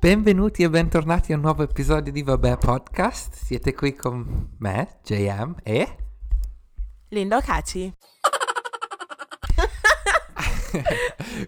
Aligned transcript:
Benvenuti 0.00 0.62
e 0.62 0.70
bentornati 0.70 1.32
a 1.32 1.36
un 1.36 1.42
nuovo 1.42 1.62
episodio 1.62 2.10
di 2.10 2.22
Vabbè 2.22 2.56
Podcast. 2.56 3.34
Siete 3.34 3.74
qui 3.74 3.94
con 3.94 4.54
me, 4.58 4.98
JM 5.04 5.56
e... 5.62 5.96
Linda 7.08 7.36
Ocaci. 7.36 7.92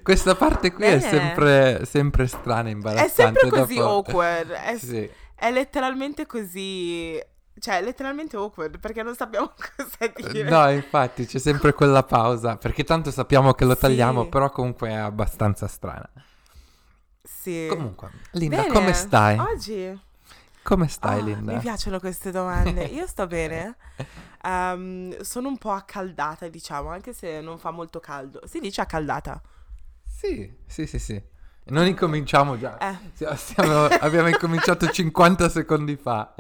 Questa 0.02 0.34
parte 0.34 0.72
qui 0.72 0.84
è 0.84 0.98
Bene. 0.98 1.11
sempre, 1.11 1.84
sempre 1.86 2.26
strana 2.26 2.68
e 2.68 2.72
È 2.72 2.75
imbarazzante. 2.75 3.40
sempre 3.40 3.48
così 3.61 3.75
dopo- 3.76 3.88
awkward. 3.90 4.50
È, 4.50 4.76
Sì. 4.76 5.08
è 5.34 5.50
letteralmente 5.50 6.26
così. 6.26 7.18
Cioè, 7.58 7.79
è 7.79 7.82
letteralmente 7.82 8.36
awkward 8.36 8.79
perché 8.80 9.03
non 9.03 9.14
sappiamo 9.14 9.53
cosa 9.76 10.12
dire. 10.30 10.50
No, 10.50 10.68
infatti 10.71 11.25
c'è 11.26 11.39
sempre 11.39 11.72
quella 11.72 12.03
pausa, 12.03 12.57
perché 12.58 12.84
tanto 12.84 13.11
sappiamo 13.11 13.53
che 13.54 13.64
lo 13.64 13.75
Sì. 13.75 13.80
tagliamo, 13.80 14.29
però 14.29 14.50
comunque 14.50 14.90
è 14.90 14.94
abbastanza 14.94 15.66
strana. 15.68 16.11
Sì. 17.22 17.67
Comunque, 17.68 18.11
Linda, 18.32 18.62
Bene. 18.62 18.72
come 18.72 18.93
stai? 18.93 19.39
Oggi. 19.39 20.00
Come 20.63 20.86
stai, 20.89 21.21
Ah, 21.21 21.22
Linda? 21.25 21.53
Mi 21.54 21.58
piacciono 21.58 21.99
queste 21.99 22.30
domande. 22.30 22.85
Io 22.85 23.07
sto 23.07 23.26
bene. 23.29 23.76
Ehm, 24.44 25.21
sono 25.21 25.49
un 25.49 25.58
po' 25.58 25.72
accaldata, 25.72 26.49
diciamo, 26.49 26.89
anche 26.90 27.13
se 27.13 27.40
non 27.40 27.58
fa 27.58 27.71
molto 27.71 27.99
caldo. 28.00 28.40
Si 28.46 28.61
dice 28.61 28.80
accaldata. 28.80 29.40
Sì, 30.07 30.53
sì, 30.66 30.86
sì, 30.86 30.99
sì. 30.99 31.30
Non 31.64 31.86
incominciamo 31.86 32.58
già. 32.58 32.77
Eh. 32.78 33.36
Stiamo- 33.36 33.84
abbiamo 33.84 34.28
incominciato 34.28 34.89
50 34.91 35.48
secondi 35.48 35.97
fa. 35.97 36.34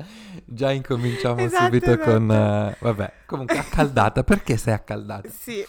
Già 0.44 0.70
incominciamo 0.72 1.38
Esatto, 1.40 1.64
subito 1.64 1.90
esatto. 1.92 2.10
con... 2.10 2.30
eh, 2.30 2.76
vabbè, 2.80 3.12
comunque 3.26 3.58
accaldata. 3.58 4.22
Perché 4.24 4.56
sei 4.56 4.74
accaldata? 4.74 5.28
Sì. 5.28 5.64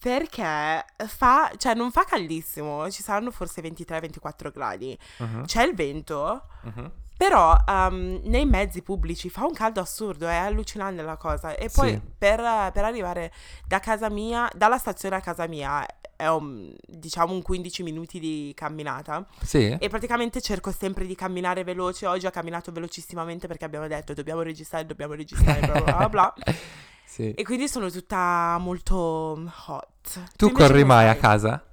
Perché 0.00 0.84
fa, 1.06 1.50
cioè 1.56 1.74
non 1.74 1.90
fa 1.90 2.04
caldissimo, 2.04 2.90
ci 2.90 3.02
saranno 3.02 3.30
forse 3.30 3.60
23-24 3.62 4.52
gradi. 4.52 4.96
Mhm, 5.18 5.44
C'è 5.44 5.64
il 5.64 5.74
vento, 5.74 6.42
mhm. 6.62 6.90
Però 7.18 7.52
ehm, 7.66 8.20
nei 8.26 8.46
mezzi 8.46 8.80
pubblici 8.80 9.28
fa 9.28 9.44
un 9.44 9.52
caldo 9.52 9.80
assurdo, 9.80 10.28
è 10.28 10.36
allucinante 10.36 11.02
la 11.02 11.16
cosa. 11.16 11.56
E 11.56 11.68
poi 11.68 11.90
Sì. 11.90 12.00
per, 12.16 12.38
per 12.72 12.84
arrivare 12.84 13.32
da 13.66 13.80
casa 13.80 14.08
mia, 14.08 14.48
dalla 14.54 14.78
stazione 14.78 15.16
a 15.16 15.20
casa 15.20 15.48
mia, 15.48 15.84
è 16.14 16.28
un, 16.28 16.72
diciamo 16.86 17.32
un 17.32 17.42
15 17.42 17.82
minuti 17.82 18.20
di 18.20 18.52
camminata. 18.54 19.26
Sì? 19.42 19.76
E 19.80 19.88
praticamente 19.88 20.40
cerco 20.40 20.70
sempre 20.70 21.06
di 21.06 21.16
camminare 21.16 21.64
veloce. 21.64 22.06
Oggi 22.06 22.26
ho 22.26 22.30
camminato 22.30 22.70
velocissimamente 22.70 23.48
perché 23.48 23.64
abbiamo 23.64 23.88
detto 23.88 24.14
dobbiamo 24.14 24.42
registrare, 24.42 24.86
dobbiamo 24.86 25.14
registrare, 25.14 25.58
bla 25.66 25.80
bla 25.80 26.08
bla. 26.08 26.34
Sì. 27.08 27.32
E 27.32 27.42
quindi 27.42 27.68
sono 27.68 27.90
tutta 27.90 28.58
molto 28.60 28.94
hot. 29.66 30.32
Tu 30.36 30.48
invece 30.48 30.66
corri 30.66 30.84
mai 30.84 31.06
a 31.08 31.12
stai? 31.16 31.20
casa? 31.20 31.64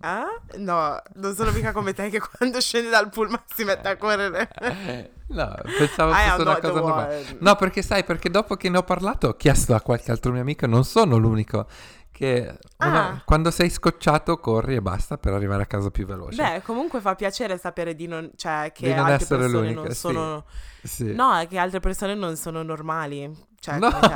Eh? 0.00 0.58
No, 0.58 1.00
non 1.14 1.34
sono 1.34 1.50
mica 1.52 1.72
come 1.72 1.92
te 1.92 2.08
che 2.08 2.20
quando 2.36 2.60
scende 2.60 2.88
dal 2.90 3.10
pullman 3.10 3.42
si 3.54 3.64
mette 3.64 3.88
a 3.88 3.96
correre. 3.96 4.48
No, 5.28 5.52
pensavo 5.76 6.12
fosse 6.12 6.40
una 6.40 6.58
cosa 6.60 6.72
normale. 6.80 7.16
one. 7.16 7.36
No, 7.40 7.56
perché 7.56 7.82
sai, 7.82 8.04
perché 8.04 8.30
dopo 8.30 8.54
che 8.54 8.68
ne 8.68 8.78
ho 8.78 8.84
parlato 8.84 9.26
ho 9.26 9.34
chiesto 9.34 9.74
a 9.74 9.80
qualche 9.80 10.12
altro 10.12 10.30
mio 10.30 10.40
amico, 10.40 10.66
non 10.68 10.84
sono 10.84 11.16
l'unico, 11.16 11.66
che 12.12 12.56
una- 12.78 13.08
Ah. 13.08 13.22
quando 13.24 13.50
sei 13.50 13.68
scocciato 13.68 14.38
corri 14.38 14.76
e 14.76 14.80
basta 14.80 15.18
per 15.18 15.32
arrivare 15.32 15.64
a 15.64 15.66
casa 15.66 15.90
più 15.90 16.06
veloce. 16.06 16.40
Beh, 16.40 16.62
comunque 16.62 17.00
fa 17.00 17.16
piacere 17.16 17.58
sapere 17.58 17.96
di 17.96 18.06
non, 18.06 18.30
cioè, 18.36 18.70
che 18.72 18.86
Di 18.86 18.94
non 18.94 19.06
altre 19.06 19.36
persone 19.36 19.72
non 19.72 19.88
sì. 19.90 19.94
sono... 19.96 20.44
Sì. 20.84 21.12
No, 21.12 21.44
che 21.48 21.58
altre 21.58 21.80
persone 21.80 22.14
non 22.14 22.36
sono 22.36 22.62
normali. 22.62 23.28
Cioè, 23.66 23.78
No, 23.80 23.90
te. 23.90 24.14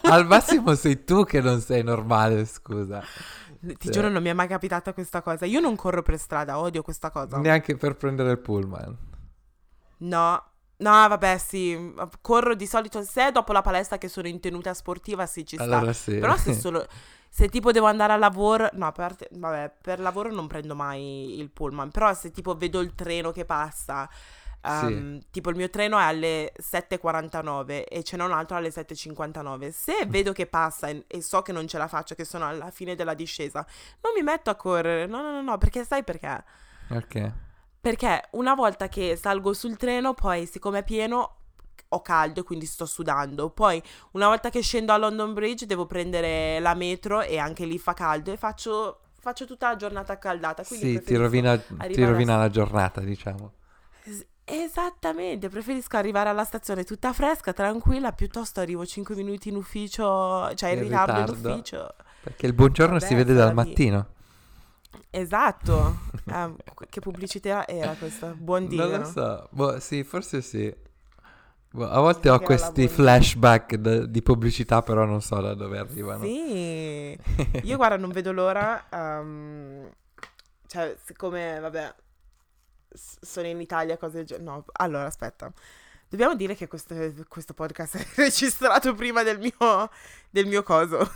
al 0.08 0.26
massimo 0.26 0.74
sei 0.74 1.04
tu 1.04 1.24
che 1.24 1.42
non 1.42 1.60
sei 1.60 1.82
normale, 1.82 2.46
scusa. 2.46 3.02
Ti 3.60 3.76
Sì. 3.78 3.90
giuro 3.90 4.08
non 4.08 4.22
mi 4.22 4.30
è 4.30 4.32
mai 4.32 4.48
capitata 4.48 4.94
questa 4.94 5.20
cosa. 5.20 5.44
Io 5.44 5.60
non 5.60 5.76
corro 5.76 6.00
per 6.02 6.18
strada, 6.18 6.58
odio 6.58 6.82
questa 6.82 7.10
cosa. 7.10 7.36
Neanche 7.38 7.76
per 7.76 7.96
prendere 7.96 8.30
il 8.30 8.38
pullman. 8.38 8.96
No. 9.98 10.42
No, 10.78 10.90
vabbè, 11.08 11.38
sì, 11.38 11.94
corro 12.20 12.54
di 12.54 12.66
solito 12.66 13.02
se 13.02 13.32
dopo 13.32 13.52
la 13.52 13.62
palestra 13.62 13.96
che 13.96 14.08
sono 14.08 14.28
in 14.28 14.40
tenuta 14.40 14.74
sportiva, 14.74 15.24
sì, 15.26 15.44
ci 15.46 15.56
sta. 15.56 15.64
Allora 15.64 15.92
sì. 15.92 16.18
Però 16.18 16.36
se 16.36 16.52
solo 16.58 16.86
se 17.28 17.48
tipo 17.48 17.70
devo 17.72 17.86
andare 17.86 18.12
a 18.14 18.16
lavoro, 18.16 18.68
no, 18.72 18.86
a 18.86 18.92
parte, 18.92 19.28
vabbè, 19.32 19.72
per 19.82 20.00
lavoro 20.00 20.32
non 20.32 20.46
prendo 20.46 20.74
mai 20.74 21.38
il 21.38 21.50
pullman, 21.50 21.90
però 21.90 22.12
se 22.14 22.30
tipo 22.30 22.54
vedo 22.56 22.80
il 22.80 22.94
treno 22.94 23.30
che 23.30 23.44
passa, 23.44 24.08
ehm, 24.66 25.20
tipo 25.30 25.50
il 25.50 25.56
mio 25.56 25.70
treno 25.70 25.98
è 25.98 26.02
alle 26.02 26.52
7.49 26.60 27.84
e 27.88 28.02
ce 28.02 28.16
n'è 28.16 28.24
un 28.24 28.32
altro 28.32 28.56
alle 28.56 28.70
7.59, 28.70 29.70
se 29.70 30.04
Mm. 30.06 30.10
vedo 30.10 30.32
che 30.32 30.46
passa 30.46 30.88
e, 30.88 31.04
e 31.06 31.22
so 31.22 31.42
che 31.42 31.52
non 31.52 31.66
ce 31.68 31.78
la 31.78 31.88
faccio, 31.88 32.14
che 32.14 32.24
sono 32.24 32.46
alla 32.46 32.70
fine 32.70 32.94
della 32.94 33.14
discesa, 33.14 33.64
non 34.02 34.12
mi 34.14 34.22
metto 34.22 34.50
a 34.50 34.54
correre, 34.56 35.06
no, 35.06 35.22
no, 35.22 35.30
no, 35.30 35.42
no, 35.42 35.58
perché 35.58 35.84
sai 35.84 36.02
perché? 36.04 36.44
Ok. 36.90 37.32
Perché 37.80 38.28
una 38.32 38.54
volta 38.54 38.88
che 38.88 39.16
salgo 39.16 39.52
sul 39.52 39.76
treno, 39.76 40.12
poi 40.14 40.46
siccome 40.46 40.80
è 40.80 40.84
pieno 40.84 41.34
ho 41.90 42.02
caldo 42.02 42.40
e 42.40 42.42
quindi 42.42 42.66
sto 42.66 42.84
sudando. 42.84 43.50
Poi 43.50 43.80
una 44.12 44.26
volta 44.26 44.50
che 44.50 44.60
scendo 44.60 44.92
a 44.92 44.96
London 44.96 45.32
Bridge 45.34 45.66
devo 45.66 45.86
prendere 45.86 46.58
la 46.58 46.74
metro 46.74 47.20
e 47.22 47.38
anche 47.38 47.64
lì 47.64 47.78
fa 47.78 47.94
caldo 47.94 48.32
e 48.32 48.36
faccio, 48.36 49.02
faccio 49.20 49.46
tutta 49.46 49.68
la 49.68 49.76
giornata 49.76 50.14
accaldata. 50.14 50.64
Quindi 50.64 50.96
Sì, 50.98 51.02
ti 51.04 51.14
rovina, 51.14 51.56
ti 51.56 51.64
arrivare 51.76 52.04
a- 52.06 52.10
rovina 52.10 52.36
la 52.38 52.48
giornata, 52.50 53.00
diciamo. 53.00 53.52
Es- 54.48 54.70
Esattamente, 54.76 55.48
preferisco 55.48 55.96
arrivare 55.96 56.28
alla 56.28 56.44
stazione 56.44 56.84
tutta 56.84 57.12
fresca, 57.12 57.52
tranquilla, 57.52 58.12
piuttosto 58.12 58.60
arrivo 58.60 58.86
5 58.86 59.14
minuti 59.16 59.48
in 59.48 59.56
ufficio, 59.56 60.54
cioè 60.54 60.70
in 60.70 60.78
In 60.78 60.84
ritardo 60.84 61.20
in 61.20 61.26
ritardo. 61.26 61.52
ufficio. 61.52 61.94
Perché 62.20 62.46
il 62.46 62.52
buongiorno 62.54 62.94
Vabbè, 62.94 63.06
si 63.06 63.14
vede 63.14 63.34
dal 63.34 63.54
mattino. 63.54 64.06
Esatto. 65.10 66.04
Ah, 66.28 66.52
che 66.90 67.00
pubblicità 67.00 67.68
era 67.68 67.94
questa? 67.94 68.34
Buon 68.36 68.66
Dio. 68.66 68.84
Non 68.88 68.98
lo 68.98 69.04
so. 69.04 69.48
Boh, 69.52 69.78
sì, 69.78 70.02
forse 70.02 70.42
sì. 70.42 70.74
Boh, 71.70 71.88
a 71.88 72.00
volte 72.00 72.30
ho 72.30 72.40
questi 72.40 72.88
flashback 72.88 73.76
d- 73.76 74.06
di 74.06 74.22
pubblicità, 74.22 74.82
però 74.82 75.04
non 75.04 75.20
so 75.22 75.40
da 75.40 75.54
dove 75.54 75.78
arrivano. 75.78 76.24
Sì, 76.24 77.16
io 77.62 77.76
guarda, 77.76 77.96
non 77.96 78.10
vedo 78.10 78.32
l'ora. 78.32 78.86
ehm, 78.90 79.88
cioè, 80.66 80.96
siccome, 81.04 81.60
vabbè, 81.60 81.94
sono 82.96 83.46
in 83.46 83.60
Italia, 83.60 83.96
cose 83.96 84.16
del 84.18 84.26
genere. 84.26 84.44
No, 84.44 84.64
allora, 84.72 85.04
aspetta. 85.06 85.52
Dobbiamo 86.08 86.34
dire 86.36 86.54
che 86.54 86.68
questo, 86.68 86.94
questo 87.28 87.52
podcast 87.54 87.96
è 87.96 88.06
registrato 88.16 88.94
prima 88.94 89.22
del 89.22 89.38
mio, 89.38 89.90
del 90.30 90.46
mio 90.46 90.62
coso, 90.62 91.10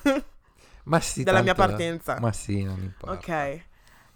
Ma 0.85 0.99
sì, 1.01 1.23
della 1.23 1.43
mia 1.43 1.55
tanto- 1.55 1.71
partenza. 1.77 2.19
Ma 2.21 2.33
sì, 2.33 2.63
non 2.65 2.79
importa. 2.83 3.15
Ok. 3.19 3.65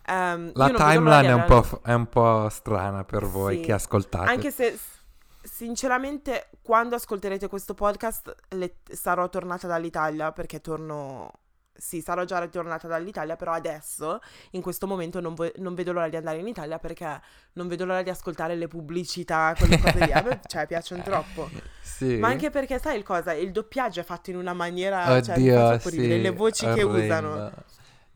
Ehm, 0.07 0.51
La 0.55 0.71
timeline 0.71 1.29
è 1.29 1.33
un, 1.33 1.45
po', 1.47 1.81
è 1.85 1.93
un 1.93 2.07
po' 2.09 2.49
strana 2.51 3.05
per 3.05 3.25
voi 3.25 3.59
Sì. 3.59 3.63
che 3.63 3.73
ascoltate. 3.73 4.29
Anche 4.29 4.51
se, 4.51 4.77
sinceramente, 5.43 6.49
quando 6.63 6.97
ascolterete 6.97 7.49
questo 7.49 7.75
podcast, 7.75 8.35
le- 8.51 8.77
sarò 8.91 9.29
tornata 9.29 9.67
dall'Italia 9.67 10.33
perché 10.33 10.61
torno. 10.61 11.31
Sì, 11.77 12.01
sarò 12.01 12.25
già 12.25 12.39
ritornata 12.39 12.87
dall'Italia, 12.87 13.35
però 13.37 13.53
adesso, 13.53 14.21
in 14.53 14.62
questo 14.62 14.87
momento, 14.87 15.21
non, 15.21 15.35
vo- 15.35 15.51
non 15.57 15.75
vedo 15.75 15.93
l'ora 15.93 16.09
di 16.09 16.17
andare 16.17 16.39
in 16.39 16.47
Italia 16.47 16.79
perché 16.79 17.21
non 17.55 17.67
vedo 17.67 17.85
l'ora 17.85 18.03
di 18.03 18.11
ascoltare 18.11 18.55
le 18.55 18.69
pubblicità, 18.69 19.55
quelle 19.59 19.79
cose 19.81 20.05
lì. 20.05 20.12
A 20.12 20.23
me, 20.23 20.41
cioè, 20.47 20.67
piacciono 20.67 21.03
troppo. 21.03 21.51
Sì. 21.81 22.17
Ma 22.17 22.29
anche 22.29 22.51
perché, 22.51 22.79
sai 22.79 22.97
il 22.97 23.03
cosa? 23.03 23.33
Il 23.33 23.51
doppiaggio 23.51 24.01
è 24.01 24.05
fatto 24.05 24.31
in 24.31 24.37
una 24.37 24.53
maniera. 24.53 25.21
cioè, 25.21 25.35
Oddio, 25.37 25.79
ridere, 25.91 25.91
sì, 25.91 26.21
le 26.21 26.31
voci 26.31 26.67
che 26.69 26.83
orrendo. 26.83 27.29
usano. 27.29 27.53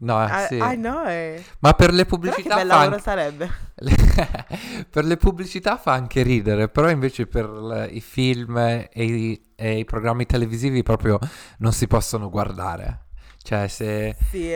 No, 0.00 0.24
I, 0.24 0.46
sì. 0.46 0.54
I 0.56 0.76
know. 0.76 1.04
eh. 1.06 1.44
Ma 1.58 1.72
per 1.74 1.92
le 1.92 2.04
Però 2.20 2.36
che 2.36 2.44
pubblicità 2.44 2.54
bel 2.54 2.68
fa 2.68 2.74
lavoro 2.76 2.90
anche... 2.94 3.02
sarebbe. 3.02 3.50
per 4.90 5.04
le 5.04 5.16
pubblicità 5.16 5.76
fa 5.76 5.92
anche 5.92 6.22
ridere, 6.22 6.68
però 6.68 6.88
invece 6.90 7.26
per 7.26 7.48
le- 7.50 7.86
i 7.88 8.00
film 8.00 8.56
e 8.56 8.88
i, 8.94 9.52
e 9.56 9.78
i 9.78 9.84
programmi 9.84 10.26
televisivi 10.26 10.82
proprio 10.82 11.18
non 11.58 11.72
si 11.72 11.86
possono 11.88 12.30
guardare. 12.30 13.06
Cioè, 13.48 13.66
se, 13.68 14.14
Sì, 14.30 14.52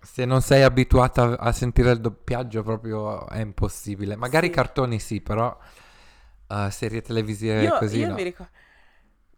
se 0.00 0.24
non 0.24 0.42
sei 0.42 0.62
abituata 0.62 1.36
a 1.38 1.50
sentire 1.50 1.90
il 1.90 2.00
doppiaggio 2.00 2.62
proprio 2.62 3.26
è 3.28 3.40
impossibile. 3.40 4.14
Magari 4.14 4.46
Sì. 4.46 4.52
cartoni 4.52 5.00
sì, 5.00 5.20
però 5.20 5.58
eh, 6.48 6.70
serie 6.70 7.02
televisive 7.02 7.62
Io, 7.64 7.78
così 7.78 7.98
io 7.98 8.06
no. 8.06 8.14
mi, 8.14 8.22
ricor- 8.22 8.48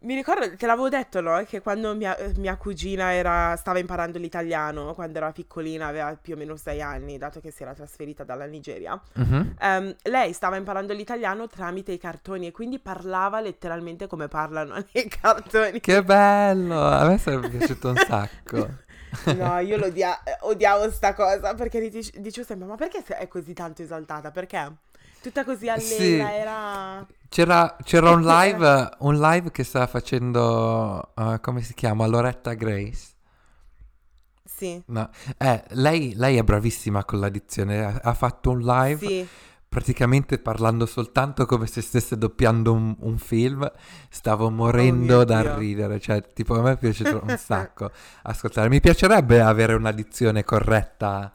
mi 0.01 0.15
ricordo, 0.15 0.55
te 0.55 0.65
l'avevo 0.65 0.89
detto, 0.89 1.21
no? 1.21 1.43
Che 1.43 1.61
quando 1.61 1.93
mia, 1.95 2.17
mia 2.37 2.55
cugina 2.57 3.13
era, 3.13 3.55
stava 3.55 3.79
imparando 3.79 4.17
l'italiano, 4.17 4.93
quando 4.95 5.17
era 5.19 5.31
piccolina, 5.31 5.87
aveva 5.87 6.17
più 6.19 6.33
o 6.33 6.37
meno 6.37 6.55
sei 6.55 6.81
anni, 6.81 7.17
dato 7.17 7.39
che 7.39 7.51
si 7.51 7.61
era 7.63 7.73
trasferita 7.73 8.23
dalla 8.23 8.45
Nigeria, 8.45 8.99
Mhm. 9.13 9.55
ehm, 9.59 9.95
lei 10.03 10.33
stava 10.33 10.55
imparando 10.55 10.93
l'italiano 10.93 11.47
tramite 11.47 11.91
i 11.91 11.97
cartoni 11.99 12.47
e 12.47 12.51
quindi 12.51 12.79
parlava 12.79 13.39
letteralmente 13.41 14.07
come 14.07 14.27
parlano 14.27 14.73
nei 14.93 15.07
cartoni. 15.07 15.79
Che 15.79 16.03
bello! 16.03 16.81
A 16.81 17.07
me 17.07 17.17
sarebbe 17.17 17.49
piaciuto 17.49 17.89
un 17.89 17.95
sacco. 17.97 18.69
No, 19.35 19.59
io 19.59 19.75
lo 19.75 19.87
odia- 19.87 20.23
eh, 20.23 20.37
odiavo 20.39 20.89
sta 20.89 21.13
cosa 21.13 21.53
perché 21.53 21.81
dic- 21.89 22.15
dicevo 22.17 22.47
sempre, 22.47 22.65
ma 22.65 22.75
perché 22.75 23.03
è 23.03 23.27
così 23.27 23.51
tanto 23.51 23.81
esaltata? 23.81 24.31
Perché? 24.31 24.71
Tutta 25.21 25.43
così 25.45 25.69
allegra, 25.69 25.85
Sì. 25.85 26.13
era... 26.15 27.05
C'era, 27.29 27.77
c'era 27.83 28.09
un 28.11 28.23
live, 28.23 28.89
un 28.99 29.17
live 29.19 29.51
che 29.51 29.63
stava 29.63 29.87
facendo, 29.87 31.13
eh, 31.15 31.39
come 31.39 31.61
si 31.61 31.73
chiama? 31.73 32.05
Loretta 32.07 32.53
Grace. 32.55 33.09
Sì, 34.43 34.81
No. 34.87 35.09
Eh, 35.37 35.63
lei, 35.69 36.13
lei 36.15 36.37
è 36.37 36.43
bravissima 36.43 37.03
con 37.05 37.19
la 37.19 37.29
dizione. 37.29 37.83
Ha, 37.83 37.99
ha 38.03 38.13
fatto 38.13 38.51
un 38.51 38.59
live 38.59 39.07
sì. 39.07 39.27
praticamente 39.67 40.37
parlando 40.39 40.85
soltanto 40.85 41.45
come 41.45 41.65
se 41.67 41.81
stesse 41.81 42.17
doppiando 42.17 42.73
un, 42.73 42.95
un 42.99 43.17
film, 43.17 43.71
stavo 44.09 44.49
morendo 44.51 45.15
mio 45.17 45.23
dal 45.23 45.43
Dio. 45.43 45.57
ridere, 45.57 45.99
cioè 45.99 46.21
tipo 46.33 46.55
a 46.55 46.61
me 46.61 46.77
piace 46.77 47.07
un 47.07 47.35
sacco 47.39 47.91
ascoltare, 48.23 48.69
mi 48.69 48.81
piacerebbe 48.81 49.41
avere 49.41 49.73
una 49.73 49.91
dizione 49.91 50.43
corretta 50.43 51.31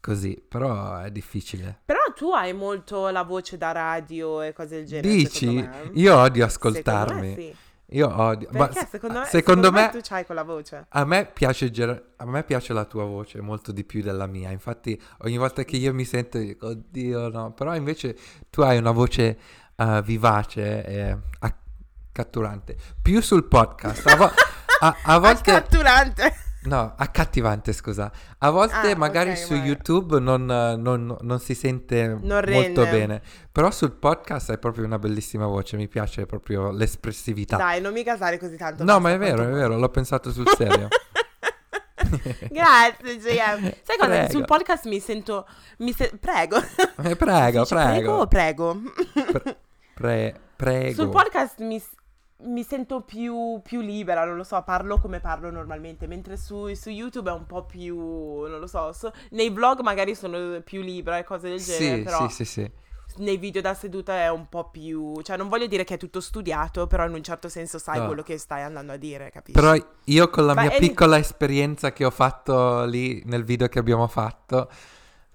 così, 0.00 0.42
però 0.46 0.98
è 0.98 1.10
difficile. 1.10 1.80
Però 1.84 2.00
tu 2.14 2.32
hai 2.32 2.52
molto 2.52 3.08
la 3.08 3.22
voce 3.22 3.56
da 3.56 3.72
radio 3.72 4.42
e 4.42 4.52
cose 4.52 4.76
del 4.76 4.86
genere. 4.86 5.08
Dici? 5.14 5.46
me. 5.46 5.90
Io 5.94 6.16
odio 6.16 6.44
ascoltarmi. 6.44 7.20
me 7.28 7.34
sì. 7.34 7.56
Io 7.92 8.08
odio. 8.20 8.48
Perché 8.50 8.86
secondo 8.88 9.18
me, 9.18 9.24
secondo 9.26 9.72
me, 9.72 9.90
tu 9.90 9.98
c'hai 10.00 10.24
quella 10.24 10.44
voce. 10.44 10.86
a 10.88 11.04
me 11.04 11.26
piace 11.26 11.72
a 12.16 12.24
me 12.24 12.44
piace 12.44 12.72
la 12.72 12.84
tua 12.84 13.04
voce 13.04 13.40
molto 13.40 13.72
di 13.72 13.82
più 13.84 14.00
della 14.00 14.26
mia. 14.26 14.50
Infatti, 14.50 15.00
ogni 15.22 15.36
volta 15.36 15.64
che 15.64 15.76
io 15.76 15.92
mi 15.92 16.04
sento 16.04 16.38
dico, 16.38 16.68
oddio, 16.68 17.28
no. 17.30 17.52
Però 17.52 17.74
invece 17.74 18.16
tu 18.48 18.60
hai 18.60 18.78
una 18.78 18.92
voce 18.92 19.38
eh, 19.74 20.02
vivace 20.04 20.84
e 20.84 21.16
accatturante. 21.40 22.76
Più 23.02 23.20
sul 23.20 23.44
podcast. 23.44 24.06
A, 24.06 24.16
vo- 24.16 24.30
a- 24.80 24.96
a 25.02 25.18
volte 25.18 25.50
Accatturante. 25.50 26.34
No, 26.62 26.92
accattivante, 26.96 27.72
scusa. 27.72 28.12
A 28.38 28.50
volte 28.50 28.90
Ah, 28.90 28.96
magari 28.96 29.30
ok, 29.30 29.36
su 29.38 29.54
vai. 29.54 29.62
YouTube 29.62 30.20
non, 30.20 30.44
non- 30.44 31.16
non 31.18 31.38
si 31.40 31.54
sente 31.54 32.06
Non 32.20 32.44
molto 32.48 32.82
bene, 32.84 33.22
però 33.50 33.70
sul 33.70 33.92
podcast 33.92 34.50
hai 34.50 34.58
proprio 34.58 34.84
una 34.84 34.98
bellissima 34.98 35.46
voce, 35.46 35.76
mi 35.78 35.88
piace 35.88 36.26
proprio 36.26 36.70
l'espressività. 36.70 37.56
Dai, 37.56 37.80
non 37.80 37.94
mi 37.94 38.04
casare 38.04 38.38
così 38.38 38.56
tanto. 38.58 38.84
no, 38.84 39.00
ma 39.00 39.10
è 39.10 39.16
vero, 39.18 39.42
è 39.44 39.50
vero, 39.50 39.78
l'ho 39.78 39.88
pensato 39.88 40.30
sul 40.32 40.46
serio. 40.54 40.88
Grazie, 42.50 43.18
JM. 43.18 43.72
Sai 43.82 43.96
cosa? 43.96 44.08
Prego. 44.10 44.30
Sul 44.30 44.44
podcast 44.44 44.86
mi 44.86 45.00
sento. 45.00 45.46
Mi 45.78 45.92
se- 45.92 46.12
prego. 46.20 46.56
Eh, 47.02 47.16
prego, 47.16 47.60
dice 47.60 47.74
Prego 47.74 48.12
o 48.20 48.26
prego. 48.26 48.76
prego? 48.76 48.80
Pre- 49.32 49.56
pre- 49.94 50.40
prego. 50.56 50.94
Sul 51.02 51.08
podcast 51.10 51.58
mi, 51.60 51.82
mi 52.44 52.62
sento 52.62 53.02
più, 53.02 53.60
più 53.62 53.80
libera, 53.80 54.24
non 54.24 54.36
lo 54.36 54.44
so, 54.44 54.60
parlo 54.62 54.98
come 54.98 55.20
parlo 55.20 55.50
normalmente, 55.50 56.06
mentre 56.06 56.36
su, 56.36 56.72
su 56.74 56.90
YouTube 56.90 57.30
è 57.30 57.32
un 57.32 57.46
po' 57.46 57.64
più, 57.64 57.96
non 57.96 58.58
lo 58.60 58.66
so, 58.66 58.92
so- 58.92 59.12
nei 59.30 59.50
vlog 59.50 59.80
magari 59.80 60.14
sono 60.14 60.60
più 60.62 60.80
libera 60.82 61.18
e 61.18 61.24
cose 61.24 61.48
del 61.50 61.62
genere, 61.62 61.96
Sì, 61.98 62.02
però 62.02 62.28
sì, 62.28 62.44
sì, 62.44 62.44
sì. 62.44 62.70
nei 63.18 63.36
video 63.36 63.60
da 63.60 63.74
seduta 63.74 64.14
è 64.14 64.30
un 64.30 64.48
po' 64.48 64.70
più, 64.70 65.20
cioè 65.22 65.36
non 65.36 65.48
voglio 65.48 65.66
dire 65.66 65.84
che 65.84 65.94
è 65.94 65.98
tutto 65.98 66.20
studiato, 66.20 66.86
però 66.86 67.04
in 67.06 67.12
un 67.12 67.22
certo 67.22 67.48
senso 67.48 67.78
sai 67.78 68.00
No. 68.00 68.06
quello 68.06 68.22
che 68.22 68.38
stai 68.38 68.62
andando 68.62 68.92
a 68.92 68.96
dire, 68.96 69.30
capisci? 69.30 69.60
Però 69.60 69.74
io 70.04 70.30
con 70.30 70.46
la 70.46 70.54
Ma 70.54 70.62
mia 70.62 70.70
piccola 70.70 71.18
esperienza 71.18 71.92
che 71.92 72.04
ho 72.04 72.10
fatto 72.10 72.84
lì 72.84 73.22
nel 73.26 73.44
video 73.44 73.68
che 73.68 73.78
abbiamo 73.78 74.06
fatto, 74.06 74.70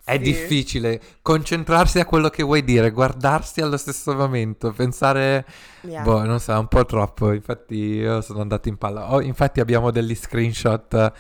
è 0.06 0.14
Sì. 0.14 0.20
difficile 0.20 1.02
concentrarsi 1.24 2.00
a 2.00 2.06
quello 2.06 2.30
che 2.30 2.44
vuoi 2.44 2.64
dire, 2.64 2.92
guardarsi 2.92 3.60
allo 3.60 3.76
stesso 3.76 4.14
momento, 4.14 4.72
pensare, 4.72 5.44
Yeah. 5.82 6.04
boh, 6.04 6.24
non 6.24 6.40
so, 6.40 6.58
un 6.58 6.68
po' 6.68 6.86
troppo. 6.86 7.32
Infatti 7.34 7.76
io 7.76 8.22
sono 8.22 8.42
andato 8.42 8.70
in 8.70 8.78
palla. 8.78 9.12
Oh, 9.12 9.20
infatti 9.22 9.60
abbiamo 9.60 9.90
degli 9.92 10.14
screenshot 10.16 10.94
eh, 10.94 11.12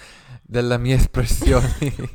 delle 0.43 0.77
mie 0.77 0.95
espressioni. 0.95 1.95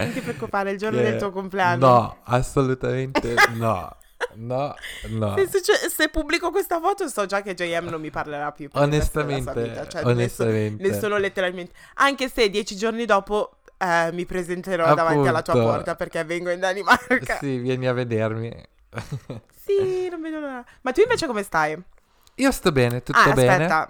Non 0.00 0.12
ti 0.12 0.20
preoccupare, 0.20 0.70
il 0.70 0.78
giorno 0.78 0.98
Che- 0.98 1.10
del 1.10 1.18
tuo 1.18 1.30
compleanno. 1.30 1.86
No, 1.86 2.16
assolutamente 2.24 3.34
no. 3.56 3.96
No, 4.34 4.74
no. 5.08 5.34
Se, 5.36 5.48
succe- 5.48 5.88
se 5.88 6.08
pubblico 6.08 6.50
questa 6.52 6.78
foto 6.80 7.08
so 7.08 7.26
già 7.26 7.42
che 7.42 7.54
JM 7.54 7.88
non 7.88 8.00
mi 8.00 8.10
parlerà 8.10 8.52
più. 8.52 8.68
della 8.72 8.84
Onestamente, 8.84 9.86
cioè, 9.88 10.02
ne 10.02 10.02
so- 10.02 10.08
onestamente. 10.08 10.88
Ne 10.88 10.98
sono 10.98 11.16
letteralmente. 11.16 11.72
Anche 11.94 12.28
se 12.28 12.48
dieci 12.48 12.76
giorni 12.76 13.04
dopo 13.04 13.57
eh, 13.78 14.10
mi 14.12 14.26
presenterò 14.26 14.92
davanti 14.94 15.28
alla 15.28 15.42
tua 15.42 15.54
Appunto. 15.54 15.72
porta 15.72 15.94
perché 15.94 16.24
vengo 16.24 16.50
in 16.50 16.60
Danimarca. 16.60 17.36
Sì, 17.38 17.58
vieni 17.58 17.86
a 17.86 17.92
vedermi. 17.92 18.52
Sì, 19.54 20.08
non 20.10 20.20
vedo 20.20 20.40
l'ora. 20.40 20.64
Ma 20.82 20.92
tu 20.92 21.00
invece 21.00 21.26
come 21.26 21.42
stai? 21.42 21.80
Io 22.36 22.50
sto 22.52 22.72
bene, 22.72 23.02
tutto 23.02 23.18
ah, 23.18 23.32
bene. 23.32 23.64
aspetta. 23.64 23.88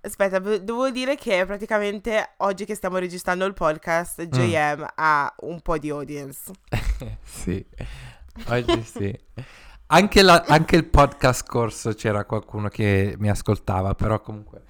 Aspetta, 0.00 0.38
devo 0.38 0.90
dire 0.90 1.16
che 1.16 1.44
praticamente 1.44 2.34
oggi 2.38 2.64
che 2.64 2.74
stiamo 2.76 2.98
registrando 2.98 3.44
il 3.44 3.50
Mm. 3.50 3.54
podcast, 3.54 4.22
JM 4.22 4.86
ha 4.94 5.34
un 5.40 5.60
po' 5.60 5.76
di 5.76 5.90
audience. 5.90 6.50
sì, 7.22 7.64
oggi 8.46 8.82
sì. 8.84 9.18
Anche, 9.90 10.22
la- 10.22 10.44
anche 10.48 10.76
il 10.76 10.84
podcast 10.86 11.44
scorso 11.44 11.92
c'era 11.94 12.24
qualcuno 12.24 12.68
che 12.68 13.14
mi 13.18 13.28
ascoltava, 13.30 13.94
però 13.94 14.20
comunque 14.20 14.62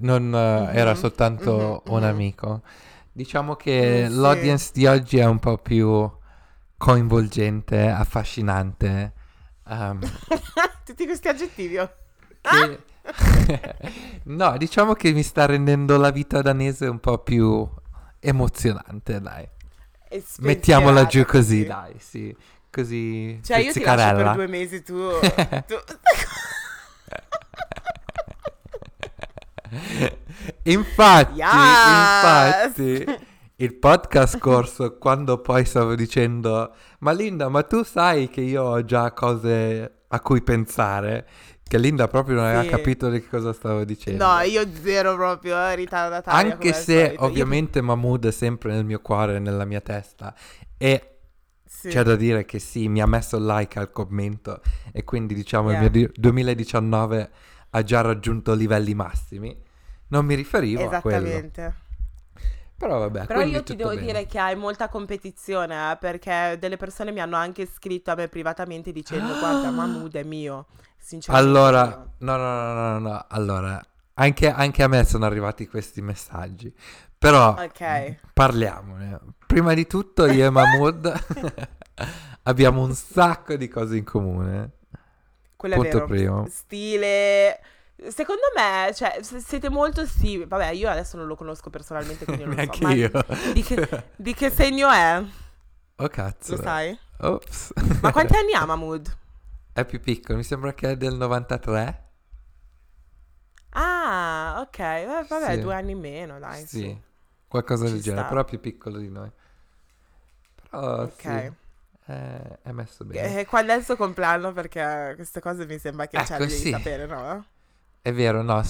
non 0.00 0.32
eh, 0.34 0.76
era 0.76 0.90
Mhm, 0.92 0.96
soltanto 0.96 1.82
mhm, 1.86 1.92
un 1.94 2.00
mhm. 2.02 2.08
amico. 2.08 2.62
Diciamo 3.18 3.56
che 3.56 4.06
sì. 4.08 4.14
l'audience 4.14 4.70
di 4.72 4.86
oggi 4.86 5.18
è 5.18 5.24
un 5.24 5.40
po' 5.40 5.58
più 5.58 6.08
coinvolgente, 6.76 7.88
affascinante. 7.88 9.12
ehm, 9.68 9.98
Tutti 10.86 11.04
questi 11.04 11.26
aggettivi. 11.26 11.78
oh. 11.78 11.90
che- 12.42 12.80
no, 14.22 14.56
diciamo 14.56 14.92
che 14.92 15.10
mi 15.10 15.24
sta 15.24 15.46
rendendo 15.46 15.96
la 15.96 16.10
vita 16.10 16.42
danese 16.42 16.86
un 16.86 17.00
po' 17.00 17.18
più 17.18 17.68
emozionante, 18.20 19.20
dai. 19.20 19.48
Mettiamola 20.38 21.06
giù 21.06 21.24
così, 21.24 21.62
sì. 21.62 21.66
dai, 21.66 21.94
sì. 21.98 22.36
Così 22.70 23.40
Cioè, 23.42 23.58
io 23.58 23.72
ti 23.72 23.80
lascio 23.80 24.14
per 24.14 24.32
due 24.34 24.46
mesi, 24.46 24.84
tu... 24.84 24.94
tu... 25.66 25.74
infatti, 30.64 31.38
Yes! 31.40 32.76
infatti, 32.76 33.26
il 33.56 33.74
podcast 33.74 34.38
scorso, 34.38 34.96
quando 34.98 35.38
poi 35.40 35.64
stavo 35.64 35.94
dicendo, 35.94 36.74
ma 37.00 37.12
Linda, 37.12 37.48
ma 37.48 37.62
tu 37.62 37.82
sai 37.82 38.28
che 38.28 38.40
io 38.40 38.62
ho 38.62 38.84
già 38.84 39.12
cose 39.12 39.92
a 40.08 40.20
cui 40.20 40.42
pensare, 40.42 41.26
che 41.62 41.76
Linda 41.78 42.08
proprio 42.08 42.36
non 42.36 42.44
aveva 42.46 42.62
Sì. 42.62 42.68
capito 42.68 43.10
di 43.10 43.20
che 43.20 43.28
cosa 43.28 43.52
stavo 43.52 43.84
dicendo. 43.84 44.24
No, 44.26 44.40
io 44.40 44.66
zero 44.82 45.14
proprio, 45.16 45.56
eh, 45.58 45.74
ritardataria 45.74 46.52
Anche 46.52 46.72
se 46.72 47.04
solito. 47.04 47.22
Io- 47.22 47.28
ovviamente 47.28 47.80
Mahmood 47.82 48.26
è 48.26 48.30
sempre 48.30 48.72
nel 48.72 48.84
mio 48.84 49.00
cuore 49.00 49.36
e 49.36 49.38
nella 49.38 49.64
mia 49.66 49.80
testa 49.80 50.34
e 50.78 51.12
Sì. 51.66 51.88
c'è 51.90 52.02
da 52.02 52.16
dire 52.16 52.46
che 52.46 52.58
sì, 52.58 52.88
mi 52.88 53.02
ha 53.02 53.06
messo 53.06 53.36
like 53.38 53.78
al 53.78 53.90
commento 53.92 54.62
e 54.92 55.04
quindi 55.04 55.34
diciamo 55.34 55.70
Yeah. 55.70 55.82
il 55.82 55.90
mio 55.90 56.06
di- 56.06 56.12
2019 56.14 57.30
ha 57.78 57.82
già 57.84 58.00
raggiunto 58.02 58.54
livelli 58.54 58.94
massimi. 58.94 59.56
Non 60.08 60.24
mi 60.26 60.34
riferivo 60.34 60.88
a 60.88 61.00
quello. 61.00 61.18
Esattamente. 61.26 61.74
Però 62.76 62.98
vabbè, 62.98 63.26
Però 63.26 63.40
io 63.40 63.62
ti 63.64 63.74
devo 63.74 63.90
bene. 63.90 64.02
dire 64.06 64.26
che 64.26 64.38
hai 64.38 64.54
molta 64.54 64.88
competizione, 64.88 65.90
eh, 65.92 65.96
perché 65.96 66.56
delle 66.60 66.76
persone 66.76 67.10
mi 67.10 67.20
hanno 67.20 67.36
anche 67.36 67.66
scritto 67.66 68.10
a 68.12 68.14
me 68.14 68.28
privatamente 68.28 68.92
dicendo 68.92 69.34
guarda, 69.38 69.70
Mahmood 69.70 70.14
è 70.14 70.22
mio. 70.22 70.66
Sinceramente. 70.96 71.58
Allora, 71.58 72.14
no, 72.18 72.36
no, 72.36 72.36
no, 72.36 72.72
no, 72.74 72.92
no, 72.92 72.98
no, 72.98 73.26
allora, 73.28 73.80
anche, 74.14 74.50
anche 74.50 74.82
a 74.82 74.88
me 74.88 75.04
sono 75.04 75.26
arrivati 75.26 75.66
questi 75.66 76.00
messaggi. 76.02 76.72
Però 77.18 77.56
Ok. 77.58 78.20
parliamone. 78.32 79.18
Prima 79.46 79.74
di 79.74 79.86
tutto 79.86 80.26
io 80.26 80.46
e 80.46 80.50
Mahmood 80.50 81.12
abbiamo 82.44 82.82
un 82.82 82.94
sacco 82.94 83.56
di 83.56 83.68
cose 83.68 83.96
in 83.96 84.04
comune. 84.04 84.72
Quello 85.58 85.74
è 85.74 85.76
Punto 85.76 85.98
vero. 85.98 86.06
primo. 86.06 86.46
Stile... 86.48 87.60
Secondo 88.10 88.42
me, 88.54 88.92
cioè, 88.94 89.18
siete 89.22 89.68
molto 89.68 90.06
simili. 90.06 90.46
Vabbè, 90.46 90.68
io 90.70 90.88
adesso 90.88 91.16
non 91.16 91.26
lo 91.26 91.34
conosco 91.34 91.68
personalmente, 91.68 92.24
quindi 92.24 92.44
non 92.44 92.54
lo 92.54 92.62
so. 92.72 92.78
Ma 92.80 92.92
io. 92.92 93.10
di 93.52 93.62
che, 93.62 94.04
di 94.14 94.34
che 94.34 94.50
segno 94.50 94.88
è? 94.88 95.20
Oh 95.96 96.08
cazzo. 96.08 96.54
Lo 96.54 96.62
sai? 96.62 96.96
Ops. 97.20 97.72
Ma 98.00 98.12
quanti 98.12 98.36
anni 98.36 98.52
ha 98.52 98.64
Mahmood? 98.66 99.16
È 99.72 99.84
più 99.84 100.00
piccolo, 100.00 100.38
mi 100.38 100.44
sembra 100.44 100.72
che 100.74 100.90
è 100.90 100.96
del 100.96 101.14
93. 101.16 102.04
Ah, 103.70 104.58
ok. 104.60 105.26
Vabbè, 105.28 105.54
Sì. 105.54 105.60
due 105.60 105.74
anni 105.74 105.92
in 105.92 105.98
meno, 105.98 106.38
dai. 106.38 106.60
su. 106.66 106.78
Sì, 106.78 107.00
qualcosa 107.48 107.86
Ci 107.86 107.92
del 107.92 108.02
genere, 108.02 108.20
sta. 108.22 108.28
però 108.28 108.40
è 108.42 108.44
più 108.44 108.60
piccolo 108.60 108.98
di 108.98 109.08
noi. 109.08 109.30
Però 110.70 111.02
Ok. 111.02 111.12
sì, 111.20 111.52
è, 112.08 112.58
è 112.62 112.72
messo 112.72 113.04
bene. 113.04 113.40
Eh, 113.40 113.46
quando 113.46 113.72
è 113.72 113.76
il 113.76 113.84
suo 113.84 113.96
compleanno? 113.96 114.52
Perché 114.52 115.12
queste 115.16 115.40
cose 115.40 115.66
mi 115.66 115.78
sembra 115.78 116.06
che 116.06 116.16
Ecco, 116.16 116.36
devi 116.38 116.50
sì. 116.50 116.70
sapere, 116.70 117.06
no? 117.06 117.44
È 118.00 118.12
vero, 118.12 118.42
no, 118.42 118.62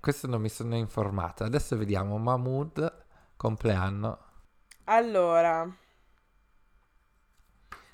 questo 0.00 0.26
non 0.26 0.40
mi 0.40 0.48
sono 0.48 0.74
informato. 0.76 1.44
Adesso 1.44 1.76
vediamo, 1.76 2.16
Mahmood, 2.18 3.04
compleanno. 3.36 4.18
Allora, 4.84 5.66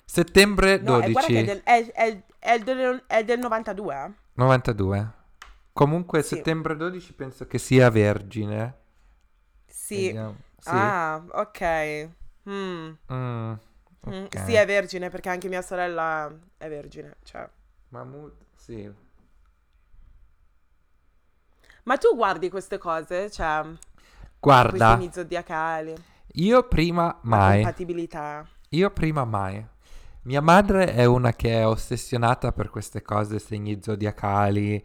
Settembre 0.05 0.77
no, 0.79 1.01
eh, 1.01 1.11
12, 1.11 1.11
guarda 1.11 1.27
che 1.29 1.39
è 1.39 1.43
del, 1.43 1.61
è, 1.63 1.91
è- 1.91 2.23
è 2.39 2.59
del, 2.59 3.03
è 3.07 3.23
del 3.23 3.39
92. 3.39 3.95
eh. 4.05 4.11
92. 4.33 5.13
Comunque 5.73 6.23
Sì. 6.23 6.35
settembre 6.35 6.75
12 6.75 7.13
penso 7.13 7.45
che 7.45 7.57
sia 7.57 7.89
vergine. 7.89 8.77
Sì. 9.65 10.17
Sì. 10.57 10.69
Ah, 10.69 11.23
ok. 11.29 12.09
Mm, 12.49 12.91
Mm, 13.11 13.53
mm, 14.07 14.23
ok. 14.25 14.39
Sì, 14.45 14.53
è 14.53 14.65
vergine 14.65 15.09
perché 15.09 15.29
anche 15.29 15.47
mia 15.47 15.61
sorella 15.61 16.31
è 16.57 16.67
vergine. 16.67 17.15
Cioè. 17.23 17.47
Mahmood, 17.89 18.33
sì. 18.55 18.91
Ma 21.83 21.97
tu 21.97 22.15
guardi 22.15 22.49
queste 22.49 22.77
cose? 22.77 23.31
Cioè, 23.31 23.61
questi 23.63 23.77
Guarda, 24.39 24.91
segni 24.95 25.09
zodiacali, 25.11 25.95
io 26.33 26.67
prima 26.67 27.05
la 27.05 27.17
mai. 27.23 27.55
compatibilità. 27.61 28.47
Io 28.69 28.89
prima 28.91 29.23
mai. 29.23 29.65
Mia 30.23 30.41
madre 30.41 30.93
è 30.93 31.05
una 31.05 31.31
che 31.33 31.53
è 31.59 31.65
ossessionata 31.65 32.51
per 32.51 32.69
queste 32.69 33.01
cose, 33.01 33.39
segni 33.39 33.79
zodiacali, 33.81 34.83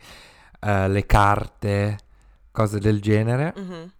eh, 0.60 0.88
le 0.88 1.06
carte, 1.06 1.98
cose 2.52 2.78
del 2.78 3.00
genere. 3.00 3.52
Mhm. 3.56 3.92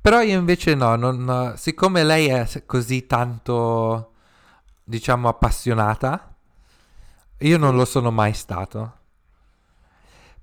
Però 0.00 0.20
io 0.22 0.38
invece 0.38 0.74
no, 0.74 0.96
non- 0.96 1.52
siccome 1.58 2.02
lei 2.04 2.28
è 2.28 2.46
così 2.64 3.06
tanto, 3.06 4.09
diciamo, 4.90 5.28
appassionata, 5.28 6.34
io 7.38 7.58
non 7.58 7.76
lo 7.76 7.84
sono 7.84 8.10
mai 8.10 8.34
stato. 8.34 8.98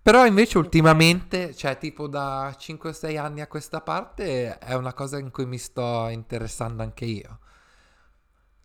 Però 0.01 0.25
invece 0.25 0.57
ultimamente, 0.57 1.53
cioè 1.53 1.77
tipo 1.77 2.07
da 2.07 2.55
5-6 2.57 3.17
anni 3.17 3.41
a 3.41 3.47
questa 3.47 3.81
parte, 3.81 4.57
è 4.57 4.73
una 4.73 4.93
cosa 4.93 5.19
in 5.19 5.31
cui 5.31 5.45
mi 5.45 5.57
sto 5.57 6.07
interessando 6.07 6.81
anche 6.81 7.03
io. 7.05 7.39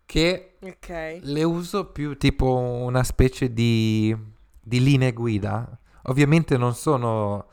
Che 0.05 0.59
Ok. 0.63 0.89
le 1.21 1.43
uso 1.45 1.87
più 1.93 2.17
tipo 2.19 2.47
una 2.59 3.03
specie 3.05 3.53
di, 3.53 4.15
di 4.61 4.83
linee 4.83 5.13
guida. 5.13 5.79
Ovviamente 6.05 6.57
non 6.59 6.75
sono 6.75 7.47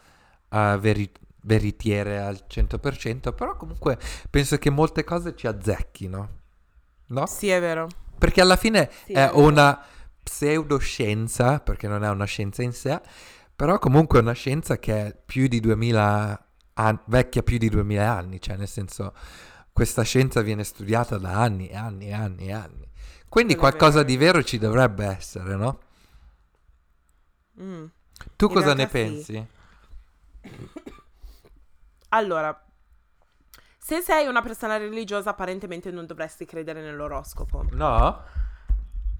eh, 0.50 0.78
veri- 0.80 1.12
veritiere 1.44 2.20
al 2.20 2.44
100%, 2.48 3.34
però 3.34 3.56
comunque 3.56 3.98
penso 4.30 4.58
che 4.58 4.70
molte 4.70 5.04
cose 5.04 5.36
ci 5.36 5.48
azzecchino, 5.48 6.30
no? 7.08 7.26
Sì, 7.26 7.48
è 7.50 7.60
vero. 7.62 7.88
Perché 8.20 8.42
alla 8.42 8.56
fine 8.58 8.92
Sì, 9.06 9.14
è 9.14 9.26
vero. 9.26 9.40
una 9.42 9.84
pseudoscienza, 10.22 11.60
perché 11.60 11.88
non 11.88 12.04
è 12.04 12.10
una 12.10 12.26
scienza 12.26 12.62
in 12.62 12.74
sé, 12.74 13.02
però 13.56 13.80
comunque 13.80 14.20
è 14.20 14.22
una 14.22 14.34
scienza 14.34 14.78
che 14.78 15.08
è 15.08 15.16
più 15.26 15.48
di 15.48 15.60
2000 15.60 16.46
anni, 16.74 17.00
vecchia 17.06 17.42
più 17.42 17.58
di 17.58 17.70
2000 17.70 18.14
anni, 18.16 18.40
cioè 18.40 18.56
nel 18.58 18.68
senso 18.68 19.14
questa 19.74 20.04
scienza 20.04 20.42
viene 20.42 20.64
studiata 20.64 21.18
da 21.18 21.32
anni 21.42 21.68
e 21.70 21.76
anni 21.76 22.08
e 22.10 22.14
anni 22.14 22.48
e 22.48 22.52
anni. 22.54 22.88
Quindi 23.28 23.56
Quello 23.56 23.70
qualcosa 23.76 24.04
di 24.04 24.18
vero 24.18 24.44
ci 24.44 24.58
dovrebbe 24.58 25.06
essere, 25.06 25.56
no? 25.56 25.80
Mm. 27.62 27.86
Tu 28.36 28.46
In 28.48 28.54
cosa 28.54 28.74
ne 28.74 28.88
realtà 28.88 28.98
sì. 28.98 29.04
pensi? 29.34 29.48
Allora, 32.12 32.66
se 33.90 34.02
sei 34.02 34.28
una 34.28 34.44
persona 34.44 34.78
religiosa, 34.78 35.32
apparentemente 35.32 35.90
non 35.90 36.06
dovresti 36.06 36.46
credere 36.46 36.80
nell'oroscopo. 36.80 37.66
No? 37.72 38.22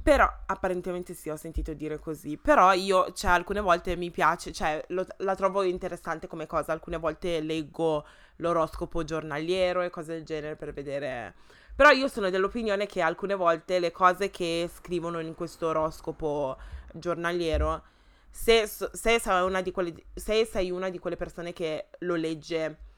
Però, 0.04 0.32
apparentemente 0.46 1.16
sì, 1.16 1.32
ho 1.32 1.36
sentito 1.36 1.74
dire 1.74 1.98
così. 1.98 2.38
Però 2.38 2.72
io, 2.74 3.12
cioè, 3.14 3.32
alcune 3.32 3.62
volte 3.62 3.96
mi 3.96 4.12
piace, 4.12 4.54
cioè, 4.54 4.86
lo- 4.90 5.08
la 5.18 5.34
trovo 5.34 5.64
interessante 5.64 6.28
come 6.28 6.46
cosa. 6.46 6.72
Alcune 6.72 6.98
volte 6.98 7.42
leggo 7.42 8.06
l'oroscopo 8.36 9.04
giornaliero 9.04 9.82
e 9.82 9.90
cose 9.90 10.14
del 10.14 10.24
genere 10.24 10.56
per 10.56 10.72
vedere. 10.72 11.34
Però 11.76 11.90
io 11.90 12.08
sono 12.08 12.30
dell'opinione 12.30 12.86
che 12.86 13.02
alcune 13.02 13.34
volte 13.34 13.80
le 13.80 13.90
cose 13.90 14.30
che 14.30 14.70
scrivono 14.72 15.20
in 15.20 15.34
questo 15.34 15.70
oroscopo 15.70 16.56
giornaliero, 16.94 17.82
se, 18.30 18.68
se 18.68 19.20
sei 19.20 19.44
una 19.44 19.62
di 19.62 19.72
quelle, 19.72 19.96
se 20.14 20.46
sei 20.46 20.70
una 20.70 20.90
di 20.90 21.00
quelle 21.00 21.16
persone 21.16 21.54
che 21.54 21.88
lo 22.02 22.14
legge 22.14 22.89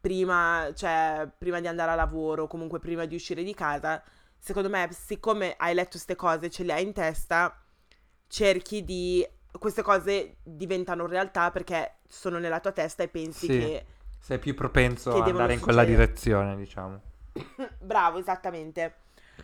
prima, 0.00 0.70
cioè, 0.74 1.28
prima 1.36 1.60
di 1.60 1.66
andare 1.66 1.90
a 1.90 1.94
lavoro, 1.94 2.46
comunque 2.46 2.78
prima 2.78 3.04
di 3.04 3.14
uscire 3.14 3.42
di 3.42 3.54
casa, 3.54 4.02
secondo 4.38 4.68
me, 4.68 4.88
siccome 4.92 5.54
hai 5.56 5.74
letto 5.74 5.90
queste 5.92 6.16
cose, 6.16 6.50
ce 6.50 6.64
le 6.64 6.72
hai 6.72 6.84
in 6.84 6.92
testa, 6.92 7.60
cerchi 8.26 8.84
di... 8.84 9.26
queste 9.58 9.82
cose 9.82 10.36
diventano 10.42 11.06
realtà 11.06 11.50
perché 11.50 11.96
sono 12.06 12.38
nella 12.38 12.60
tua 12.60 12.72
testa 12.72 13.02
e 13.02 13.08
pensi 13.08 13.46
Sì. 13.46 13.58
che... 13.58 13.86
Sei 14.20 14.38
più 14.38 14.54
propenso 14.54 15.14
ad 15.14 15.28
andare 15.28 15.54
in 15.54 15.60
quella 15.60 15.84
direzione, 15.84 16.56
diciamo. 16.56 17.00
Bravo, 17.78 18.18
esattamente. 18.18 18.96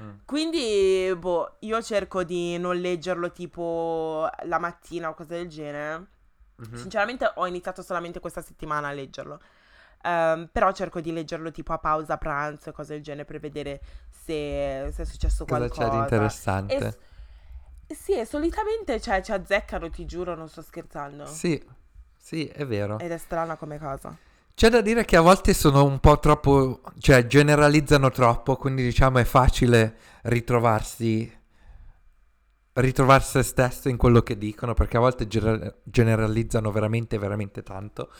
Mm. 0.03 0.11
Quindi, 0.25 1.15
boh, 1.17 1.57
io 1.61 1.81
cerco 1.81 2.25
di 2.25 2.59
non 2.59 2.77
leggerlo 2.77 3.31
tipo 3.31 4.29
la 4.43 4.59
mattina 4.59 5.09
o 5.09 5.15
cose 5.15 5.37
del 5.37 5.49
genere. 5.49 6.07
Mhm. 6.57 6.75
Sinceramente 6.75 7.31
ho 7.37 7.47
iniziato 7.47 7.83
solamente 7.83 8.21
questa 8.21 8.41
settimana 8.41 8.89
a 8.89 8.93
leggerlo. 8.93 9.41
Ehm, 10.05 10.49
però 10.53 10.71
cerco 10.73 11.01
di 11.01 11.13
leggerlo 11.13 11.51
tipo 11.51 11.73
a 11.73 11.79
pausa 11.79 12.19
pranzo 12.19 12.73
cose 12.73 12.95
del 12.95 13.03
genere 13.03 13.25
per 13.25 13.41
vedere 13.41 13.81
se, 14.11 14.91
se 14.93 15.03
è 15.03 15.07
successo 15.07 15.45
Cosa 15.47 15.59
qualcosa. 15.59 15.85
c'è 15.85 15.91
di 15.91 15.97
interessante? 15.97 16.99
E 17.87 17.95
sì, 17.95 18.19
e 18.19 18.25
solitamente 18.27 19.01
cioè, 19.01 19.23
ci 19.23 19.33
azzeccano, 19.33 19.89
ti 19.91 20.05
giuro, 20.05 20.35
non 20.35 20.49
sto 20.49 20.63
scherzando. 20.63 21.27
Sì, 21.27 21.63
sì, 22.19 22.47
è 22.47 22.67
vero. 22.67 22.99
Ed 22.99 23.13
è 23.13 23.19
strana 23.19 23.57
come 23.57 23.79
cosa. 23.79 24.15
C'è 24.55 24.69
da 24.69 24.81
dire 24.81 25.05
che 25.05 25.17
a 25.17 25.21
volte 25.21 25.53
sono 25.53 25.85
un 25.85 25.99
po' 25.99 26.19
troppo, 26.21 26.81
cioè 26.99 27.27
generalizzano 27.27 28.11
troppo, 28.11 28.57
quindi 28.57 28.83
diciamo 28.83 29.19
è 29.19 29.25
facile 29.25 29.97
ritrovarsi, 30.23 31.31
ritrovare 32.75 33.23
se 33.23 33.43
stesso 33.43 33.89
in 33.89 33.97
quello 33.97 34.23
che 34.23 34.37
dicono, 34.39 34.75
perché 34.75 34.97
a 34.97 35.01
volte 35.01 35.27
gener- 35.27 35.77
generalizzano 35.85 36.71
veramente, 36.73 37.19
veramente 37.19 37.63
tanto. 37.63 38.11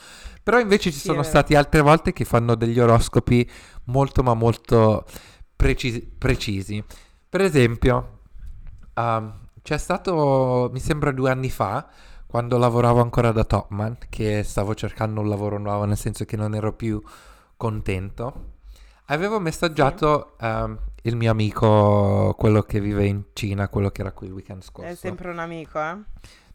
Però 0.43 0.59
invece 0.61 0.93
ci 0.93 0.99
Sì, 0.99 1.11
sono 1.13 1.23
stati 1.23 1.55
altre 1.55 1.81
volte 1.81 2.13
che 2.13 2.25
fanno 2.25 2.55
degli 2.55 2.79
oroscopi 2.81 3.49
molto, 3.85 4.23
ma 4.23 4.35
molto 4.35 5.05
precisi. 5.57 6.01
precisi. 6.03 6.83
Per 7.29 7.41
esempio, 7.41 8.21
um, 8.95 9.33
c'è 9.63 9.79
stato, 9.79 10.71
mi 10.73 10.81
sembra 10.81 11.11
due 11.13 11.31
anni 11.31 11.51
fa, 11.51 11.89
quando 12.27 12.59
lavoravo 12.59 13.01
ancora 13.01 13.33
da 13.33 13.45
Topman, 13.45 13.97
che 14.09 14.43
stavo 14.43 14.75
cercando 14.75 15.21
un 15.21 15.29
lavoro 15.29 15.59
nuovo, 15.59 15.85
nel 15.85 15.97
senso 15.97 16.25
che 16.25 16.37
non 16.37 16.55
ero 16.55 16.73
più 16.75 17.03
contento, 17.57 18.53
avevo 19.07 19.39
messaggiato 19.41 20.37
ehm, 20.39 20.79
il 21.07 21.17
mio 21.17 21.31
amico, 21.31 22.35
quello 22.39 22.63
che 22.63 22.81
vive 22.81 23.05
in 23.07 23.25
Cina, 23.35 23.69
quello 23.69 23.91
che 23.91 24.01
era 24.01 24.13
qui 24.13 24.27
il 24.29 24.33
weekend 24.33 24.63
scorso. 24.63 24.91
È 24.91 24.95
sempre 24.95 25.31
un 25.31 25.39
amico, 25.39 25.79
eh? 25.81 25.97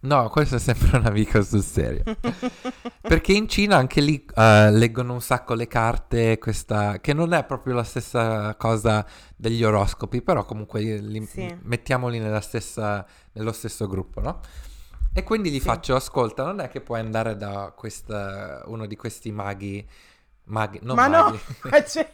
No, 0.02 0.30
questo 0.30 0.56
è 0.56 0.60
sempre 0.60 0.98
un 0.98 1.06
amico 1.06 1.42
sul 1.44 1.62
serio. 1.62 2.04
Perché 3.02 3.34
in 3.34 3.48
Cina 3.48 3.76
anche 3.76 4.02
lì 4.02 4.26
eh, 4.34 4.72
leggono 4.72 5.14
un 5.14 5.22
sacco 5.22 5.54
le 5.54 5.68
carte, 5.68 6.38
questa, 6.40 7.00
che 7.00 7.14
non 7.14 7.34
è 7.34 7.44
proprio 7.44 7.76
la 7.76 7.84
stessa 7.84 8.56
cosa 8.56 9.06
degli 9.36 9.64
oroscopi, 9.64 10.22
però 10.22 10.46
comunque 10.46 10.82
li- 10.82 11.26
Sì. 11.26 11.56
mettiamoli 11.64 12.18
nella 12.18 12.42
stessa, 12.42 13.06
nello 13.34 13.52
stesso 13.52 13.88
gruppo, 13.88 14.22
no? 14.22 14.40
E 15.14 15.24
quindi 15.24 15.52
gli 15.52 15.60
Sì. 15.60 15.66
faccio, 15.66 15.96
ascolta, 15.96 16.44
non 16.44 16.60
è 16.62 16.70
che 16.70 16.82
puoi 16.82 17.00
andare 17.02 17.36
da 17.36 17.74
questa, 17.76 18.64
uno 18.66 18.86
di 18.88 18.96
questi 18.96 19.32
maghi, 19.32 19.86
maghi, 20.46 20.80
non 20.82 20.96
Ma 20.96 21.08
no, 21.08 21.24
maghi, 21.24 21.40
cioè- 21.88 22.14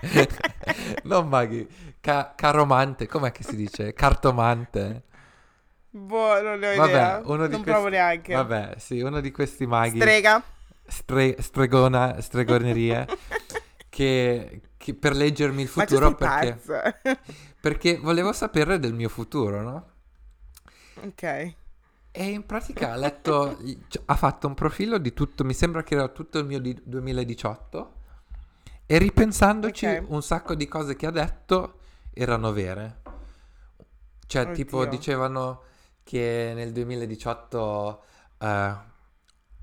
non 1.04 1.28
maghi, 1.28 1.66
ca- 2.00 2.34
caromante, 2.36 3.06
com'è 3.06 3.32
che 3.32 3.42
si 3.42 3.56
dice? 3.56 3.92
Cartomante. 3.92 5.02
boh, 5.90 6.40
non 6.42 6.58
ne 6.58 6.72
ho 6.72 6.76
Vabbè, 6.76 6.90
idea. 6.90 7.20
uno 7.24 7.46
di 7.46 7.52
non 7.52 7.62
questi- 7.62 7.70
provo 7.70 7.88
neanche. 7.88 8.34
Vabbè, 8.34 8.74
sì, 8.78 9.00
uno 9.00 9.20
di 9.20 9.30
questi 9.30 9.66
maghi. 9.66 9.98
Strega. 9.98 10.42
stre- 10.86 11.40
stregona, 11.40 12.20
stregonerie 12.20 13.06
che, 13.88 14.60
che 14.76 14.94
per 14.94 15.14
leggermi 15.16 15.62
il 15.62 15.68
futuro 15.68 16.14
perché, 16.14 16.60
perché 17.60 17.96
volevo 17.98 18.32
sapere 18.32 18.78
del 18.78 18.94
mio 18.94 19.08
futuro, 19.08 19.62
no? 19.62 19.90
ok. 21.02 21.54
E 22.18 22.24
in 22.30 22.46
pratica 22.46 22.92
ha 22.92 22.96
letto, 22.96 23.58
cioè, 23.88 24.02
ha 24.06 24.14
fatto 24.16 24.46
un 24.46 24.54
profilo 24.54 24.96
di 24.96 25.12
tutto, 25.12 25.44
mi 25.44 25.52
sembra 25.52 25.82
che 25.82 25.94
era 25.96 26.08
tutto 26.08 26.38
il 26.38 26.46
mio 26.46 26.58
di 26.60 26.74
2018 26.82 27.92
e 28.86 28.98
ripensandoci 28.98 29.86
Ok. 29.86 30.04
un 30.08 30.22
sacco 30.22 30.54
di 30.54 30.68
cose 30.68 30.96
che 30.96 31.06
ha 31.06 31.10
detto 31.10 31.78
erano 32.12 32.52
vere. 32.52 33.02
Cioè, 34.26 34.50
tipo 34.52 34.78
Oddio. 34.78 34.90
dicevano 34.90 35.62
che 36.02 36.52
nel 36.54 36.72
2018 36.72 38.02
eh, 38.38 38.74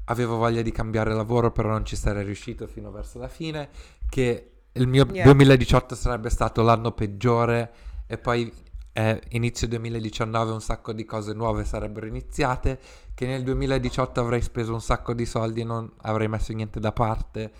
avevo 0.05 0.35
voglia 0.37 0.61
di 0.61 0.71
cambiare 0.71 1.13
lavoro, 1.13 1.51
però 1.51 1.69
non 1.69 1.85
ci 1.85 1.95
sarei 1.95 2.23
riuscito 2.23 2.67
fino 2.67 2.91
verso 2.91 3.19
la 3.19 3.27
fine, 3.27 3.69
che 4.09 4.49
il 4.73 4.87
mio 4.87 5.05
Yeah. 5.11 5.23
2018 5.25 5.95
sarebbe 5.95 6.29
stato 6.29 6.61
l'anno 6.61 6.91
peggiore 6.91 7.71
e 8.07 8.17
poi 8.17 8.51
eh, 8.93 9.21
inizio 9.29 9.67
2019 9.67 10.51
un 10.51 10.61
sacco 10.61 10.93
di 10.93 11.05
cose 11.05 11.33
nuove 11.33 11.63
sarebbero 11.65 12.05
iniziate, 12.05 12.79
che 13.13 13.25
nel 13.25 13.43
2018 13.43 14.19
avrei 14.19 14.41
speso 14.41 14.73
un 14.73 14.81
sacco 14.81 15.13
di 15.13 15.25
soldi 15.25 15.61
e 15.61 15.63
non 15.63 15.91
avrei 16.01 16.27
messo 16.27 16.53
niente 16.53 16.79
da 16.79 16.91
parte. 16.91 17.51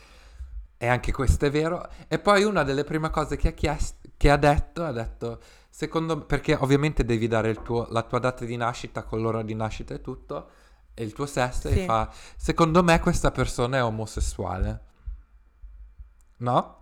E 0.84 0.88
anche 0.88 1.14
questo 1.14 1.46
è 1.46 1.50
vero. 1.50 1.88
E 2.10 2.20
poi 2.20 2.44
una 2.44 2.64
delle 2.64 2.84
prime 2.84 3.10
cose 3.10 3.38
che 3.38 3.48
ha, 3.48 3.52
chiesto, 3.52 4.10
che 4.18 4.30
ha 4.30 4.36
detto, 4.36 4.84
ha 4.84 4.92
detto, 4.92 5.40
secondo 5.70 6.26
perché 6.26 6.56
ovviamente 6.56 7.06
devi 7.06 7.28
dare 7.30 7.50
il 7.50 7.62
tuo- 7.62 7.88
la 7.90 8.02
tua 8.02 8.20
data 8.20 8.44
di 8.44 8.58
nascita 8.58 9.04
con 9.04 9.22
l'ora 9.22 9.44
di 9.44 9.56
nascita 9.56 9.94
e 9.94 10.02
tutto, 10.02 10.50
e 10.94 11.04
il 11.06 11.14
tuo 11.14 11.26
sesso, 11.26 11.70
e 11.70 11.74
Sì. 11.74 11.86
fa, 11.86 12.12
secondo 12.36 12.84
me 12.84 13.00
questa 13.00 13.32
persona 13.32 13.78
è 13.78 13.84
omosessuale. 13.84 14.82
No? 16.38 16.80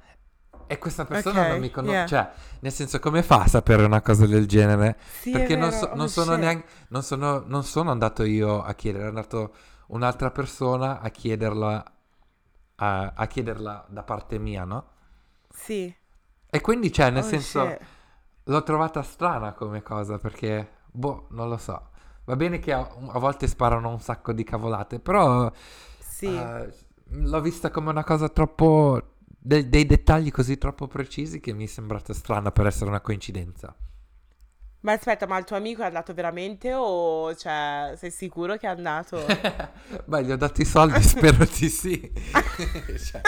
E 0.65 0.77
questa 0.79 1.05
persona 1.05 1.41
Ok, 1.41 1.47
non 1.49 1.59
mi 1.59 1.69
conosce, 1.69 1.95
yeah. 1.97 2.07
cioè, 2.07 2.29
nel 2.61 2.71
senso, 2.71 2.99
come 2.99 3.21
fa 3.23 3.41
a 3.43 3.47
sapere 3.47 3.83
una 3.83 4.01
cosa 4.01 4.25
del 4.25 4.47
genere? 4.47 4.97
Sì, 5.19 5.29
Perché 5.31 5.55
non, 5.57 5.71
so- 5.71 5.85
oh 5.87 5.95
non 5.95 6.07
sono 6.09 6.31
shit. 6.31 6.39
neanche, 6.39 6.65
non 6.87 7.03
sono, 7.03 7.43
non 7.45 7.63
sono 7.63 7.91
andato 7.91 8.23
io 8.23 8.63
a 8.63 8.73
chiedere, 8.73 9.03
è 9.03 9.07
andato 9.07 9.53
un'altra 9.87 10.31
persona 10.31 11.01
a 11.01 11.09
chiederla, 11.09 11.83
a, 12.81 13.13
a 13.15 13.27
chiederla 13.27 13.85
da 13.89 14.03
parte 14.03 14.37
mia, 14.39 14.63
no? 14.65 14.85
Sì. 15.53 15.93
E 16.53 16.61
quindi, 16.61 16.91
cioè, 16.91 17.09
nel 17.11 17.23
Oh, 17.23 17.23
senso, 17.23 17.77
shit. 17.77 17.87
l'ho 18.43 18.63
trovata 18.63 19.01
strana 19.03 19.53
come 19.53 19.81
cosa 19.81 20.17
perché, 20.17 20.69
boh, 20.91 21.27
non 21.31 21.47
lo 21.49 21.57
so. 21.57 21.89
Va 22.25 22.35
bene 22.35 22.59
che 22.59 22.73
a, 22.73 22.79
a 22.79 23.19
volte 23.19 23.47
sparano 23.47 23.89
un 23.89 23.99
sacco 24.01 24.33
di 24.33 24.43
cavolate, 24.43 24.99
però 24.99 25.51
Sì. 25.99 26.27
eh, 26.29 26.73
l'ho 27.05 27.41
vista 27.41 27.69
come 27.71 27.89
una 27.89 28.03
cosa 28.03 28.29
troppo... 28.29 29.15
de- 29.25 29.69
dei 29.69 29.85
dettagli 29.85 30.31
così 30.31 30.57
troppo 30.57 30.87
precisi 30.87 31.39
che 31.39 31.53
mi 31.53 31.63
è 31.65 31.67
sembrata 31.67 32.13
strana 32.13 32.51
per 32.51 32.67
essere 32.67 32.89
una 32.89 33.01
coincidenza. 33.01 33.75
Ma 34.81 34.93
aspetta, 34.93 35.27
ma 35.27 35.37
il 35.37 35.45
tuo 35.45 35.55
amico 35.57 35.83
è 35.83 35.85
andato 35.85 36.13
veramente 36.13 36.73
o 36.73 37.35
cioè, 37.35 37.93
sei 37.97 38.09
sicuro 38.09 38.57
che 38.57 38.65
è 38.65 38.69
andato? 38.69 39.35
Beh, 40.05 40.23
gli 40.23 40.31
ho 40.31 40.37
dato 40.37 40.61
i 40.61 40.65
soldi, 40.65 41.01
spero 41.03 41.45
di 41.45 41.69
sì. 41.69 42.11
cioè, 42.97 43.21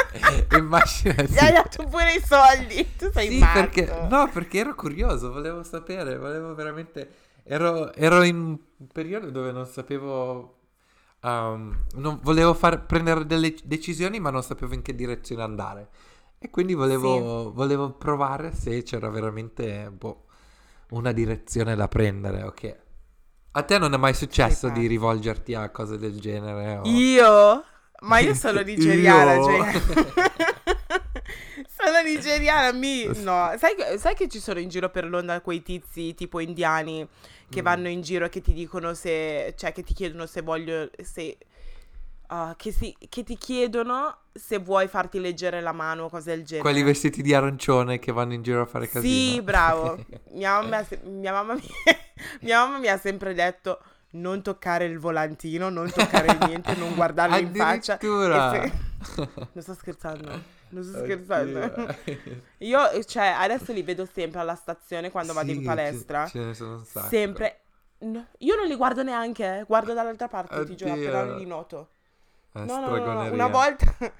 immaginati. 0.57 1.31
Gli 1.31 1.37
hai 1.37 1.51
dato 1.53 1.85
pure 1.85 2.15
i 2.15 2.21
soldi. 2.25 2.95
Tu 2.97 3.11
sei 3.11 3.29
Sì, 3.29 3.37
matto. 3.37 3.53
perché, 3.53 3.95
no, 4.09 4.29
perché 4.31 4.59
ero 4.59 4.73
curioso, 4.75 5.31
volevo 5.31 5.63
sapere, 5.63 6.17
volevo 6.17 6.55
veramente... 6.55 7.15
Ero, 7.43 7.93
ero 7.93 8.23
in 8.23 8.37
un 8.37 8.87
periodo 8.87 9.29
dove 9.29 9.51
non 9.51 9.65
sapevo... 9.67 10.59
um, 11.21 11.85
non 11.95 12.19
volevo 12.23 12.53
far, 12.53 12.85
prendere 12.85 13.25
delle 13.25 13.53
decisioni, 13.63 14.19
ma 14.19 14.29
non 14.31 14.41
sapevo 14.43 14.73
in 14.73 14.81
che 14.81 14.95
direzione 14.95 15.43
andare. 15.43 15.89
E 16.39 16.49
quindi 16.49 16.73
volevo, 16.73 17.51
volevo 17.53 17.91
provare 17.91 18.53
se 18.53 18.83
c'era 18.83 19.09
veramente 19.09 19.89
boh, 19.91 20.25
una 20.93 21.11
direzione 21.11 21.75
da 21.75 21.87
prendere, 21.87 22.43
ok. 22.43 22.75
A 23.55 23.61
te 23.63 23.77
non 23.77 23.93
è 23.93 23.97
mai 23.97 24.13
successo 24.13 24.69
di 24.69 24.87
rivolgerti 24.87 25.53
a 25.53 25.69
cose 25.69 25.97
del 25.97 26.19
genere? 26.19 26.77
o- 26.77 26.81
Io? 26.87 27.63
Ma 28.01 28.19
io 28.19 28.33
sono 28.33 28.61
nigeriana, 28.65 29.33
Io? 29.35 29.43
cioè. 29.43 29.71
sono 31.67 32.01
nigeriana, 32.03 32.71
mi... 32.75 33.05
No, 33.21 33.53
sai, 33.57 33.75
che- 33.75 33.97
sai 33.97 34.15
che 34.15 34.27
ci 34.27 34.39
sono 34.39 34.59
in 34.59 34.69
giro 34.69 34.89
per 34.89 35.05
l'onda 35.07 35.41
quei 35.41 35.61
tizi 35.61 36.13
tipo 36.15 36.39
indiani 36.39 37.07
che 37.49 37.61
Mm. 37.61 37.63
vanno 37.65 37.87
in 37.89 38.01
giro 38.01 38.25
e 38.25 38.29
che 38.29 38.41
ti 38.41 38.53
dicono 38.53 38.93
se... 38.93 39.53
Cioè, 39.57 39.71
che 39.71 39.83
ti 39.83 39.93
chiedono 39.93 40.25
se 40.25 40.41
voglio... 40.41 40.89
Se... 41.03 41.37
ah, 42.33 42.53
che, 42.57 42.71
si- 42.71 42.95
che 43.09 43.23
ti 43.23 43.37
chiedono 43.37 44.17
se 44.33 44.57
vuoi 44.57 44.87
farti 44.87 45.19
leggere 45.19 45.61
la 45.61 45.71
mano 45.71 46.05
o 46.05 46.09
cose 46.09 46.31
del 46.35 46.43
genere. 46.43 46.61
Quelli 46.67 46.83
vestiti 46.83 47.21
di 47.21 47.33
arancione 47.33 47.99
che 47.99 48.11
vanno 48.11 48.33
in 48.33 48.41
giro 48.41 48.61
a 48.61 48.65
fare 48.65 48.87
casino. 48.87 49.13
Sì, 49.13 49.41
bravo. 49.41 50.03
Mia 50.31 50.53
mamma, 50.61 50.85
mia, 51.03 51.31
mamma 51.31 51.53
mi... 51.53 51.61
mia 52.41 52.59
mamma 52.65 52.77
mi 52.79 52.87
ha 52.87 52.97
sempre 52.97 53.33
detto 53.33 53.79
non 54.11 54.41
toccare 54.41 54.85
il 54.85 54.97
volantino, 54.99 55.69
non 55.69 55.89
toccare 55.91 56.37
niente, 56.47 56.75
non 56.75 56.95
guardarlo 56.95 57.37
in 57.37 57.53
faccia. 57.53 57.93
Addirittura. 57.93 58.51
Se- 58.51 58.71
Non 59.15 59.61
sto 59.63 59.73
scherzando. 59.75 60.41
Non 60.69 60.83
sto 60.83 60.97
scherzando. 60.99 61.63
Oddio. 61.63 61.95
Io, 62.59 63.03
cioè, 63.03 63.25
adesso 63.37 63.71
li 63.73 63.83
vedo 63.83 64.07
sempre 64.11 64.39
alla 64.39 64.55
stazione 64.55 65.11
quando 65.11 65.33
vado 65.33 65.51
Sì, 65.51 65.57
in 65.57 65.63
palestra. 65.63 66.25
Ce, 66.25 66.39
ne 66.39 66.53
sono 66.55 66.75
un 66.77 66.85
sacco. 66.85 67.07
Sempre. 67.09 67.59
No, 67.99 68.25
io 68.39 68.55
non 68.55 68.65
li 68.67 68.75
guardo 68.75 69.01
neanche, 69.03 69.59
eh. 69.59 69.63
guardo 69.65 69.93
dall'altra 69.93 70.27
parte, 70.27 70.65
ti 70.65 70.75
giuro, 70.75 70.91
Oddio. 70.93 71.09
appena 71.09 71.35
li 71.35 71.45
noto. 71.45 71.89
No, 72.61 72.79
no, 72.79 72.99
no. 72.99 73.31
Una 73.31 73.47
volta, 73.47 73.85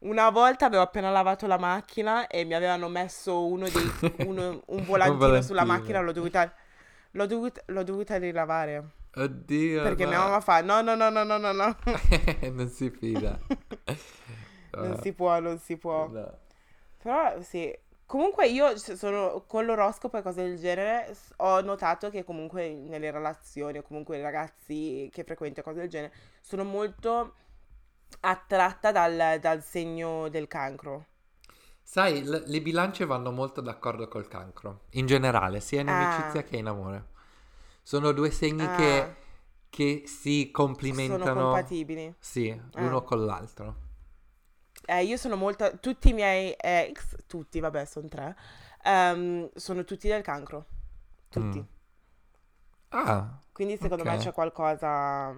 una 0.00 0.30
volta 0.30 0.66
avevo 0.66 0.82
appena 0.82 1.10
lavato 1.10 1.46
la 1.46 1.58
macchina 1.58 2.26
e 2.26 2.44
mi 2.44 2.54
avevano 2.54 2.88
messo 2.88 3.46
uno 3.46 3.68
dei, 3.68 3.98
uno- 4.26 4.62
un 4.66 4.84
volantino 4.84 5.40
sulla 5.42 5.64
volantino. 5.64 5.64
macchina, 5.64 6.00
l'ho 6.00 6.12
dovuta, 6.12 6.52
l'ho 7.12 7.26
dovuta, 7.26 7.62
l'ho 7.66 7.82
dovuta 7.82 8.16
rilavare. 8.18 8.84
Oddio. 9.14 9.82
Perché 9.82 10.04
no. 10.04 10.10
mia 10.10 10.18
mamma 10.18 10.40
fa, 10.40 10.62
no, 10.62 10.80
no, 10.82 10.94
no, 10.94 11.10
no, 11.10 11.24
no, 11.24 11.38
no, 11.38 11.52
no. 11.52 11.76
non 12.52 12.68
si 12.68 12.90
fida. 12.90 13.38
non 14.74 14.92
Ah, 14.92 14.96
si 15.00 15.12
può, 15.12 15.38
non 15.40 15.58
si 15.58 15.76
può. 15.76 16.06
no. 16.08 16.38
Però 16.98 17.40
sì, 17.42 17.76
comunque 18.04 18.48
io 18.48 18.76
sono 18.78 19.44
con 19.46 19.64
l'oroscopo 19.64 20.18
e 20.18 20.22
cose 20.22 20.42
del 20.42 20.58
genere, 20.58 21.14
ho 21.38 21.60
notato 21.60 22.10
che 22.10 22.24
comunque 22.24 22.74
nelle 22.74 23.10
relazioni 23.10 23.78
o 23.78 23.82
comunque 23.82 24.18
i 24.18 24.22
ragazzi 24.22 25.08
che 25.12 25.24
frequento 25.24 25.62
cose 25.62 25.80
del 25.80 25.88
genere, 25.88 26.12
sono 26.40 26.64
molto 26.64 27.34
attratta 28.20 28.92
dal, 28.92 29.38
dal 29.40 29.62
segno 29.62 30.28
del 30.28 30.46
cancro. 30.48 31.06
Sai, 31.82 32.24
l- 32.24 32.42
le 32.46 32.60
bilance 32.62 33.04
vanno 33.04 33.30
molto 33.30 33.60
d'accordo 33.60 34.08
col 34.08 34.26
cancro. 34.28 34.82
In 34.92 35.06
generale, 35.06 35.60
sia 35.60 35.80
in 35.82 35.88
Ah. 35.88 36.16
amicizia 36.16 36.42
che 36.42 36.56
in 36.56 36.66
amore. 36.66 37.06
Sono 37.82 38.10
due 38.12 38.30
segni 38.32 38.64
Ah. 38.64 38.74
che, 38.74 39.16
che 39.70 40.02
si 40.06 40.40
Sono 40.42 40.52
complimentano. 40.52 41.42
compatibili. 41.42 42.14
Sì, 42.18 42.50
Ah. 42.50 42.80
l'uno 42.80 43.02
con 43.04 43.24
l'altro. 43.24 43.84
Eh, 44.84 45.04
io 45.04 45.16
sono 45.16 45.36
molto. 45.36 45.78
Tutti 45.78 46.08
i 46.10 46.12
miei 46.12 46.54
ex, 46.58 47.16
tutti, 47.26 47.60
vabbè, 47.60 47.84
sono 47.84 48.08
tre, 48.08 48.36
ehm, 48.82 49.48
sono 49.54 49.84
tutti 49.84 50.08
del 50.08 50.22
cancro. 50.22 50.66
Tutti. 51.28 51.58
Mm. 51.60 51.64
Ah, 52.90 53.38
Quindi 53.52 53.76
secondo 53.78 54.02
Ok. 54.02 54.08
me 54.10 54.16
c'è 54.18 54.32
qualcosa. 54.32 55.34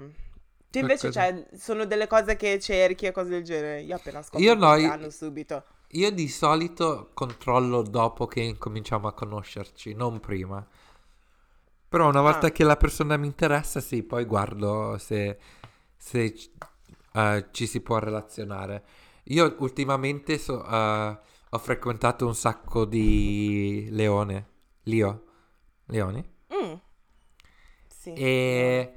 Tu 0.70 0.78
invece, 0.78 1.11
cioè, 1.11 1.46
sono 1.54 1.87
delle 1.87 2.07
cose 2.07 2.37
che 2.37 2.59
cerchi 2.61 3.07
e 3.07 3.12
cose 3.12 3.31
del 3.31 3.42
genere. 3.42 3.81
Io 3.83 3.96
appena 3.96 4.22
scopro 4.22 4.40
Io 4.40 4.54
no, 4.54 4.74
io- 4.74 5.11
subito. 5.11 5.64
io 5.92 6.11
di 6.11 6.28
solito 6.28 7.11
controllo 7.14 7.81
dopo 7.83 8.26
che 8.26 8.40
incominciamo 8.40 9.09
a 9.09 9.14
conoscerci, 9.14 9.94
non 9.94 10.20
prima. 10.20 10.64
Però 11.88 12.07
una 12.09 12.20
volta 12.20 12.48
Ah. 12.48 12.50
che 12.50 12.64
la 12.64 12.76
persona 12.76 13.16
mi 13.16 13.26
interessa, 13.26 13.81
sì, 13.81 14.02
poi 14.02 14.24
guardo 14.26 14.98
se, 14.98 15.38
se 15.96 16.35
ci- 16.35 16.50
eh, 17.14 17.46
ci 17.50 17.66
si 17.66 17.81
può 17.81 17.98
relazionare. 17.98 18.85
Io 19.31 19.57
ultimamente 19.61 20.37
so- 20.37 20.62
eh, 20.66 21.18
ho 21.50 21.59
frequentato 21.59 22.26
un 22.26 22.35
sacco 22.35 22.85
di 22.85 23.88
leone, 23.90 24.46
Leo, 24.83 25.24
leoni, 25.87 26.22
Mm. 26.52 26.74
Sì. 27.87 28.12
e 28.12 28.92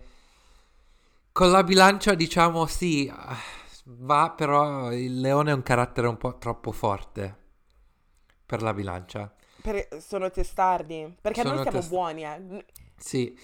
con 1.31 1.51
la 1.51 1.63
bilancia 1.63 2.13
diciamo 2.13 2.65
sì, 2.65 3.11
va, 3.85 4.29
però 4.35 4.91
il 4.91 5.19
leone 5.19 5.51
è 5.51 5.53
un 5.53 5.63
carattere 5.63 6.07
un 6.07 6.17
po' 6.17 6.37
troppo 6.37 6.71
forte 6.71 7.37
per 8.45 8.61
la 8.61 8.73
bilancia. 8.73 9.33
Per- 9.61 9.87
sono 10.01 10.29
testardi. 10.31 11.15
Perché 11.21 11.43
noi 11.43 11.51
Sono 11.51 11.61
siamo 11.63 11.77
test- 11.77 11.89
buoni, 11.89 12.23
eh. 12.23 12.65
Sì, 12.97 13.37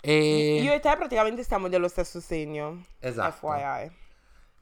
e... 0.00 0.60
Io 0.62 0.72
e 0.72 0.80
te 0.80 0.94
praticamente 0.96 1.42
stiamo 1.42 1.68
dello 1.68 1.88
stesso 1.88 2.20
segno. 2.20 2.84
Esatto. 2.98 3.48
FYI. 3.48 4.00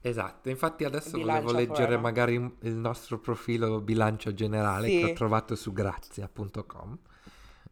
Esatto, 0.02 0.48
infatti 0.48 0.84
adesso 0.84 1.18
Bilancia 1.18 1.42
volevo 1.42 1.58
leggere 1.58 1.96
forever. 1.96 2.00
magari 2.00 2.34
il 2.62 2.74
nostro 2.74 3.18
profilo 3.18 3.80
bilancio 3.82 4.32
generale 4.32 4.88
Sì. 4.88 4.98
che 5.00 5.10
ho 5.10 5.12
trovato 5.12 5.54
su 5.54 5.72
grazia.com. 5.74 6.98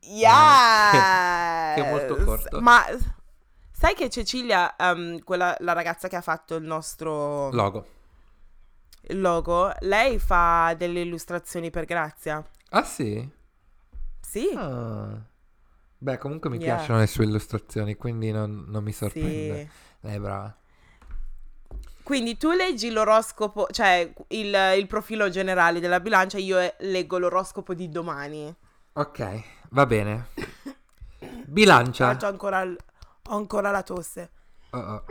Yes! 0.01 1.75
che 1.75 1.83
è 1.85 1.90
molto 1.90 2.16
corto. 2.25 2.61
Ma 2.61 2.85
sai 3.79 3.95
che 3.95 4.09
Cecilia, 4.11 4.75
ehm, 4.77 5.23
quella, 5.23 5.55
la 5.61 5.73
ragazza 5.73 6.09
che 6.09 6.17
ha 6.17 6.21
fatto 6.21 6.57
il 6.57 6.64
nostro 6.64 7.51
Logo. 7.53 7.87
il 9.03 9.21
logo, 9.21 9.73
lei 9.81 10.19
fa 10.19 10.75
delle 10.77 11.01
illustrazioni 11.01 11.71
per 11.71 11.85
Grazia. 11.85 12.45
Ah 12.71 12.83
sì? 12.85 13.27
Sì. 14.21 14.51
Ah. 14.55 15.17
Beh, 16.01 16.19
comunque 16.19 16.51
mi 16.51 16.59
Yeah. 16.59 16.77
piacciono 16.77 16.99
le 16.99 17.07
sue 17.07 17.25
illustrazioni, 17.25 17.95
quindi 17.97 18.31
non, 18.33 18.64
non 18.69 18.83
mi 18.85 18.93
sorprende. 18.93 19.59
Sì. 19.62 19.69
Lei 20.01 20.14
è 20.17 20.19
brava. 20.19 20.57
Quindi 22.03 22.37
tu 22.37 22.51
leggi 22.53 22.91
l'oroscopo, 22.91 23.67
cioè 23.71 24.12
il, 24.29 24.57
il 24.79 24.87
profilo 24.87 25.29
generale 25.29 25.79
della 25.81 26.01
bilancia, 26.01 26.38
io 26.38 26.59
eh, 26.59 26.75
leggo 26.81 27.19
l'oroscopo 27.19 27.75
di 27.75 27.88
domani. 27.91 28.53
Ok, 28.95 29.43
va 29.71 29.87
bene. 29.87 30.29
Bilancia. 31.47 32.17
ho 32.21 32.27
ancora, 32.27 32.62
il- 32.62 32.77
ho 33.29 33.37
ancora 33.37 33.71
la 33.71 33.83
tosse. 33.83 34.31
Oh, 34.71 34.79
oh. 34.79 35.05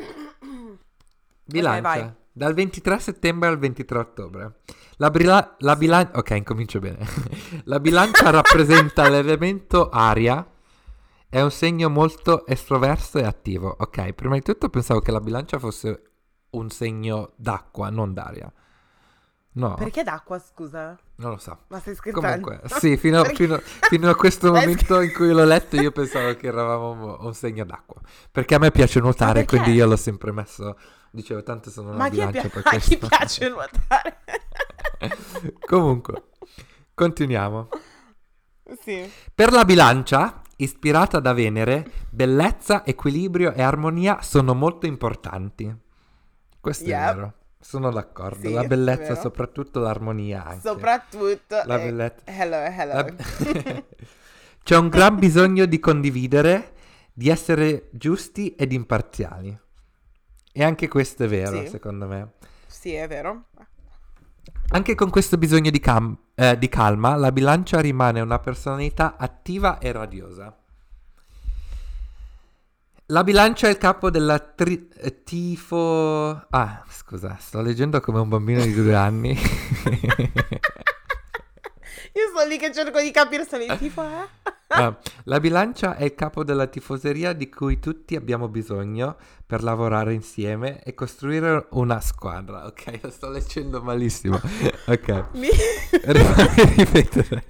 Bilancia. 1.43 1.81
vai. 1.81 2.13
Dal 2.31 2.53
23 2.53 2.99
settembre 2.99 3.49
al 3.49 3.57
23 3.57 3.97
ottobre. 3.97 4.59
La, 4.97 5.09
brila- 5.09 5.55
la 5.59 5.75
bilancia... 5.75 6.17
Ok, 6.17 6.29
incomincio 6.31 6.79
bene. 6.79 7.05
la 7.65 7.79
bilancia 7.79 8.29
rappresenta 8.31 9.09
l'elemento 9.09 9.89
aria. 9.89 10.45
È 11.29 11.41
un 11.41 11.51
segno 11.51 11.89
molto 11.89 12.45
estroverso 12.45 13.17
e 13.17 13.23
attivo. 13.23 13.75
Ok, 13.79 14.13
prima 14.13 14.35
di 14.35 14.41
tutto 14.41 14.69
pensavo 14.69 14.99
che 14.99 15.11
la 15.11 15.19
bilancia 15.19 15.57
fosse 15.57 16.03
un 16.51 16.69
segno 16.69 17.33
d'acqua, 17.35 17.89
non 17.89 18.13
d'aria. 18.13 18.51
No, 19.57 19.73
Perché 19.73 20.03
d'acqua, 20.03 20.37
scusa? 20.37 20.95
non 21.15 21.31
lo 21.31 21.37
so. 21.37 21.61
Ma 21.69 21.79
stai 21.79 21.95
scherzando? 21.95 22.27
Comunque, 22.47 22.61
sì, 22.79 22.95
fino, 22.95 23.23
Perché- 23.23 23.35
fino- 23.45 23.59
fino 23.63 24.09
a 24.09 24.15
questo 24.15 24.51
momento 24.53 25.01
in 25.01 25.11
cui 25.11 25.31
l'ho 25.31 25.45
letto 25.45 25.75
io 25.77 25.91
pensavo 25.91 26.35
che 26.35 26.45
eravamo 26.47 27.17
un 27.21 27.33
segno 27.33 27.65
d'acqua. 27.65 27.99
Perché 28.31 28.53
a 28.53 28.59
me 28.59 28.69
piace 28.69 28.99
nuotare, 28.99 29.45
quindi 29.45 29.71
io 29.73 29.87
l'ho 29.87 29.95
sempre 29.95 30.31
messo... 30.31 30.77
Dicevo, 31.09 31.41
tanto 31.41 31.71
sono 31.71 31.89
una 31.89 31.97
Ma 31.97 32.03
chi, 32.05 32.17
bilancia 32.17 32.41
pi- 32.41 32.49
per 32.49 32.61
a 32.65 32.69
chi 32.77 32.97
questo. 32.99 33.07
piace 33.07 33.49
nuotare? 33.49 34.17
Comunque, 35.65 36.23
continuiamo. 36.93 37.69
sì. 38.81 39.09
Per 39.33 39.51
la 39.51 39.65
bilancia, 39.65 40.41
ispirata 40.57 41.19
da 41.19 41.33
Venere, 41.33 41.89
bellezza, 42.11 42.85
equilibrio 42.85 43.53
e 43.53 43.61
armonia 43.63 44.21
sono 44.21 44.53
molto 44.53 44.85
importanti. 44.85 45.75
Questo 46.59 46.83
Yep. 46.85 46.99
è 47.09 47.13
vero. 47.15 47.33
Sono 47.59 47.91
d'accordo. 47.91 48.47
Sì, 48.47 48.53
la 48.53 48.63
bellezza, 48.63 49.15
soprattutto 49.15 49.79
l'armonia 49.79 50.45
anche. 50.45 50.67
Soprattutto... 50.67 51.61
La 51.65 51.81
eh, 51.81 51.85
bellezza. 51.85 52.21
hello, 52.25 52.55
hello. 52.55 52.93
La- 52.93 53.83
C'è 54.63 54.75
un 54.77 54.89
gran 54.89 55.17
bisogno 55.17 55.65
di 55.65 55.79
condividere, 55.79 56.73
di 57.13 57.29
essere 57.29 57.89
giusti 57.91 58.53
ed 58.55 58.71
imparziali. 58.73 59.57
E 60.51 60.63
anche 60.63 60.87
questo 60.87 61.23
è 61.23 61.27
vero, 61.27 61.61
Sì. 61.61 61.67
secondo 61.69 62.07
me. 62.07 62.33
Sì, 62.67 62.93
è 62.93 63.07
vero. 63.07 63.45
Anche 64.69 64.95
con 64.95 65.09
questo 65.09 65.37
bisogno 65.37 65.69
di, 65.69 65.79
cam- 65.79 66.17
eh, 66.35 66.57
di 66.57 66.67
calma, 66.67 67.15
la 67.15 67.31
bilancia 67.31 67.79
rimane 67.79 68.19
una 68.21 68.39
personalità 68.39 69.15
attiva 69.17 69.77
e 69.79 69.91
radiosa. 69.91 70.55
La 73.09 73.23
bilancia 73.23 73.67
è 73.67 73.69
il 73.69 73.77
capo 73.77 74.09
della 74.09 74.37
tri- 74.37 74.89
eh, 74.93 75.23
tifo... 75.23 76.45
Ah, 76.49 76.83
scusa, 76.89 77.37
sto 77.39 77.61
leggendo 77.61 78.01
come 78.01 78.19
un 78.19 78.27
bambino 78.27 78.61
di 78.61 78.73
due 78.73 78.95
anni. 78.95 79.33
Io 82.17 82.29
sto 82.33 82.47
lì 82.47 82.57
che 82.57 82.73
cerco 82.73 82.99
di 82.99 83.11
capire 83.11 83.45
se 83.45 83.57
il 83.57 83.77
tifo 83.77 84.01
è. 84.01 84.27
Ah, 84.69 84.97
la 85.25 85.39
bilancia 85.39 85.95
è 85.95 86.03
il 86.03 86.15
capo 86.15 86.43
della 86.43 86.65
tifoseria 86.65 87.31
di 87.33 87.47
cui 87.47 87.79
tutti 87.79 88.15
abbiamo 88.15 88.49
bisogno 88.49 89.15
per 89.45 89.61
lavorare 89.61 90.13
insieme 90.13 90.81
e 90.83 90.95
costruire 90.95 91.67
una 91.71 92.01
squadra. 92.01 92.65
Ok, 92.65 92.99
lo 93.03 93.11
sto 93.11 93.29
leggendo 93.29 93.81
malissimo. 93.81 94.39
Ok. 94.87 95.25
Mi- 95.33 95.49
ripetere. 96.77 97.43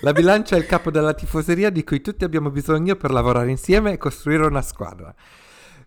La 0.00 0.12
bilancia 0.12 0.56
è 0.56 0.58
il 0.58 0.64
capo 0.64 0.90
della 0.90 1.12
tifoseria 1.12 1.68
di 1.68 1.84
cui 1.84 2.00
tutti 2.00 2.24
abbiamo 2.24 2.50
bisogno 2.50 2.96
per 2.96 3.10
lavorare 3.10 3.50
insieme 3.50 3.92
e 3.92 3.98
costruire 3.98 4.46
una 4.46 4.62
squadra. 4.62 5.14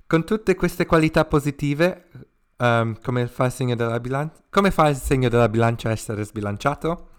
Con 0.05 0.23
tutte 0.23 0.53
queste 0.53 0.85
qualità 0.85 1.25
positive, 1.25 2.09
ehm, 2.55 2.99
come, 3.01 3.25
fa 3.25 3.45
il 3.45 3.51
segno 3.51 3.75
della 3.75 3.99
bilancia, 3.99 4.35
come 4.51 4.69
fa 4.69 4.87
il 4.89 4.95
segno 4.95 5.27
della 5.27 5.49
bilancia 5.49 5.89
a 5.89 5.91
essere 5.91 6.23
sbilanciato? 6.23 7.13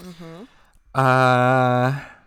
Mhm. 0.00 0.46
Ah, 0.92 2.18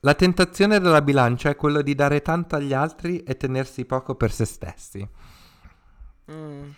la 0.00 0.14
tentazione 0.14 0.80
della 0.80 1.02
bilancia 1.02 1.50
è 1.50 1.56
quello 1.56 1.80
di 1.80 1.94
dare 1.94 2.22
tanto 2.22 2.56
agli 2.56 2.72
altri 2.72 3.22
e 3.22 3.36
tenersi 3.36 3.84
poco 3.84 4.14
per 4.16 4.32
se 4.32 4.44
stessi. 4.44 5.08
Mm. 6.30 6.70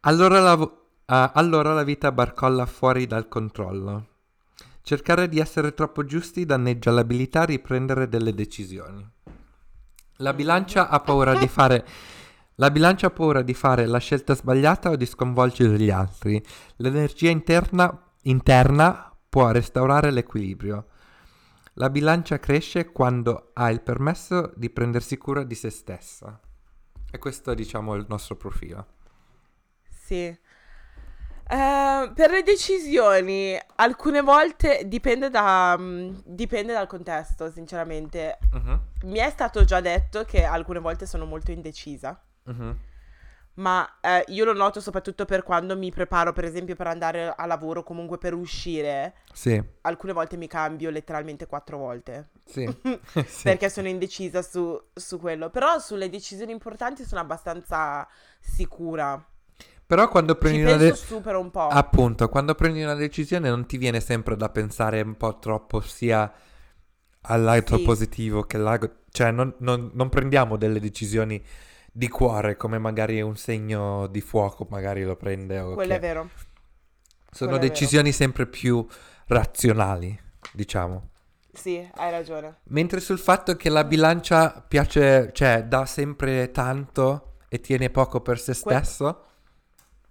Allora 0.00 0.40
la, 0.40 0.72
ah, 1.06 1.32
allora 1.34 1.74
la 1.74 1.82
vita 1.82 2.12
barcolla 2.12 2.64
fuori 2.64 3.06
dal 3.06 3.28
controllo. 3.28 4.06
Cercare 4.82 5.28
di 5.28 5.40
essere 5.40 5.74
troppo 5.74 6.04
giusti 6.04 6.46
danneggia 6.46 6.92
l'abilità 6.92 7.40
a 7.42 7.46
riprendere 7.46 8.08
delle 8.08 8.32
decisioni. 8.32 9.06
La 10.20 10.32
bilancia 10.32 10.88
ha 10.88 11.00
paura 11.00 11.36
di 11.36 11.48
fare. 11.48 11.84
La 12.54 12.70
bilancia 12.70 13.08
ha 13.08 13.10
paura 13.10 13.42
di 13.42 13.52
fare 13.52 13.84
la 13.84 13.98
scelta 13.98 14.34
sbagliata 14.34 14.90
o 14.90 14.96
di 14.96 15.04
sconvolgere 15.04 15.78
gli 15.78 15.90
altri. 15.90 16.42
L'energia 16.76 17.28
interna, 17.28 18.05
interna 18.28 19.14
può 19.28 19.50
restaurare 19.50 20.10
l'equilibrio. 20.10 20.86
La 21.74 21.90
bilancia 21.90 22.38
cresce 22.38 22.90
quando 22.90 23.50
ha 23.54 23.70
il 23.70 23.82
permesso 23.82 24.52
di 24.56 24.70
prendersi 24.70 25.18
cura 25.18 25.44
di 25.44 25.54
se 25.54 25.70
stessa. 25.70 26.40
E 27.10 27.18
questo 27.18 27.50
è, 27.50 27.54
diciamo, 27.54 27.94
il 27.94 28.06
nostro 28.08 28.36
profilo. 28.36 28.86
Sì. 29.88 30.24
Eh, 31.48 32.12
per 32.14 32.30
le 32.30 32.42
decisioni, 32.42 33.56
alcune 33.76 34.20
volte 34.20 34.82
dipende, 34.86 35.30
da, 35.30 35.76
mm, 35.78 36.16
dipende 36.24 36.72
dal 36.72 36.86
contesto, 36.88 37.50
sinceramente. 37.50 38.38
Mhm, 38.52 38.80
Mi 39.04 39.18
è 39.18 39.30
stato 39.30 39.64
già 39.64 39.80
detto 39.80 40.24
che 40.24 40.44
alcune 40.44 40.80
volte 40.80 41.06
sono 41.06 41.24
molto 41.26 41.52
indecisa, 41.52 42.20
mhm. 42.44 42.78
Ma 43.56 43.98
eh, 44.00 44.24
io 44.28 44.44
lo 44.44 44.52
noto 44.52 44.80
soprattutto 44.80 45.24
per 45.24 45.42
quando 45.42 45.76
mi 45.76 45.90
preparo, 45.90 46.32
per 46.32 46.44
esempio, 46.44 46.74
per 46.76 46.86
andare 46.88 47.32
a 47.34 47.46
lavoro, 47.46 47.82
comunque 47.82 48.18
per 48.18 48.34
uscire. 48.34 49.14
Sì, 49.32 49.62
Alcune 49.82 50.12
volte 50.12 50.36
mi 50.36 50.46
cambio 50.46 50.90
letteralmente 50.90 51.46
quattro 51.46 51.78
volte. 51.78 52.30
sì. 52.44 52.66
sì. 53.26 53.42
Perché 53.42 53.68
sono 53.70 53.88
indecisa 53.88 54.42
su, 54.42 54.78
su 54.92 55.18
quello. 55.18 55.50
Però 55.50 55.78
sulle 55.78 56.08
decisioni 56.10 56.52
importanti 56.52 57.04
sono 57.04 57.20
abbastanza 57.20 58.06
sicura. 58.40 59.24
Però 59.86 60.08
quando 60.08 60.32
Ci 60.34 60.38
prendi 60.40 60.62
una 60.62 60.76
penso 60.76 60.84
de- 60.90 60.94
super 60.96 61.36
un 61.36 61.50
po'. 61.50 61.68
appunto, 61.68 62.28
quando 62.28 62.54
prendi 62.56 62.82
una 62.82 62.94
decisione 62.94 63.48
non 63.48 63.66
ti 63.66 63.76
viene 63.78 64.00
sempre 64.00 64.36
da 64.36 64.48
pensare 64.50 65.00
un 65.00 65.16
po' 65.16 65.38
troppo 65.38 65.80
sia 65.80 66.30
al 67.28 67.42
lato 67.42 67.76
Sì. 67.76 67.82
positivo 67.82 68.42
che 68.44 68.56
al 68.56 68.62
lato... 68.62 68.96
Cioè, 69.10 69.30
non, 69.30 69.54
non- 69.58 69.90
non 69.94 70.08
prendiamo 70.08 70.56
delle 70.56 70.80
decisioni 70.80 71.42
di 71.96 72.08
cuore 72.08 72.56
come 72.58 72.76
magari 72.78 73.22
un 73.22 73.36
segno 73.36 74.06
di 74.08 74.20
fuoco 74.20 74.66
magari 74.68 75.02
lo 75.02 75.16
prende 75.16 75.58
o 75.60 75.72
Quello 75.72 75.90
che- 75.92 75.96
è 75.96 76.00
vero. 76.00 76.28
Sono 77.30 77.50
quello 77.50 77.56
è 77.56 77.58
vero. 77.60 77.72
decisioni 77.72 78.12
sempre 78.12 78.46
più 78.46 78.86
razionali, 79.28 80.18
diciamo. 80.52 81.08
Sì, 81.52 81.88
hai 81.94 82.10
ragione. 82.10 82.58
Mentre 82.64 83.00
sul 83.00 83.18
fatto 83.18 83.56
che 83.56 83.70
la 83.70 83.84
bilancia 83.84 84.62
piace, 84.66 85.30
cioè 85.32 85.64
dà 85.64 85.86
sempre 85.86 86.50
tanto 86.50 87.36
e 87.48 87.60
tiene 87.60 87.88
poco 87.88 88.20
per 88.20 88.38
se 88.38 88.52
stesso. 88.52 89.22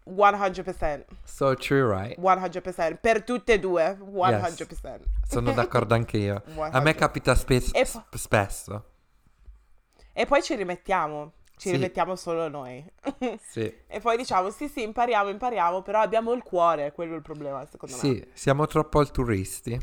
100%. 0.07 1.05
So 1.23 1.53
true, 1.55 1.81
right? 1.87 2.19
100%. 2.19 2.97
Per 2.99 3.23
tutte 3.23 3.53
e 3.53 3.59
due. 3.59 3.95
100%. 3.99 4.99
Sono 5.27 5.51
d'accordo 5.51 5.93
anche 5.93 6.17
io. 6.17 6.41
A 6.57 6.79
me 6.81 6.93
100%. 6.93 6.95
capita 6.95 7.35
spe- 7.35 7.63
E 7.73 7.85
po- 7.91 8.05
spesso. 8.17 8.85
E 10.13 10.25
poi 10.25 10.41
ci 10.41 10.55
rimettiamo. 10.55 11.33
Ci 11.57 11.69
Sì. 11.69 11.71
rimettiamo 11.75 12.15
solo 12.15 12.47
noi. 12.49 12.85
Sì. 13.41 13.73
e 13.87 13.99
poi 14.01 14.17
diciamo, 14.17 14.49
sì, 14.49 14.67
sì, 14.67 14.83
impariamo, 14.83 15.29
impariamo, 15.29 15.81
però 15.81 16.01
abbiamo 16.01 16.33
il 16.33 16.43
cuore, 16.43 16.91
quello 16.91 17.13
è 17.13 17.15
il 17.17 17.21
problema, 17.21 17.65
secondo 17.65 17.95
me. 17.95 18.01
Sì, 18.01 18.27
siamo 18.33 18.65
troppo 18.67 18.99
altruisti. 18.99 19.79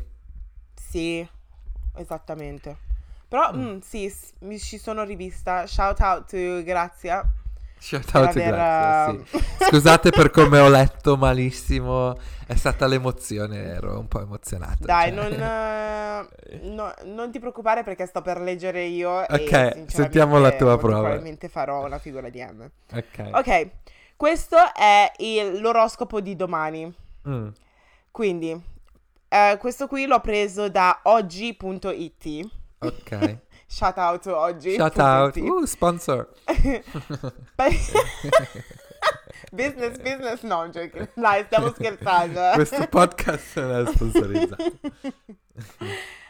Sì, 0.75 1.27
esattamente. 1.95 2.77
Però, 3.27 3.51
mm, 3.53 3.79
sì, 3.79 4.09
s- 4.09 4.33
mi 4.41 4.59
ci 4.59 4.77
sono 4.77 5.03
rivista. 5.03 5.65
Shout 5.65 5.99
out 6.01 6.29
to 6.29 6.63
Grazia. 6.63 7.23
Shout 7.83 8.11
per 8.11 8.21
out 8.21 8.29
aver, 8.29 8.49
Grazia, 8.53 9.25
sì. 9.25 9.35
eh, 9.35 9.43
Scusate 9.67 10.09
per 10.11 10.31
come 10.31 10.57
ho 10.59 10.69
letto 10.69 11.17
malissimo. 11.17 12.15
È 12.47 12.55
stata 12.55 12.87
l'emozione, 12.87 13.61
ero 13.73 13.99
un 13.99 14.07
po' 14.07 14.21
emozionato. 14.21 14.85
Dai, 14.85 15.13
cioè. 15.13 15.21
non, 15.29 15.33
eh, 15.33 16.59
no- 16.69 16.93
non 17.03 17.29
ti 17.31 17.39
preoccupare 17.39 17.83
perché 17.83 18.05
sto 18.05 18.21
per 18.21 18.39
leggere 18.39 18.83
io. 18.85 19.09
Ok, 19.11 19.83
sentiamo 19.87 20.39
la 20.39 20.51
tua 20.51 20.77
prova. 20.77 20.99
Probabilmente 20.99 21.49
farò 21.49 21.85
una 21.85 21.99
figura 21.99 22.29
di 22.29 22.39
M. 22.41 22.65
Ok. 22.93 23.29
Ok, 23.33 23.69
questo 24.15 24.55
è 24.73 25.11
il- 25.17 25.59
l'oroscopo 25.59 26.21
di 26.21 26.37
domani. 26.37 26.93
Mm, 27.27 27.47
Quindi, 28.11 28.61
eh, 29.27 29.57
questo 29.59 29.87
qui 29.87 30.05
l'ho 30.05 30.21
preso 30.21 30.69
da 30.69 30.99
oggi.it. 31.03 32.49
ok. 32.79 33.37
Shout 33.73 33.97
out 33.97 34.25
oggi. 34.27 34.75
Shout 34.75 34.99
out. 34.99 35.35
Uh, 35.35 35.65
sponsor. 35.65 36.27
business, 39.51 39.97
business, 39.97 40.43
no, 40.43 40.69
joking. 40.69 41.09
Dai, 41.15 41.43
stiamo 41.45 41.73
scherzando. 41.75 42.51
eh. 42.51 42.53
Questo 42.53 42.85
podcast 42.85 43.59
non 43.59 43.87
è 43.87 43.91
sponsorizzato. 43.91 44.71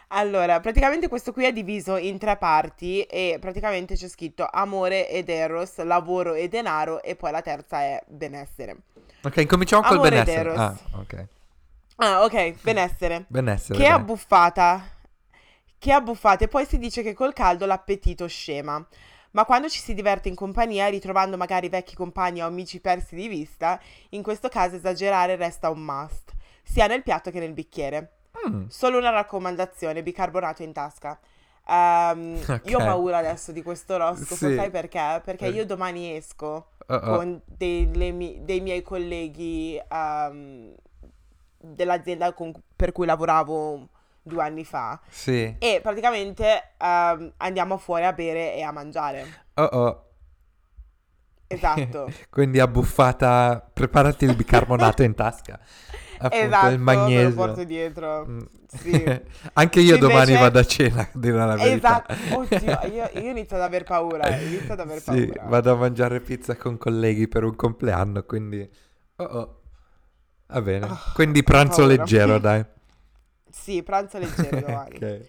Allora, 0.08 0.62
praticamente 0.62 1.10
questo 1.10 1.34
qui 1.34 1.44
è 1.44 1.52
diviso 1.52 1.98
in 1.98 2.18
tre 2.18 2.38
parti 2.38 3.02
e 3.02 3.38
praticamente 3.42 3.96
c'è 3.96 4.08
scritto 4.08 4.48
amore 4.50 5.10
ed 5.10 5.28
eros, 5.28 5.84
lavoro 5.84 6.36
e 6.36 6.48
denaro 6.48 7.04
e 7.04 7.18
poi 7.18 7.32
la 7.32 7.42
terza 7.42 7.82
è 7.82 8.02
benessere. 8.08 8.78
Ok, 9.22 9.46
cominciamo 9.48 9.82
col 9.82 9.98
Amore 9.98 10.10
benessere. 10.12 10.44
Deros. 10.44 10.60
Ah, 10.60 10.78
ok. 10.98 11.26
Ah, 11.98 12.24
ok, 12.24 12.54
benessere. 12.62 13.26
Benessere. 13.28 13.78
Che 13.78 13.84
dai. 13.84 13.92
abbuffata. 13.92 14.82
Che 15.84 15.92
abbuffata. 15.92 16.46
E 16.46 16.48
poi 16.48 16.66
si 16.66 16.78
dice 16.78 17.02
che 17.04 17.14
col 17.14 17.34
caldo 17.34 17.66
l'appetito 17.66 18.26
scema. 18.26 18.82
Ma 19.32 19.44
quando 19.44 19.68
ci 19.68 19.80
si 19.82 19.94
diverte 19.94 20.30
in 20.30 20.36
compagnia, 20.36 20.88
ritrovando 20.88 21.36
magari 21.36 21.68
vecchi 21.68 21.94
compagni 21.94 22.42
o 22.42 22.46
amici 22.46 22.80
persi 22.80 23.16
di 23.16 23.28
vista, 23.28 23.78
in 24.12 24.24
questo 24.24 24.48
caso 24.48 24.78
esagerare 24.78 25.36
resta 25.36 25.70
un 25.70 25.82
must, 25.84 26.32
sia 26.64 26.88
nel 26.88 27.04
piatto 27.04 27.32
che 27.32 27.40
nel 27.40 27.52
bicchiere. 27.52 28.12
Mm, 28.48 28.68
Solo 28.68 28.98
una 28.98 29.10
raccomandazione, 29.10 30.04
bicarbonato 30.04 30.64
in 30.64 30.72
tasca. 30.72 31.20
Ehm, 31.68 32.62
Io 32.64 32.78
ho 32.80 32.84
paura 32.86 33.18
adesso 33.18 33.52
di 33.52 33.62
questo 33.62 33.96
oroscopo, 33.96 34.36
Sì. 34.36 34.56
sai 34.56 34.70
perché? 34.70 35.22
Perché 35.22 35.48
Eh. 35.48 35.50
io 35.50 35.66
domani 35.66 36.16
esco 36.16 36.68
oh. 36.88 37.00
con 37.00 37.42
delle 37.46 38.12
mi- 38.12 38.40
dei 38.46 38.62
miei 38.62 38.82
colleghi 38.84 39.78
ehm, 39.92 40.74
dell'azienda 41.58 42.32
con- 42.32 42.54
per 42.74 42.94
cui 42.94 43.06
lavoravo 43.06 43.90
due 44.24 44.42
anni 44.42 44.64
fa 44.64 45.00
Sì. 45.10 45.56
e 45.60 45.80
praticamente 45.84 46.72
ehm, 46.78 47.34
andiamo 47.38 47.78
fuori 47.78 48.06
a 48.06 48.14
bere 48.14 48.56
e 48.56 48.62
a 48.64 48.72
mangiare. 48.72 49.26
Oh, 49.56 49.64
oh. 49.64 50.06
Esatto. 51.48 52.12
Quindi 52.30 52.60
abbuffata, 52.60 53.70
preparati 53.74 54.26
il 54.26 54.36
bicarbonato 54.36 55.04
in 55.04 55.14
tasca. 55.14 55.60
Appunto, 56.24 56.46
esatto, 56.46 56.68
il 56.68 56.80
me 56.80 56.94
lo 56.94 57.00
magnesio. 57.02 57.36
porto 57.36 57.64
dietro. 57.66 58.26
Mm. 58.26 58.40
Sì. 58.68 59.22
Anche 59.54 59.80
io 59.82 59.96
Invece- 59.96 60.14
domani 60.14 60.34
vado 60.36 60.60
a 60.60 60.64
cena, 60.66 61.02
a 61.02 61.10
dire 61.14 61.38
la 61.38 61.56
verità. 61.56 62.06
Esatto, 62.08 62.38
oddio, 62.40 62.80
io, 62.94 63.10
io 63.22 63.30
inizio 63.30 63.58
ad 63.58 63.62
aver 63.64 63.84
paura, 63.84 64.30
inizio 64.38 64.74
ad 64.74 64.80
aver 64.80 65.00
Sì, 65.02 65.26
paura. 65.28 65.44
vado 65.50 65.74
a 65.74 65.76
mangiare 65.76 66.22
pizza 66.22 66.56
con 66.56 66.78
colleghi 66.78 67.28
per 67.28 67.44
un 67.44 67.56
compleanno, 67.58 68.24
quindi... 68.24 68.68
Oh 69.18 69.24
oh. 69.24 69.62
Va 70.48 70.62
bene. 70.62 70.86
Ah, 70.88 71.12
Quindi 71.14 71.44
pranzo 71.44 71.86
leggero, 71.86 72.40
dai. 72.40 72.64
Sì, 73.54 73.84
pranzo 73.84 74.18
leggero 74.18 74.60
domani. 74.66 74.96
ok. 74.96 75.28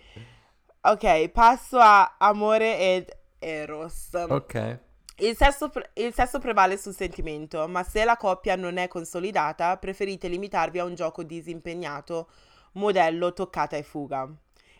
ok, 0.81 1.29
passo 1.29 1.79
a 1.79 2.17
amore 2.19 2.79
ed 2.79 3.17
eros. 3.39 4.09
Ok. 4.15 4.79
Il 5.19 5.37
sesso, 5.37 5.69
pre- 5.69 5.91
il 5.95 6.13
sesso 6.13 6.39
prevale 6.41 6.77
sul 6.77 6.95
sentimento, 6.95 7.69
ma 7.69 7.85
se 7.85 8.05
la 8.05 8.17
coppia 8.17 8.57
non 8.57 8.79
è 8.79 8.89
consolidata, 8.89 9.77
preferite 9.77 10.27
limitarvi 10.27 10.79
a 10.81 10.85
un 10.85 10.95
gioco 10.95 11.23
disimpegnato, 11.23 12.29
modello 12.73 13.33
toccata 13.33 13.77
e 13.77 13.83
fuga. 13.85 14.29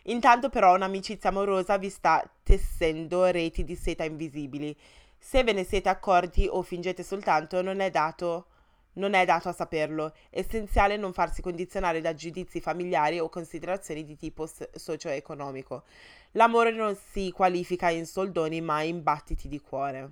Intanto 0.07 0.49
però 0.49 0.75
un'amicizia 0.75 1.29
amorosa 1.29 1.77
vi 1.77 1.89
sta 1.89 2.27
tessendo 2.43 3.25
reti 3.25 3.63
di 3.63 3.75
seta 3.75 4.03
invisibili. 4.03 4.75
Se 5.17 5.43
ve 5.43 5.53
ne 5.53 5.63
siete 5.63 5.87
accorti 5.89 6.47
o 6.49 6.61
fingete 6.63 7.01
soltanto, 7.03 7.61
non 7.61 7.79
è 7.79 7.89
dato, 7.89 8.47
non 8.95 9.13
è 9.13 9.23
dato 9.25 9.49
a 9.49 9.53
saperlo. 9.53 10.13
È 10.29 10.39
essenziale 10.39 10.97
non 10.97 11.13
farsi 11.13 11.41
condizionare 11.41 12.01
da 12.01 12.13
giudizi 12.13 12.59
familiari 12.59 13.19
o 13.19 13.29
considerazioni 13.29 14.03
di 14.03 14.17
tipo 14.17 14.47
socio-economico. 14.73 15.83
L'amore 16.31 16.71
non 16.71 16.95
si 17.11 17.31
qualifica 17.31 17.89
in 17.89 18.05
soldoni, 18.05 18.59
ma 18.61 18.81
in 18.81 19.01
battiti 19.03 19.47
di 19.47 19.59
cuore. 19.61 20.11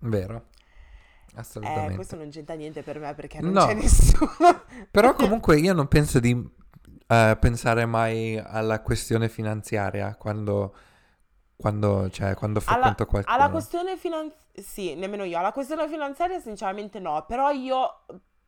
Vero. 0.00 0.46
Eh, 1.32 1.38
Assolutamente. 1.38 1.94
questo 1.94 2.16
non 2.16 2.30
c'entra 2.30 2.54
niente 2.56 2.82
per 2.82 2.98
me 2.98 3.14
perché 3.14 3.40
non 3.40 3.52
No. 3.52 3.66
c'è 3.66 3.74
nessuno. 3.74 4.30
Però 4.90 5.14
comunque 5.14 5.58
io 5.58 5.72
non 5.72 5.86
penso 5.86 6.18
di 6.18 6.30
eh, 7.06 7.36
pensare 7.38 7.86
mai 7.86 8.36
alla 8.38 8.80
questione 8.80 9.28
finanziaria 9.28 10.16
quando, 10.16 10.74
quando, 11.60 12.08
cioè, 12.10 12.34
quando 12.34 12.58
alla, 12.64 12.72
frequento 12.72 13.06
qualcuno. 13.06 13.34
alla 13.36 13.50
questione 13.50 13.96
finanziaria, 13.96 14.38
sì, 14.54 14.94
nemmeno 14.94 15.24
io. 15.24 15.38
Alla 15.38 15.52
questione 15.52 15.86
finanziaria, 15.88 16.40
sinceramente, 16.40 16.98
no. 16.98 17.24
Però 17.26 17.50
io 17.50 18.00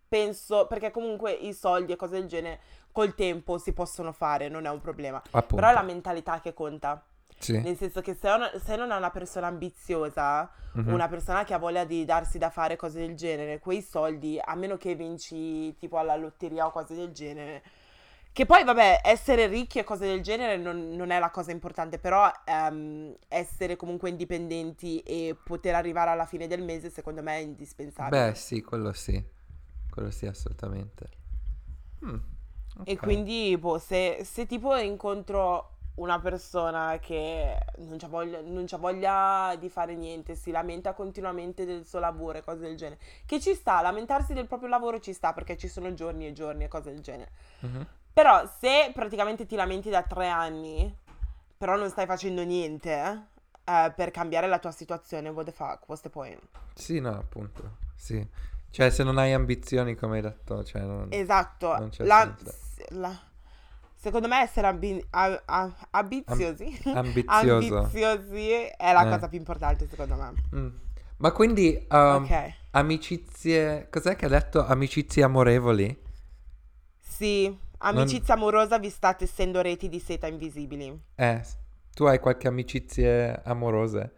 penso, 0.08 0.66
perché 0.66 0.90
comunque 0.90 1.32
i 1.32 1.52
soldi 1.54 1.92
e 1.92 1.96
cose 1.96 2.18
del 2.18 2.26
genere 2.28 2.60
col 2.90 3.14
tempo 3.14 3.56
si 3.58 3.72
possono 3.72 4.12
fare, 4.12 4.48
non 4.48 4.66
è 4.66 4.70
un 4.70 4.80
problema. 4.80 5.22
Appunto. 5.30 5.54
Però 5.56 5.68
è 5.68 5.72
la 5.72 5.82
mentalità 5.82 6.40
che 6.40 6.52
conta. 6.52 7.02
Sì. 7.38 7.58
Nel 7.60 7.76
senso 7.76 8.00
che 8.02 8.14
se, 8.14 8.28
una- 8.28 8.50
se 8.62 8.76
non 8.76 8.92
è 8.92 8.96
una 8.96 9.10
persona 9.10 9.46
ambiziosa, 9.48 10.50
Mhm. 10.74 10.92
una 10.92 11.08
persona 11.08 11.44
che 11.44 11.54
ha 11.54 11.58
voglia 11.58 11.84
di 11.84 12.04
darsi 12.04 12.38
da 12.38 12.50
fare 12.50 12.76
cose 12.76 13.00
del 13.00 13.14
genere, 13.16 13.58
quei 13.58 13.82
soldi, 13.82 14.40
a 14.42 14.54
meno 14.54 14.76
che 14.76 14.94
vinci 14.94 15.74
tipo 15.76 15.98
alla 15.98 16.14
lotteria 16.16 16.66
o 16.66 16.70
cose 16.70 16.94
del 16.94 17.10
genere. 17.12 17.62
Che 18.32 18.46
poi, 18.46 18.64
vabbè, 18.64 19.02
essere 19.04 19.46
ricchi 19.46 19.78
e 19.78 19.84
cose 19.84 20.06
del 20.06 20.22
genere 20.22 20.56
non, 20.56 20.96
non 20.96 21.10
è 21.10 21.18
la 21.18 21.30
cosa 21.30 21.50
importante, 21.50 21.98
però 21.98 22.30
ehm, 22.46 23.14
essere 23.28 23.76
comunque 23.76 24.08
indipendenti 24.08 25.00
e 25.00 25.36
poter 25.42 25.74
arrivare 25.74 26.10
alla 26.10 26.24
fine 26.24 26.46
del 26.46 26.62
mese, 26.62 26.88
secondo 26.90 27.22
me 27.22 27.36
è 27.36 27.40
indispensabile. 27.40 28.24
Beh, 28.24 28.34
sì, 28.34 28.60
quello 28.62 28.92
sì. 28.92 29.22
Quello 29.90 30.10
sì, 30.10 30.26
assolutamente. 30.26 31.10
Mm, 32.04 32.18
E 32.84 32.98
ok. 32.98 33.00
quindi, 33.00 33.56
boh, 33.58 33.78
se, 33.78 34.24
se 34.24 34.46
tipo 34.46 34.74
incontro 34.76 35.70
una 35.96 36.18
persona 36.20 36.98
che 37.00 37.56
non 37.78 37.96
c'ha 37.98 38.08
voglia, 38.08 38.40
non 38.40 38.64
c'ha 38.66 38.76
voglia 38.78 39.54
di 39.58 39.68
fare 39.68 39.94
niente, 39.94 40.34
si 40.34 40.50
lamenta 40.50 40.92
continuamente 40.94 41.64
del 41.64 41.84
suo 41.86 42.00
lavoro 42.00 42.38
e 42.38 42.42
cose 42.42 42.60
del 42.62 42.76
genere, 42.76 42.98
che 43.24 43.38
ci 43.40 43.54
sta, 43.54 43.80
lamentarsi 43.82 44.32
del 44.34 44.46
proprio 44.48 44.68
lavoro 44.68 44.98
ci 45.00 45.12
sta 45.12 45.32
perché 45.32 45.56
ci 45.56 45.68
sono 45.68 45.92
giorni 45.94 46.26
e 46.26 46.32
giorni 46.32 46.64
e 46.64 46.68
cose 46.68 46.90
del 46.92 47.02
genere. 47.02 47.30
Mhm. 47.62 47.86
Però 48.12 48.46
se 48.60 48.90
praticamente 48.94 49.46
ti 49.46 49.56
lamenti 49.56 49.88
da 49.90 50.02
tre 50.02 50.28
anni, 50.28 50.94
però 51.56 51.76
non 51.76 51.88
stai 51.88 52.06
facendo 52.06 52.42
niente 52.44 53.26
eh, 53.64 53.92
per 53.96 54.10
cambiare 54.10 54.46
la 54.48 54.58
tua 54.58 54.70
situazione, 54.72 55.28
what 55.30 55.46
the 55.46 55.52
fuck, 55.52 55.88
what's 55.88 56.02
the 56.02 56.10
point? 56.10 56.40
Sì, 56.74 57.00
no, 57.00 57.10
appunto. 57.16 57.76
Sì. 57.94 58.26
Cioè, 58.70 58.90
se 58.90 59.02
non 59.04 59.18
hai 59.18 59.32
ambizioni, 59.32 59.94
come 59.94 60.16
hai 60.16 60.22
detto, 60.22 60.64
cioè, 60.64 60.82
non... 60.82 61.08
Esatto, 61.10 61.76
Non 61.78 61.88
c'è 61.90 62.04
la- 62.04 62.34
la- 62.90 63.20
secondo 63.94 64.28
me 64.28 64.40
essere 64.40 64.66
ambi- 64.66 65.06
a- 65.10 65.42
a- 65.44 65.72
ambiziosi, 65.90 66.80
ambizioso. 66.94 67.76
ambiziosi 67.78 68.50
è 68.76 68.92
la 68.92 69.06
Eh. 69.06 69.10
cosa 69.10 69.28
più 69.28 69.38
importante 69.38 69.86
secondo 69.88 70.14
me. 70.16 70.32
Mm. 70.56 70.68
Ma 71.18 71.30
quindi, 71.32 71.86
um, 71.90 72.24
ok, 72.24 72.52
amicizie... 72.72 73.88
Cos'è 73.90 74.16
che 74.16 74.24
ha 74.26 74.28
detto? 74.28 74.64
Amicizie 74.66 75.22
amorevoli? 75.22 76.00
sì, 76.98 77.56
amicizia 77.82 78.34
amorosa 78.34 78.78
vi 78.78 78.90
sta 78.90 79.14
tessendo 79.14 79.60
reti 79.60 79.88
di 79.88 79.98
seta 79.98 80.26
invisibili. 80.26 80.98
Eh, 81.14 81.42
tu 81.92 82.04
hai 82.04 82.18
qualche 82.18 82.48
amicizie 82.48 83.40
amorose 83.44 84.12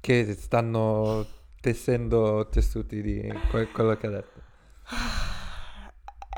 che 0.00 0.34
stanno 0.34 1.26
tessendo 1.60 2.48
tessuti 2.48 3.02
di 3.02 3.32
que- 3.50 3.70
quello 3.70 3.96
che 3.96 4.06
ha 4.06 4.10
detto? 4.10 4.40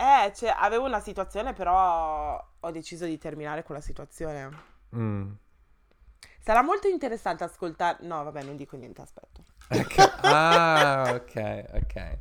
Eh, 0.00 0.33
cioè, 0.35 0.55
avevo 0.57 0.87
una 0.87 1.00
situazione, 1.00 1.53
però 1.53 2.42
ho 2.59 2.70
deciso 2.70 3.05
di 3.05 3.18
terminare 3.18 3.62
quella 3.62 3.83
situazione. 3.83 4.48
Mm. 4.96 5.31
Sarà 6.38 6.62
molto 6.62 6.88
interessante 6.88 7.44
ascoltare. 7.44 7.98
No, 8.07 8.24
vabbè, 8.24 8.42
non 8.42 8.57
dico 8.57 8.76
niente, 8.79 9.03
aspetta. 9.03 9.42
Ok. 9.68 10.12
Ah, 10.22 11.12
ok, 11.14 11.64
ok. 11.74 12.18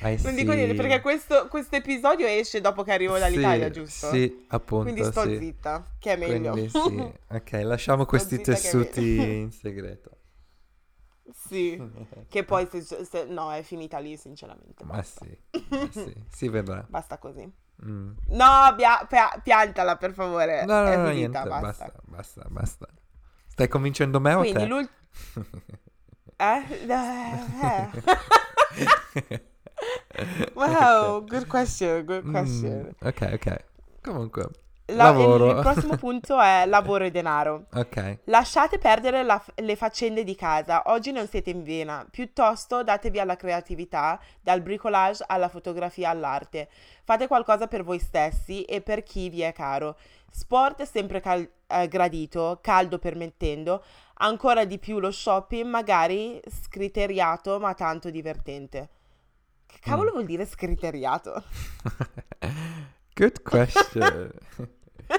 I 0.00 0.18
Non 0.22 0.34
dico 0.34 0.52
niente 0.52 0.74
perché 0.74 1.00
questo, 1.00 1.48
episodio 1.76 2.26
esce 2.26 2.60
dopo 2.60 2.82
che 2.82 2.92
arrivo 2.92 3.18
dall'Italia, 3.18 3.66
Sì, 3.66 3.72
giusto? 3.72 4.10
Sì, 4.10 4.44
appunto, 4.48 4.84
Quindi 4.92 5.04
sto 5.04 5.22
sì. 5.22 5.38
zitta, 5.38 5.84
che 5.98 6.12
è 6.12 6.16
meglio. 6.16 6.52
Quindi 6.52 6.68
sì. 6.70 7.12
Ok, 7.34 7.52
lasciamo 7.64 8.06
questi 8.06 8.40
tessuti 8.40 9.16
in 9.40 9.50
segreto. 9.50 10.10
Sì, 11.32 11.80
che 12.28 12.44
poi 12.44 12.66
se, 12.70 12.82
se- 12.82 13.24
no, 13.26 13.52
è 13.52 13.62
finita 13.62 13.98
lì, 13.98 14.16
sinceramente. 14.16 14.84
Ma 14.84 14.96
basta. 14.96 15.24
sì, 15.24 15.38
ma 15.70 15.88
sì, 15.90 16.14
si 16.30 16.48
vedrà. 16.48 16.84
Basta 16.88 17.18
così. 17.18 17.50
Mm. 17.84 18.10
No, 18.28 18.74
bia- 18.76 19.06
pia- 19.08 19.40
piantala 19.42 19.96
per 19.96 20.12
favore. 20.12 20.64
No, 20.64 20.82
no, 20.82 20.88
è 20.88 20.96
no, 20.96 21.08
finita, 21.08 21.42
niente, 21.42 21.48
basta. 21.48 21.60
basta, 21.60 21.92
basta, 22.04 22.46
basta. 22.48 22.86
Stai 23.46 23.68
convincendo 23.68 24.20
me 24.20 24.34
o 24.34 24.38
Quindi 24.40 24.58
te? 24.60 24.66
l'ultimo... 24.66 24.96
Eh? 26.36 26.62
Eh. 29.20 29.42
Wow, 30.54 31.24
good 31.26 31.46
question, 31.46 32.04
good 32.04 32.24
question. 32.30 32.94
Mm, 33.02 33.06
ok, 33.06 33.30
ok. 33.34 33.64
Comunque, 34.02 34.48
La- 34.86 35.10
lavoro. 35.10 35.50
Il 35.50 35.58
prossimo 35.60 35.96
punto 35.96 36.40
è 36.40 36.64
lavoro 36.66 37.04
e 37.04 37.10
denaro. 37.10 37.66
ok. 37.74 38.18
Lasciate 38.24 38.78
perdere 38.78 39.22
la- 39.22 39.42
le 39.56 39.76
faccende 39.76 40.24
di 40.24 40.34
casa, 40.34 40.82
oggi 40.86 41.12
non 41.12 41.26
siete 41.28 41.50
in 41.50 41.62
vena, 41.62 42.06
piuttosto 42.10 42.82
datevi 42.82 43.20
alla 43.20 43.36
creatività, 43.36 44.18
dal 44.40 44.62
bricolage 44.62 45.24
alla 45.26 45.48
fotografia 45.48 46.10
all'arte. 46.10 46.68
Fate 47.04 47.26
qualcosa 47.26 47.66
per 47.66 47.84
voi 47.84 47.98
stessi 47.98 48.62
e 48.64 48.80
per 48.80 49.02
chi 49.02 49.28
vi 49.30 49.42
è 49.42 49.52
caro. 49.52 49.96
Sport 50.30 50.82
sempre 50.82 51.20
cal- 51.20 51.48
eh, 51.66 51.88
gradito, 51.88 52.58
caldo 52.62 52.98
permettendo, 52.98 53.82
ancora 54.20 54.64
di 54.64 54.78
più 54.78 54.98
lo 55.00 55.10
shopping, 55.10 55.64
magari 55.68 56.40
scriteriato 56.48 57.58
ma 57.58 57.74
tanto 57.74 58.10
divertente. 58.10 58.88
Che 59.70 59.78
cavolo 59.80 60.10
Mm. 60.10 60.14
vuol 60.14 60.24
dire 60.24 60.46
scriteriato? 60.46 61.44
Good 63.14 63.42
question. 63.42 64.30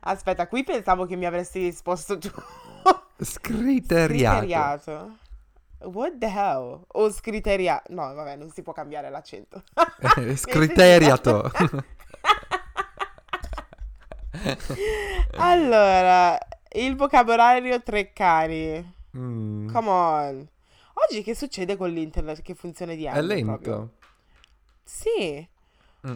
Aspetta, 0.00 0.46
qui 0.46 0.62
pensavo 0.64 1.06
che 1.06 1.16
mi 1.16 1.26
avresti 1.26 1.60
risposto 1.60 2.18
tu. 2.18 2.30
Scriteriato. 3.18 4.36
Scriteriato. 4.38 5.16
What 5.80 6.18
the 6.18 6.26
hell? 6.26 6.80
O 6.86 7.10
scriteriato. 7.10 7.92
No, 7.92 8.14
vabbè, 8.14 8.36
non 8.36 8.50
si 8.50 8.62
può 8.62 8.72
cambiare 8.72 9.10
l'accento. 9.10 9.62
Scriteriato. 10.36 11.50
allora, 15.36 16.38
il 16.72 16.96
vocabolario 16.96 17.82
Treccani. 17.82 18.94
Mm, 19.16 19.70
Come 19.72 19.88
on. 19.88 20.48
Oggi 20.98 21.22
che 21.22 21.34
succede 21.34 21.76
con 21.76 21.90
l'internet 21.90 22.40
che 22.42 22.54
funziona 22.54 22.94
di 22.94 23.04
È 23.04 23.08
anni 23.08 23.26
lento. 23.26 23.44
proprio? 23.46 23.90
Sì. 24.82 25.46
Mm. 26.08 26.14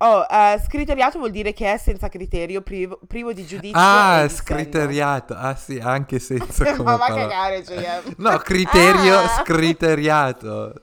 Oh, 0.00 0.26
eh, 0.30 0.60
scriteriato 0.64 1.18
vuol 1.18 1.30
dire 1.30 1.52
che 1.52 1.72
è 1.72 1.78
senza 1.78 2.08
criterio, 2.08 2.60
privo, 2.62 3.00
privo 3.06 3.32
di 3.32 3.44
giudizio. 3.46 3.78
Ah, 3.80 4.28
scriteriato. 4.28 5.34
Ah 5.34 5.56
sì, 5.56 5.78
anche 5.78 6.18
senso 6.18 6.64
come 6.76 6.82
Ma 6.90 6.96
va 6.96 7.06
a 7.06 7.14
cagare, 7.14 7.64
cioè. 7.64 8.02
No, 8.18 8.36
criterio 8.38 9.18
Ah! 9.18 9.42
scriteriato. 9.42 10.74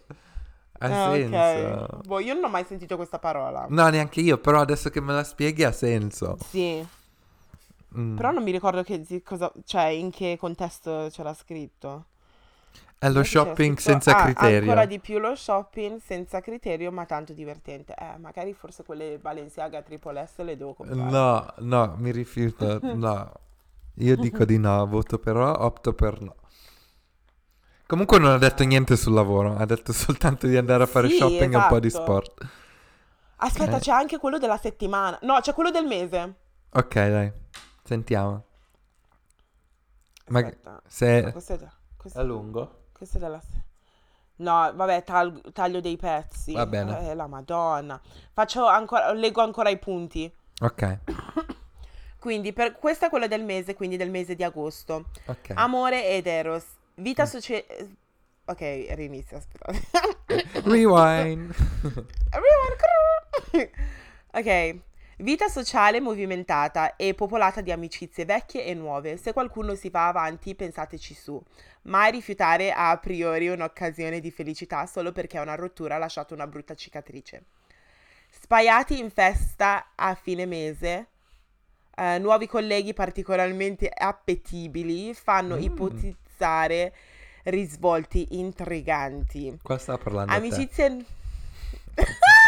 Ha 0.79 0.87
Ah, 0.87 1.11
senso. 1.13 1.95
ok. 1.97 2.05
Boh, 2.07 2.19
io 2.19 2.33
non 2.33 2.43
ho 2.45 2.49
mai 2.49 2.65
sentito 2.65 2.95
questa 2.97 3.19
parola. 3.19 3.65
No, 3.69 3.87
neanche 3.89 4.19
io, 4.21 4.37
però 4.37 4.59
adesso 4.59 4.89
che 4.89 4.99
me 4.99 5.13
la 5.13 5.23
spieghi 5.23 5.63
ha 5.63 5.71
senso. 5.71 6.37
Sì, 6.49 6.85
Mm. 7.97 8.17
però 8.17 8.31
non 8.31 8.43
mi 8.43 8.51
ricordo 8.51 8.83
che, 8.83 9.05
cosa, 9.23 9.49
cioè 9.63 9.85
in 9.85 10.11
che 10.11 10.35
contesto 10.37 11.07
c'era 11.11 11.33
scritto. 11.33 12.07
È 13.05 13.09
lo 13.11 13.23
shopping 13.23 13.75
scritto, 13.75 13.91
senza 13.91 14.17
"Ah, 14.17 14.23
criterio. 14.23 14.59
Ancora 14.69 14.85
di 14.85 14.99
più 14.99 15.19
lo 15.19 15.35
shopping 15.35 15.99
senza 15.99 16.41
criterio, 16.41 16.91
ma 16.91 17.05
tanto 17.05 17.33
divertente. 17.33 17.93
Eh, 17.93 18.17
magari 18.17 18.53
forse 18.53 18.83
quelle 18.83 19.17
Balenciaga 19.19 19.81
Triple 19.81 20.25
S 20.25 20.37
le 20.43 20.57
devo 20.57 20.73
comprare. 20.73 21.09
No, 21.09 21.53
no, 21.57 21.95
mi 21.97 22.11
rifiuto. 22.11 22.79
No. 22.95 23.31
Io 23.99 24.15
dico 24.17 24.43
di 24.43 24.57
no, 24.57 24.85
voto 24.87 25.19
però, 25.19 25.53
opto 25.59 25.93
per 25.93 26.19
no. 26.21 26.35
Comunque 27.87 28.17
non 28.19 28.31
ha 28.31 28.37
detto 28.37 28.63
niente 28.63 28.95
sul 28.97 29.13
lavoro, 29.13 29.55
ha 29.55 29.65
detto 29.65 29.93
soltanto 29.93 30.47
di 30.47 30.57
andare 30.57 30.83
a 30.83 30.85
fare 30.87 31.07
Sì, 31.07 31.17
shopping 31.17 31.53
e 31.53 31.57
un 31.57 31.65
po' 31.69 31.79
di 31.79 31.87
esatto. 31.87 32.03
sport. 32.03 32.47
Aspetta, 33.37 33.75
Ok. 33.75 33.81
c'è 33.81 33.91
anche 33.91 34.17
quello 34.17 34.37
della 34.39 34.57
settimana. 34.57 35.17
No, 35.21 35.39
c'è 35.41 35.53
quello 35.53 35.69
del 35.71 35.85
mese. 35.85 36.33
Ok, 36.71 36.93
dai. 36.95 37.31
Sentiamo. 37.83 38.43
Ma 40.29 40.39
Aspetta. 40.39 40.81
se 40.87 41.29
questo 41.31 41.53
è, 41.53 41.57
da- 41.57 41.71
questo, 41.95 42.19
è 42.19 42.23
lungo? 42.23 42.79
Questo 42.95 43.17
è 43.17 43.19
della 43.19 43.39
se- 43.39 43.63
No, 44.37 44.71
vabbè, 44.75 45.03
tal- 45.03 45.41
taglio 45.53 45.79
dei 45.79 45.95
pezzi. 45.95 46.53
Va 46.53 46.65
bene. 46.65 47.09
Eh, 47.09 47.15
la 47.15 47.27
Madonna. 47.27 47.99
Faccio 48.33 48.65
ancora, 48.65 49.13
leggo 49.13 49.41
ancora 49.41 49.69
i 49.69 49.77
punti. 49.77 50.31
Ok, 50.61 50.97
Quindi, 52.19 52.53
per, 52.53 52.73
questo 52.73 53.05
è 53.05 53.09
quello 53.09 53.27
del 53.27 53.43
mese, 53.43 53.75
quindi 53.75 53.97
del 53.97 54.09
mese 54.09 54.35
di 54.35 54.43
agosto. 54.43 55.05
ok. 55.25 55.51
Amore 55.53 56.09
ed 56.09 56.25
Eros. 56.27 56.65
Vita 56.95 57.23
Mm. 57.23 57.27
sociale... 57.27 57.65
Ok, 58.45 58.59
rinizio, 58.89 59.37
aspettate. 59.37 59.81
Rewind. 60.65 61.53
ok. 64.33 64.79
Vita 65.19 65.47
sociale 65.47 66.01
movimentata 66.01 66.97
e 66.97 67.13
popolata 67.13 67.61
di 67.61 67.71
amicizie 67.71 68.25
vecchie 68.25 68.65
e 68.65 68.73
nuove. 68.73 69.15
Se 69.15 69.31
qualcuno 69.31 69.73
si 69.73 69.89
va 69.89 70.07
avanti, 70.09 70.55
pensateci 70.55 71.13
su. 71.13 71.41
Mai 71.83 72.11
rifiutare 72.11 72.71
a 72.73 72.97
priori 72.97 73.47
un'occasione 73.47 74.19
di 74.19 74.29
felicità 74.29 74.85
solo 74.85 75.13
perché 75.13 75.39
una 75.39 75.55
rottura 75.55 75.95
ha 75.95 75.99
lasciato 75.99 76.33
una 76.33 76.47
brutta 76.47 76.75
cicatrice. 76.75 77.43
Spaiati 78.29 78.99
in 78.99 79.09
festa 79.09 79.91
a 79.95 80.13
fine 80.15 80.45
mese. 80.45 81.07
eh, 81.97 82.17
nuovi 82.19 82.45
colleghi 82.45 82.93
particolarmente 82.93 83.87
appetibili 83.87 85.13
fanno 85.13 85.55
Mm. 85.55 85.61
ipotizzare 85.61 86.93
risvolti 87.43 88.27
intriganti. 88.31 89.57
Qua 89.63 89.77
sta 89.77 89.97
parlando. 89.97 90.33
Amicizie. 90.33 91.05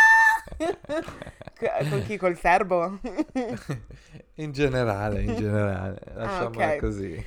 Co- 1.58 1.86
Con 1.90 2.02
chi? 2.04 2.18
Col 2.18 2.38
serbo? 2.38 3.00
In 4.36 4.52
generale, 4.52 5.24
in 5.24 5.36
generale. 5.36 6.00
Lasciamola 6.14 6.68
Ah, 6.68 6.76
ok. 6.76 6.78
così. 6.78 7.24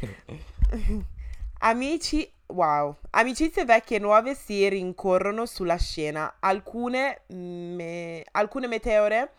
Amici. 1.60 2.30
Wow. 2.46 2.96
Amicizie 3.10 3.64
vecchie 3.64 3.98
e 3.98 4.00
nuove 4.00 4.34
si 4.34 4.68
rincorrono 4.68 5.46
sulla 5.46 5.76
scena. 5.76 6.36
Alcune, 6.40 7.22
me- 7.28 8.24
alcune 8.32 8.66
meteore 8.66 9.32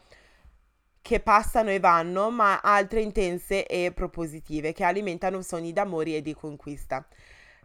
che 1.02 1.20
passano 1.20 1.70
e 1.72 1.80
vanno, 1.80 2.30
ma 2.30 2.60
altre 2.62 3.02
intense 3.02 3.66
e 3.66 3.92
propositive 3.92 4.72
che 4.72 4.84
alimentano 4.84 5.42
sogni 5.42 5.74
d'amore 5.74 6.18
e 6.18 6.22
di 6.22 6.34
conquista. 6.34 7.06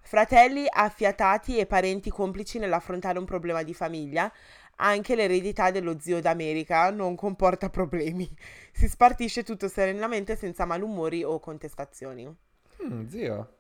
Fratelli 0.01 0.67
affiatati 0.71 1.59
e 1.59 1.67
parenti 1.67 2.11
complici 2.11 2.59
nell'affrontare 2.59 3.19
un 3.19 3.25
problema 3.25 3.63
di 3.63 3.75
famiglia. 3.75 4.33
Anche 4.77 5.15
l'eredità 5.15 5.71
dello 5.71 5.99
zio 5.99 6.21
d'America 6.21 6.91
non 6.91 7.15
comporta 7.17 7.71
problemi. 7.71 8.29
Si 8.73 8.89
spartisce 8.89 9.43
tutto 9.43 9.69
serenamente 9.69 10.37
senza 10.37 10.65
malumori 10.67 11.25
o 11.25 11.41
contestazioni. 11.41 12.35
Mm, 12.85 13.07
zio. 13.07 13.55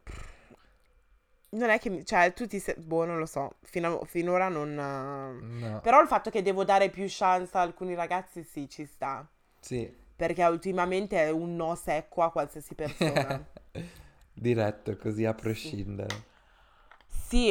Non 1.48 1.70
è 1.70 1.78
che, 1.78 1.88
mi- 1.88 2.04
cioè, 2.04 2.32
tu 2.34 2.46
ti 2.46 2.58
sei, 2.58 2.74
boh, 2.76 3.04
non 3.06 3.18
lo 3.18 3.24
so, 3.24 3.52
fino 3.62 4.00
a- 4.00 4.04
finora 4.04 4.48
non... 4.48 4.74
No. 4.74 5.80
Però 5.80 6.02
il 6.02 6.08
fatto 6.08 6.28
che 6.28 6.42
devo 6.42 6.64
dare 6.64 6.90
più 6.90 7.04
chance 7.08 7.56
a 7.56 7.62
alcuni 7.62 7.94
ragazzi, 7.94 8.42
sì, 8.42 8.68
ci 8.68 8.84
sta. 8.84 9.26
Sì. 9.60 9.90
Perché 10.16 10.44
ultimamente 10.44 11.16
è 11.22 11.30
un 11.30 11.56
no 11.56 11.74
secco 11.76 12.22
a 12.22 12.30
qualsiasi 12.30 12.74
persona. 12.74 13.42
Diretto 14.34 14.96
così 14.96 15.24
a 15.24 15.32
prescindere. 15.32 16.14
Sì, 16.14 16.22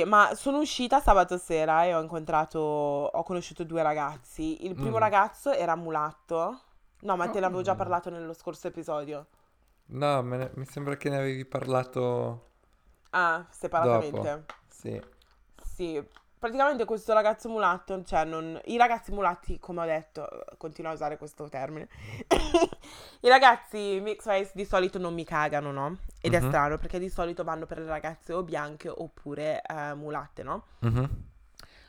ma 0.06 0.34
sono 0.36 0.60
uscita 0.60 1.02
sabato 1.02 1.38
sera 1.38 1.84
e 1.86 1.94
ho 1.94 2.02
incontrato, 2.02 2.60
ho 2.60 3.24
conosciuto 3.24 3.64
due 3.64 3.82
ragazzi. 3.84 4.66
Il 4.66 4.76
primo 4.76 4.98
Mm. 4.98 5.00
ragazzo 5.00 5.52
era 5.52 5.76
mulatto. 5.76 6.62
No, 7.02 7.16
ma 7.18 7.28
te 7.28 7.40
ne 7.40 7.46
avevo 7.46 7.62
già 7.62 7.74
Oh. 7.74 7.76
parlato 7.76 8.10
nello 8.10 8.34
scorso 8.34 8.68
episodio. 8.68 9.28
No, 9.88 10.22
me 10.24 10.38
ne- 10.38 10.52
mi 10.56 10.66
sembra 10.66 10.96
che 10.96 11.10
ne 11.10 11.18
avevi 11.18 11.44
parlato 11.46 12.52
Ah, 13.12 13.46
separatamente. 13.50 14.30
dopo. 14.30 14.54
Sì. 14.70 15.02
Sì, 15.62 16.02
praticamente 16.46 16.86
questo 16.86 17.12
ragazzo 17.12 17.50
mulatto, 17.50 18.04
cioè 18.04 18.24
non... 18.24 18.62
I 18.66 18.78
ragazzi 18.78 19.12
mulatti, 19.12 19.60
come 19.60 19.82
ho 19.82 19.86
detto, 19.86 20.28
continuo 20.60 20.92
a 20.92 20.94
usare 20.94 21.18
questo 21.18 21.50
termine. 21.50 21.88
I 23.22 23.28
ragazzi 23.30 24.00
mixed 24.00 24.32
race 24.32 24.52
di 24.54 24.64
solito 24.64 25.00
non 25.00 25.16
mi 25.16 25.24
cagano, 25.24 25.72
no? 25.72 25.98
Ed 26.22 26.36
è 26.36 26.40
Mhm. 26.42 26.48
strano 26.48 26.78
perché 26.78 27.00
di 27.00 27.10
solito 27.10 27.44
vanno 27.44 27.66
per 27.66 27.80
le 27.80 27.88
ragazze 27.88 28.32
o 28.34 28.44
bianche 28.44 28.90
oppure 28.90 29.60
eh, 29.64 29.96
mulatte, 29.96 30.44
no? 30.44 30.66
Mhm. 30.82 31.10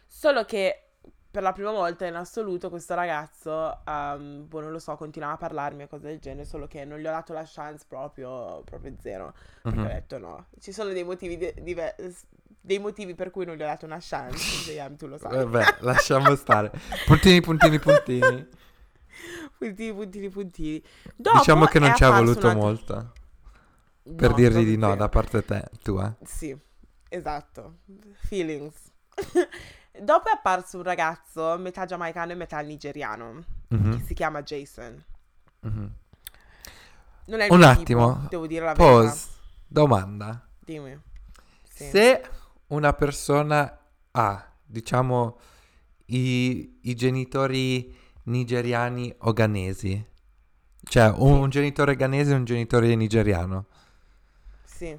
Solo 0.07 0.45
che 0.47 0.85
per 1.31 1.42
la 1.42 1.53
prima 1.53 1.71
volta 1.73 2.07
in 2.07 2.14
assoluto 2.14 2.71
questo 2.71 2.95
ragazzo, 2.95 3.85
ehm, 3.85 4.49
boh, 4.49 4.61
non 4.62 4.73
lo 4.73 4.79
so, 4.79 4.97
continuava 4.97 5.35
a 5.35 5.37
parlarmi 5.37 5.83
e 5.83 5.87
cose 5.87 6.07
del 6.07 6.19
genere, 6.19 6.47
solo 6.47 6.66
che 6.66 6.87
non 6.87 6.99
gli 6.99 7.07
ho 7.07 7.11
dato 7.11 7.35
la 7.35 7.45
chance 7.47 7.85
proprio, 7.87 8.62
proprio 8.64 8.95
zero. 9.01 9.35
Perché 9.61 9.79
ho 9.79 9.83
Mhm. 9.83 9.88
detto 9.88 10.16
no, 10.19 10.47
ci 10.61 10.73
sono 10.73 10.92
dei 10.92 11.05
motivi, 11.05 11.37
de- 11.37 11.55
dive- 11.61 11.95
dei 12.66 12.81
motivi 12.81 13.14
per 13.14 13.31
cui 13.31 13.44
non 13.44 13.55
gli 13.55 13.62
ho 13.62 13.66
dato 13.66 13.87
una 13.87 13.98
chance, 14.00 14.37
JM, 14.72 14.96
tu 14.96 15.07
lo 15.07 15.16
sai. 15.18 15.37
Vabbè, 15.37 15.76
lasciamo 15.81 16.35
stare. 16.35 16.72
Puntini, 17.07 17.40
puntini, 17.40 17.79
puntini. 17.79 18.48
puntini, 19.57 19.94
puntini, 19.94 20.29
puntini. 20.29 20.83
Dopo 21.14 21.38
diciamo 21.38 21.66
che 21.66 21.79
non 21.79 21.94
ci 21.94 22.02
ha 22.05 22.11
voluto 22.11 22.46
una- 22.46 22.55
molto 22.57 23.12
per 24.16 24.31
No, 24.31 24.37
dirgli 24.37 24.64
di 24.64 24.76
no 24.76 24.96
da 24.96 25.09
parte 25.09 25.44
te, 25.44 25.64
tua. 25.83 26.12
Sì, 26.24 26.57
esatto. 27.09 27.79
Feelings. 28.24 28.74
Dopo 30.02 30.29
è 30.29 30.33
apparso 30.33 30.76
un 30.79 30.83
ragazzo, 30.83 31.57
metà 31.59 31.85
giamaicano 31.87 32.33
e 32.33 32.35
metà 32.35 32.59
nigeriano, 32.61 33.44
Mhm, 33.68 33.96
che 33.98 34.05
si 34.05 34.14
chiama 34.14 34.42
Jason. 34.42 35.02
mhm. 35.61 35.90
Non 37.29 37.40
è 37.40 37.44
il 37.46 37.50
Un 37.52 37.62
attimo. 37.62 38.12
tipo, 38.14 38.26
devo 38.29 38.46
dire 38.46 38.64
la 38.64 38.72
verità. 38.74 38.92
Pause. 39.00 39.26
Domanda. 39.66 40.46
Dimmi. 40.61 41.00
Sì. 41.68 41.88
Se 41.90 42.22
una 42.68 42.92
persona 42.92 43.79
ha, 44.12 44.52
diciamo, 44.64 45.38
i, 46.07 46.79
i 46.83 46.94
genitori 46.94 47.94
nigeriani 48.24 49.14
o 49.18 49.33
ghanesi, 49.33 50.05
cioè 50.85 51.12
un, 51.16 51.38
un 51.38 51.50
genitore 51.50 51.96
ghanese 51.96 52.33
e 52.33 52.37
un 52.37 52.44
genitore 52.44 52.94
nigeriano, 52.94 53.66
Sì. 54.64 54.96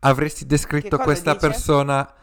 avresti 0.00 0.46
descritto 0.46 0.98
questa 0.98 1.34
dice? 1.34 1.46
persona 1.46 2.14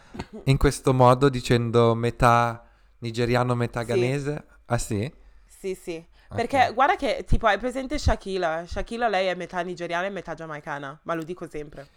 in 0.45 0.57
questo 0.57 0.93
modo 0.93 1.29
dicendo 1.29 1.95
metà 1.95 2.65
nigeriano, 2.99 3.55
metà 3.55 3.81
Sì. 3.81 3.85
ghanese? 3.87 4.45
Ah 4.65 4.77
sì? 4.77 5.11
Sì, 5.45 5.75
sì. 5.75 6.05
Ok. 6.29 6.35
Perché 6.35 6.71
guarda 6.73 6.95
che, 6.95 7.23
tipo, 7.27 7.45
hai 7.47 7.57
presente 7.59 7.97
Shakira? 7.99 8.65
Shakira 8.65 9.07
lei 9.07 9.27
è 9.27 9.35
metà 9.35 9.61
nigeriana 9.61 10.07
e 10.07 10.09
metà 10.09 10.33
giamaicana, 10.33 10.99
ma 11.03 11.13
lo 11.13 11.23
dico 11.23 11.47
sempre. 11.47 11.87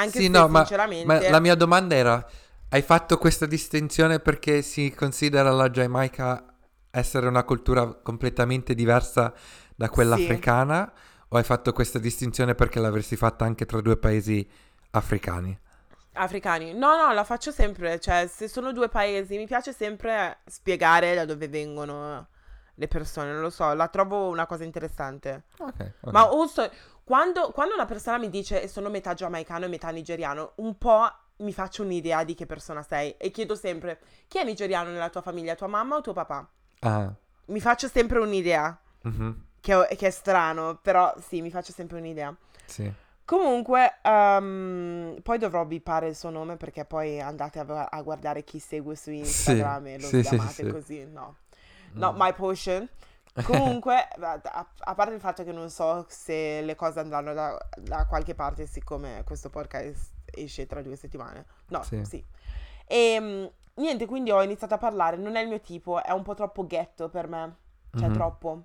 Anche 0.00 0.18
Sì, 0.18 0.24
se 0.26 0.30
no, 0.30 0.48
ma- 0.48 0.60
sinceramente... 0.60 1.06
Ma 1.06 1.30
la 1.30 1.40
mia 1.40 1.54
domanda 1.54 1.94
era, 1.94 2.26
hai 2.70 2.82
fatto 2.82 3.18
questa 3.18 3.46
distinzione 3.46 4.18
perché 4.20 4.62
si 4.62 4.92
considera 4.94 5.50
la 5.50 5.70
Giamaica 5.70 6.44
essere 6.90 7.26
una 7.28 7.44
cultura 7.44 7.86
completamente 7.86 8.74
diversa 8.74 9.32
da 9.76 9.88
quella 9.88 10.16
Sì. 10.16 10.24
africana? 10.24 10.92
O 11.28 11.36
hai 11.36 11.44
fatto 11.44 11.72
questa 11.72 11.98
distinzione 11.98 12.54
perché 12.54 12.80
l'avresti 12.80 13.16
fatta 13.16 13.44
anche 13.44 13.64
tra 13.66 13.80
due 13.80 13.96
paesi 13.96 14.48
africani? 14.90 15.56
Africani. 16.12 16.72
No, 16.74 16.96
no, 16.96 17.12
la 17.12 17.24
faccio 17.24 17.50
sempre. 17.52 18.00
Cioè, 18.00 18.26
se 18.26 18.48
sono 18.48 18.72
due 18.72 18.88
paesi, 18.88 19.36
mi 19.36 19.46
piace 19.46 19.72
sempre 19.72 20.38
spiegare 20.46 21.14
da 21.14 21.24
dove 21.24 21.48
vengono 21.48 22.26
le 22.74 22.88
persone. 22.88 23.32
Non 23.32 23.40
lo 23.42 23.50
so, 23.50 23.72
la 23.74 23.88
trovo 23.88 24.28
una 24.28 24.46
cosa 24.46 24.64
interessante. 24.64 25.44
Ok. 25.58 25.92
ok. 26.00 26.12
Ma 26.12 26.28
also, 26.28 26.68
quando, 27.10 27.50
quando 27.50 27.74
una 27.74 27.86
persona 27.86 28.18
mi 28.18 28.28
dice 28.28 28.68
sono 28.68 28.88
metà 28.88 29.14
giamaicano 29.14 29.64
e 29.64 29.68
metà 29.68 29.88
nigeriano, 29.90 30.52
un 30.58 30.78
po' 30.78 31.10
mi 31.38 31.52
faccio 31.52 31.82
un'idea 31.82 32.22
di 32.22 32.36
che 32.36 32.46
persona 32.46 32.84
sei. 32.84 33.16
E 33.18 33.32
chiedo 33.32 33.56
sempre, 33.56 33.98
chi 34.28 34.38
è 34.38 34.44
nigeriano 34.44 34.90
nella 34.90 35.08
tua 35.08 35.20
famiglia, 35.20 35.56
tua 35.56 35.66
mamma 35.66 35.96
o 35.96 36.02
tuo 36.02 36.12
papà? 36.12 36.48
Ah, 36.82 37.12
Mi 37.46 37.60
faccio 37.60 37.88
sempre 37.88 38.20
un'idea. 38.20 38.78
mhm, 39.02 39.44
Che, 39.60 39.88
che 39.96 40.06
è 40.06 40.10
strano, 40.10 40.78
però 40.80 41.12
sì, 41.20 41.42
mi 41.42 41.50
faccio 41.50 41.72
sempre 41.72 41.98
un'idea. 41.98 42.32
sì. 42.64 42.92
Comunque, 43.24 43.98
ehm, 44.02 45.18
poi 45.22 45.38
dovrò 45.38 45.64
bippare 45.64 46.08
il 46.08 46.16
suo 46.16 46.30
nome 46.30 46.56
perché 46.56 46.84
poi 46.84 47.20
andate 47.20 47.60
a, 47.60 47.88
a 47.90 48.02
guardare 48.02 48.42
chi 48.44 48.58
segue 48.60 48.96
su 48.96 49.10
Instagram 49.10 49.86
e 49.86 49.98
lo 49.98 50.06
sì, 50.08 50.16
sì, 50.16 50.20
chiamate 50.22 50.64
sì. 50.64 50.66
così. 50.66 51.04
No, 51.06 51.36
not 51.94 52.14
Mm. 52.14 52.20
my 52.20 52.32
potion. 52.34 52.88
Comunque, 53.44 53.96
a, 53.96 54.40
a 54.78 54.94
parte 54.94 55.14
il 55.14 55.20
fatto 55.20 55.44
che 55.44 55.52
non 55.52 55.70
so 55.70 56.04
se 56.08 56.60
le 56.62 56.74
cose 56.74 57.00
andranno 57.00 57.32
da, 57.32 57.56
da 57.78 58.06
qualche 58.06 58.34
parte, 58.34 58.66
siccome 58.66 59.22
questo 59.24 59.50
podcast 59.50 60.12
esce 60.34 60.66
tra 60.66 60.82
due 60.82 60.96
settimane. 60.96 61.46
No, 61.68 61.82
Sì. 61.82 62.04
sì. 62.04 62.24
E 62.86 63.52
niente, 63.74 64.06
quindi 64.06 64.30
ho 64.30 64.42
iniziato 64.42 64.74
a 64.74 64.78
parlare. 64.78 65.16
Non 65.16 65.36
è 65.36 65.42
il 65.42 65.48
mio 65.48 65.60
tipo, 65.60 66.02
è 66.02 66.10
un 66.10 66.22
po' 66.22 66.34
troppo 66.34 66.66
ghetto 66.66 67.08
per 67.08 67.28
me. 67.28 67.56
Cioè, 67.96 68.08
Mhm. 68.08 68.12
troppo. 68.14 68.64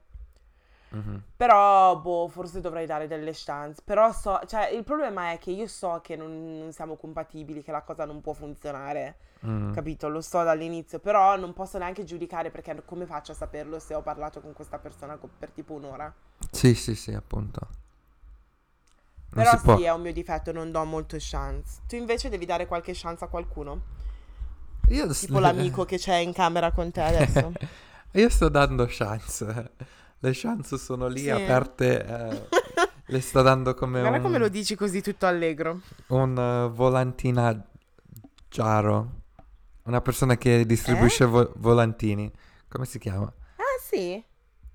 Mhm. 0.89 1.23
Però, 1.35 1.99
boh, 1.99 2.27
forse 2.27 2.61
dovrei 2.61 2.85
dare 2.85 3.07
delle 3.07 3.31
chance. 3.33 3.81
Però 3.83 4.11
so, 4.13 4.39
cioè, 4.47 4.69
il 4.69 4.83
problema 4.83 5.31
è 5.31 5.37
che 5.37 5.51
io 5.51 5.67
so 5.67 5.99
che 6.01 6.15
non, 6.15 6.57
non 6.59 6.71
siamo 6.71 6.95
compatibili, 6.95 7.63
che 7.63 7.71
la 7.71 7.81
cosa 7.81 8.05
non 8.05 8.21
può 8.21 8.33
funzionare. 8.33 9.17
Mm. 9.45 9.73
Capito? 9.73 10.07
Lo 10.07 10.21
so 10.21 10.43
dall'inizio, 10.43 10.99
però 10.99 11.35
non 11.37 11.53
posso 11.53 11.77
neanche 11.77 12.03
giudicare 12.03 12.49
perché 12.51 12.81
come 12.85 13.05
faccio 13.05 13.33
a 13.33 13.35
saperlo 13.35 13.79
se 13.79 13.93
ho 13.93 14.01
parlato 14.01 14.39
con 14.41 14.53
questa 14.53 14.79
persona 14.79 15.17
per 15.37 15.49
tipo 15.49 15.73
un'ora? 15.73 16.11
Sì, 16.51 16.73
sì, 16.73 16.95
sì, 16.95 17.13
appunto. 17.13 17.67
Non 19.33 19.43
Però 19.43 19.57
si 19.57 19.63
può. 19.63 19.75
sì, 19.75 19.83
è 19.83 19.91
un 19.91 20.01
mio 20.01 20.13
difetto, 20.13 20.51
non 20.53 20.71
do 20.71 20.83
molto 20.85 21.17
chance. 21.19 21.81
Tu 21.87 21.95
invece 21.95 22.29
devi 22.29 22.45
dare 22.45 22.65
qualche 22.67 22.93
chance 22.95 23.23
a 23.23 23.27
qualcuno? 23.27 23.81
Io 24.89 25.07
Tipo 25.13 25.39
l'amico 25.39 25.83
che 25.83 25.97
c'è 25.97 26.15
in 26.15 26.31
camera 26.31 26.71
con 26.71 26.91
te 26.91 27.01
adesso. 27.01 27.51
Io 28.13 28.29
sto 28.29 28.49
dando 28.49 28.85
chance. 28.87 29.71
Le 30.25 30.31
chance 30.33 30.77
sono 30.77 31.07
lì 31.07 31.21
Sì. 31.21 31.29
aperte. 31.29 32.03
eh, 32.05 32.47
le 33.07 33.21
sto 33.21 33.41
dando 33.43 33.75
come 33.75 33.99
Guarda 33.99 34.17
un, 34.17 34.23
come 34.23 34.37
lo 34.39 34.47
dici 34.49 34.75
così 34.75 35.01
tutto 35.01 35.27
allegro. 35.27 35.81
un 36.07 36.37
eh, 36.37 36.69
volantina 36.73 37.63
giaro. 38.49 39.21
Una 39.83 40.01
persona 40.01 40.35
che 40.37 40.65
distribuisce 40.65 41.23
Eh? 41.25 41.27
vo- 41.27 41.51
volantini. 41.57 42.31
Come 42.67 42.85
si 42.85 42.97
chiama? 42.97 43.25
Ah 43.57 43.79
sì, 43.79 44.21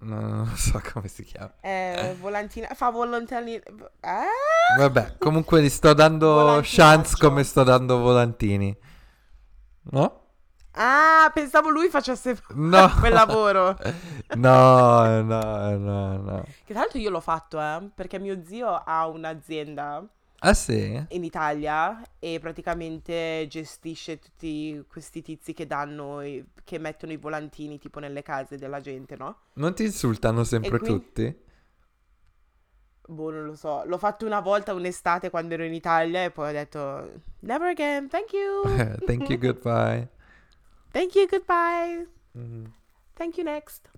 No, 0.03 0.21
non 0.21 0.57
so 0.57 0.81
come 0.93 1.09
si 1.09 1.25
chiama. 1.25 1.53
eh, 1.61 2.15
volantina, 2.21 2.69
fa 2.75 2.91
volontari... 2.91 3.55
Eh? 3.57 4.79
Vabbè, 4.79 5.17
comunque 5.19 5.61
gli 5.63 5.69
sto 5.69 5.93
dando 5.93 6.61
chance 6.63 7.17
come 7.19 7.43
sto 7.43 7.65
dando 7.65 7.99
volantini. 7.99 8.75
No? 9.91 10.21
Ah, 10.73 11.31
pensavo 11.35 11.69
lui 11.71 11.89
facesse 11.91 12.37
No. 12.55 12.89
quel 12.99 13.13
lavoro. 13.13 13.77
No, 14.35 15.23
no, 15.23 15.77
no, 15.79 16.17
no. 16.23 16.45
Che 16.65 16.73
tra 16.73 16.81
l'altro 16.83 16.99
io 16.99 17.11
l'ho 17.11 17.21
fatto, 17.21 17.61
eh, 17.61 17.91
perché 17.95 18.19
mio 18.19 18.45
zio 18.45 18.69
ha 18.69 19.07
un'azienda 19.09 20.07
Ah 20.43 20.55
sì? 20.55 21.07
in 21.09 21.25
Italia 21.25 22.01
e 22.19 22.39
praticamente 22.41 23.47
gestisce 23.49 24.19
tutti 24.19 24.85
questi 24.89 25.23
tizi 25.23 25.53
che 25.55 25.67
danno, 25.67 26.23
i- 26.23 26.45
che 26.65 26.79
mettono 26.79 27.13
i 27.13 27.17
volantini 27.17 27.79
tipo 27.79 27.99
nelle 28.01 28.23
case 28.23 28.57
della 28.59 28.81
gente, 28.81 29.17
no? 29.17 29.37
Non 29.55 29.75
ti 29.75 29.85
insultano 29.85 30.43
sempre 30.43 30.79
E 30.79 30.81
tutti? 30.81 31.37
Boh, 33.09 33.31
non 33.31 33.45
lo 33.45 33.55
so. 33.57 33.83
L'ho 33.85 33.99
fatto 33.99 34.25
una 34.25 34.41
volta 34.41 34.73
un'estate 34.73 35.31
quando 35.31 35.55
ero 35.55 35.65
in 35.65 35.75
Italia 35.75 36.25
e 36.25 36.31
poi 36.31 36.51
ho 36.51 36.53
detto 36.53 37.11
never 37.41 37.69
again, 37.69 38.09
thank 38.09 38.33
you. 38.33 38.85
Thank 39.07 39.29
you, 39.31 39.39
goodbye. 39.39 40.09
Thank 40.93 41.15
you, 41.15 41.27
goodbye. 41.29 42.07
Mm. 42.37 42.65
Thank 43.15 43.37
you, 43.37 43.45
next. 43.45 43.89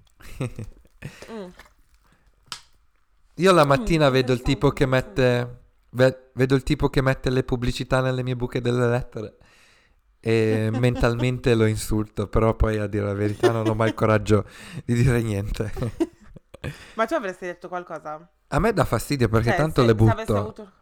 Mm. 1.31 1.47
Io 3.37 3.53
la 3.53 3.65
mattina 3.65 4.09
vedo 4.11 4.33
il 4.33 4.43
tipo 4.43 4.71
che 4.71 4.87
mette 4.87 5.61
ve- 5.91 6.31
vedo 6.35 6.55
il 6.55 6.63
tipo 6.63 6.89
che 6.91 7.01
mette 7.03 7.31
le 7.31 7.43
pubblicità 7.45 8.01
nelle 8.01 8.23
mie 8.23 8.37
buche 8.37 8.61
delle 8.61 8.87
lettere 8.89 9.37
e 10.21 10.69
mentalmente 10.79 11.55
lo 11.55 11.65
insulto, 11.67 12.29
però 12.29 12.55
poi 12.55 12.79
a 12.79 12.87
dire 12.87 13.07
la 13.07 13.15
verità 13.15 13.51
non 13.51 13.67
ho 13.67 13.75
mai 13.75 13.89
il 13.89 13.95
coraggio 13.95 14.45
di 14.85 14.95
dire 14.95 15.23
niente. 15.23 15.73
Ma 16.95 17.07
tu 17.07 17.15
avresti 17.15 17.47
detto 17.47 17.69
qualcosa? 17.69 18.29
A 18.49 18.59
me 18.61 18.73
dà 18.73 18.85
fastidio 18.85 19.29
perché 19.29 19.49
Cioè, 19.49 19.57
tanto 19.57 19.83
le 19.83 19.95
butto. 19.95 20.37
avuto- 20.37 20.73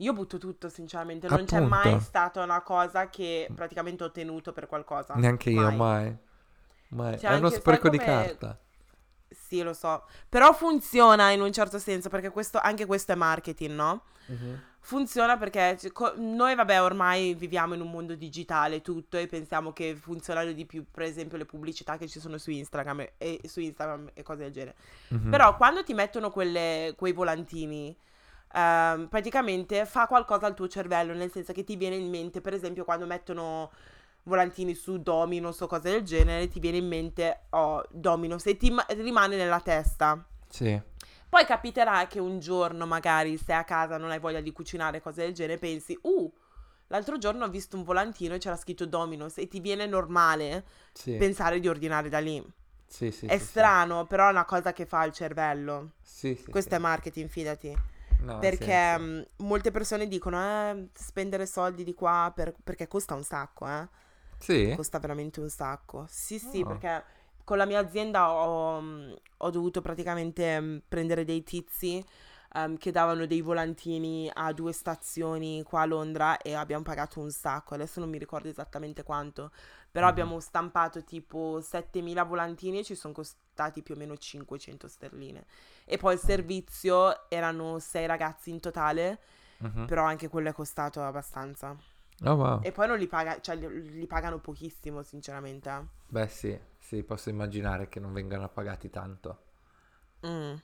Io 0.00 0.12
butto 0.12 0.38
tutto, 0.38 0.68
sinceramente. 0.68 1.28
Non 1.28 1.44
c'è 1.44 1.56
Appunto. 1.56 1.74
mai 1.90 2.00
stata 2.00 2.42
una 2.42 2.60
cosa 2.62 3.08
che 3.10 3.48
praticamente 3.54 4.02
ho 4.04 4.06
ottenuto 4.06 4.52
per 4.52 4.66
qualcosa. 4.66 5.14
Neanche 5.14 5.50
io, 5.50 5.70
mai. 5.70 6.16
Mai. 6.88 7.18
Cioè, 7.18 7.30
È 7.30 7.36
uno 7.36 7.50
spreco 7.50 7.88
di 7.88 7.98
come- 7.98 8.10
carta. 8.10 8.58
Sì, 9.28 9.62
lo 9.62 9.72
so. 9.74 10.04
Però 10.28 10.52
funziona 10.52 11.30
in 11.30 11.40
un 11.40 11.52
certo 11.52 11.78
senso, 11.78 12.08
perché 12.08 12.30
questo, 12.30 12.58
anche 12.58 12.86
questo 12.86 13.12
è 13.12 13.14
marketing, 13.14 13.74
no? 13.74 14.02
Funziona 14.82 15.36
perché 15.36 15.76
co- 15.92 16.14
noi, 16.16 16.54
vabbè, 16.54 16.80
ormai 16.80 17.34
viviamo 17.34 17.74
in 17.74 17.80
un 17.82 17.90
mondo 17.90 18.14
digitale 18.14 18.80
tutto 18.80 19.18
e 19.18 19.26
pensiamo 19.26 19.72
che 19.72 19.94
funzionano 19.94 20.52
di 20.52 20.64
più, 20.64 20.84
per 20.90 21.02
esempio, 21.02 21.36
le 21.36 21.44
pubblicità 21.44 21.96
che 21.98 22.08
ci 22.08 22.18
sono 22.20 22.38
su 22.38 22.50
Instagram 22.50 23.00
e, 23.00 23.12
e- 23.18 23.40
su 23.48 23.60
Instagram 23.60 24.10
e 24.14 24.22
cose 24.22 24.44
del 24.44 24.52
genere. 24.52 24.76
Mhm. 25.08 25.30
Però 25.30 25.56
quando 25.56 25.82
ti 25.84 25.92
mettono 25.94 26.30
quelle- 26.30 26.94
quei 26.96 27.12
volantini, 27.12 27.94
ehm, 28.52 29.08
praticamente 29.08 29.84
fa 29.86 30.06
qualcosa 30.06 30.46
al 30.46 30.54
tuo 30.54 30.68
cervello, 30.68 31.12
nel 31.14 31.30
senso 31.30 31.52
che 31.52 31.64
ti 31.64 31.76
viene 31.76 31.96
in 31.96 32.08
mente, 32.08 32.40
per 32.40 32.54
esempio, 32.54 32.84
quando 32.84 33.06
mettono 33.06 33.70
volantini 34.24 34.74
su 34.74 35.00
Domino's 35.00 35.60
o 35.60 35.66
cose 35.66 35.90
del 35.90 36.02
genere, 36.02 36.48
ti 36.48 36.60
viene 36.60 36.76
in 36.78 36.86
mente, 36.86 37.42
oh, 37.50 37.82
Domino's 37.90 38.46
e 38.46 38.56
ti 38.56 38.70
ma- 38.70 38.86
rimane 38.88 39.36
nella 39.36 39.60
testa. 39.60 40.22
Sì. 40.48 40.80
Poi 41.28 41.44
capiterà 41.44 42.06
che 42.06 42.18
un 42.18 42.40
giorno 42.40 42.86
magari 42.86 43.36
sei 43.36 43.56
a 43.56 43.64
casa, 43.64 43.96
non 43.96 44.10
hai 44.10 44.18
voglia 44.18 44.40
di 44.40 44.52
cucinare, 44.52 45.00
cose 45.00 45.22
del 45.22 45.32
genere, 45.32 45.58
pensi, 45.58 45.96
uh, 46.02 46.32
l'altro 46.88 47.18
giorno 47.18 47.44
ho 47.44 47.48
visto 47.48 47.76
un 47.76 47.84
volantino 47.84 48.34
e 48.34 48.38
c'era 48.38 48.56
scritto 48.56 48.84
Domino's 48.84 49.38
e 49.38 49.46
ti 49.46 49.60
viene 49.60 49.86
normale 49.86 50.64
Sì. 50.92 51.16
pensare 51.16 51.60
di 51.60 51.68
ordinare 51.68 52.08
da 52.08 52.18
lì. 52.18 52.44
Sì, 52.86 53.12
sì, 53.12 53.26
è 53.26 53.38
sì, 53.38 53.44
sì. 53.44 53.46
strano, 53.50 54.06
però 54.06 54.26
è 54.26 54.30
una 54.30 54.44
cosa 54.44 54.72
che 54.72 54.84
fa 54.86 55.04
il 55.04 55.12
cervello. 55.12 55.92
Sì, 56.02 56.34
sì, 56.34 56.50
Questo 56.50 56.70
sì. 56.70 56.76
è 56.76 56.78
marketing, 56.80 57.28
fidati. 57.28 57.76
No, 58.22 58.36
Perché 58.38 58.52
senso. 58.52 58.98
mh, 58.98 59.26
molte 59.38 59.70
persone 59.70 60.08
dicono, 60.08 60.38
eh, 60.40 60.88
spendere 60.94 61.46
soldi 61.46 61.84
di 61.84 61.94
qua 61.94 62.32
per- 62.34 62.54
perché 62.62 62.88
costa 62.88 63.14
un 63.14 63.22
sacco, 63.24 63.66
eh. 63.68 63.88
Sì? 64.38 64.76
Costa 64.76 64.98
veramente 64.98 65.40
un 65.40 65.48
sacco. 65.50 66.06
Sì, 66.08 66.38
sì, 66.38 66.64
Oh. 66.64 66.64
perché 66.64 67.04
con 67.44 67.56
la 67.58 67.66
mia 67.66 67.80
azienda 67.80 68.30
ho, 68.32 68.80
mh, 68.80 69.14
ho 69.38 69.50
dovuto 69.50 69.80
praticamente 69.82 70.58
mh, 70.60 70.82
prendere 70.88 71.24
dei 71.24 71.42
tizi 71.42 72.04
ehm, 72.54 72.76
che 72.78 72.90
davano 72.92 73.26
dei 73.26 73.40
volantini 73.40 74.30
a 74.32 74.52
due 74.52 74.72
stazioni 74.72 75.62
qua 75.62 75.82
a 75.82 75.84
Londra 75.86 76.38
e 76.38 76.54
abbiamo 76.54 76.82
pagato 76.84 77.20
un 77.20 77.30
sacco. 77.30 77.74
Adesso 77.74 78.00
non 78.00 78.08
mi 78.10 78.18
ricordo 78.18 78.48
esattamente 78.48 79.02
quanto, 79.02 79.50
però 79.90 80.06
Mhm. 80.06 80.08
abbiamo 80.08 80.40
stampato 80.40 81.02
tipo 81.04 81.60
7000 81.60 82.22
volantini 82.24 82.78
e 82.80 82.84
ci 82.84 82.94
sono 82.94 83.12
costati 83.14 83.82
più 83.82 83.94
o 83.94 83.98
meno 83.98 84.16
500 84.16 84.88
sterline. 84.88 85.44
E 85.92 85.96
poi 85.98 86.14
il 86.14 86.20
servizio 86.20 87.28
erano 87.28 87.80
sei 87.80 88.06
ragazzi 88.06 88.50
in 88.50 88.60
totale, 88.60 89.18
Mhm. 89.58 89.86
però 89.86 90.04
anche 90.04 90.28
quello 90.28 90.48
è 90.48 90.52
costato 90.52 91.02
abbastanza. 91.02 91.76
Oh 92.24 92.34
wow. 92.34 92.60
E 92.62 92.70
poi 92.70 92.86
non 92.86 92.96
li, 92.96 93.08
paga- 93.08 93.40
cioè, 93.40 93.56
li, 93.56 93.98
li 93.98 94.06
pagano 94.06 94.38
pochissimo, 94.38 95.02
sinceramente. 95.02 95.68
eh. 95.68 95.84
Beh 96.06 96.28
sì, 96.28 96.56
sì, 96.78 97.02
posso 97.02 97.28
immaginare 97.28 97.88
che 97.88 97.98
non 97.98 98.12
vengano 98.12 98.48
pagati 98.48 98.88
tanto. 98.88 99.42
Mm. 100.24 100.54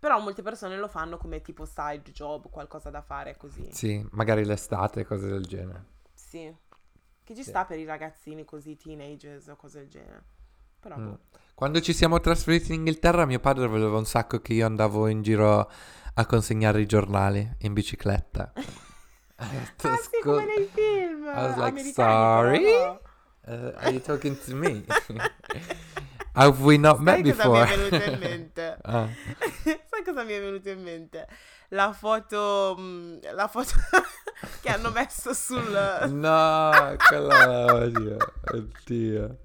Però 0.00 0.18
molte 0.18 0.42
persone 0.42 0.76
lo 0.76 0.88
fanno 0.88 1.18
come 1.18 1.40
tipo 1.40 1.64
side 1.64 2.10
job, 2.10 2.50
qualcosa 2.50 2.90
da 2.90 3.00
fare 3.00 3.36
così. 3.36 3.70
Sì, 3.70 4.04
magari 4.10 4.44
l'estate, 4.44 5.04
cose 5.04 5.28
del 5.28 5.44
genere. 5.44 5.84
Sì. 6.14 6.52
Che 7.22 7.34
ci 7.36 7.44
Sì. 7.44 7.50
sta 7.50 7.64
per 7.64 7.78
i 7.78 7.84
ragazzini 7.84 8.44
così, 8.44 8.76
teenagers 8.76 9.46
o 9.46 9.54
cose 9.54 9.78
del 9.78 9.88
genere. 9.88 10.24
Però 10.82 10.96
Mm. 10.98 11.06
boh. 11.06 11.18
Quando 11.54 11.80
ci 11.80 11.92
siamo 11.92 12.18
trasferiti 12.18 12.72
in 12.72 12.78
Inghilterra, 12.80 13.24
mio 13.24 13.38
padre 13.38 13.68
voleva 13.68 13.96
un 13.96 14.04
sacco 14.04 14.40
che 14.40 14.52
io 14.52 14.66
andavo 14.66 15.06
in 15.06 15.22
giro 15.22 15.70
a 16.14 16.26
consegnare 16.26 16.80
i 16.80 16.86
giornali 16.86 17.48
in 17.60 17.72
bicicletta. 17.72 18.52
Detto, 18.54 18.66
Ah 19.88 19.96
sì, 19.96 20.18
come 20.22 20.40
"Scusa, 20.40 20.44
nei 20.44 20.68
film 20.72 21.22
I 21.22 21.26
was 21.26 21.56
like, 21.56 21.68
americani, 21.68 21.94
però 21.94 22.34
sorry? 22.34 22.62
no. 22.62 23.00
uh, 23.46 23.72
are 23.76 23.90
you 23.90 24.00
talking 24.00 24.36
to 24.44 24.54
me? 24.56 24.84
Have 26.34 26.62
we 26.62 26.78
not 26.78 26.98
met 27.00 27.24
Sai 27.24 27.34
cosa 27.36 27.48
mi 27.48 27.58
before? 27.58 27.72
è 27.72 27.76
venuto 27.76 28.10
in 28.10 28.18
mente? 28.28 28.76
Ah, 28.82 29.08
Sai 29.64 30.02
cosa 30.04 30.22
mi 30.24 30.32
è 30.32 30.40
venuto 30.40 30.68
in 30.70 30.82
mente? 30.82 31.26
La 31.68 31.92
foto, 31.92 32.76
mm, 32.78 33.16
la 33.34 33.48
foto 33.48 33.72
che 34.60 34.68
hanno 34.70 34.90
messo 34.90 35.32
sul, 35.32 35.62
no, 36.10 36.96
quella 37.08 37.74
oddio, 37.74 38.16
oddio. 38.52 39.38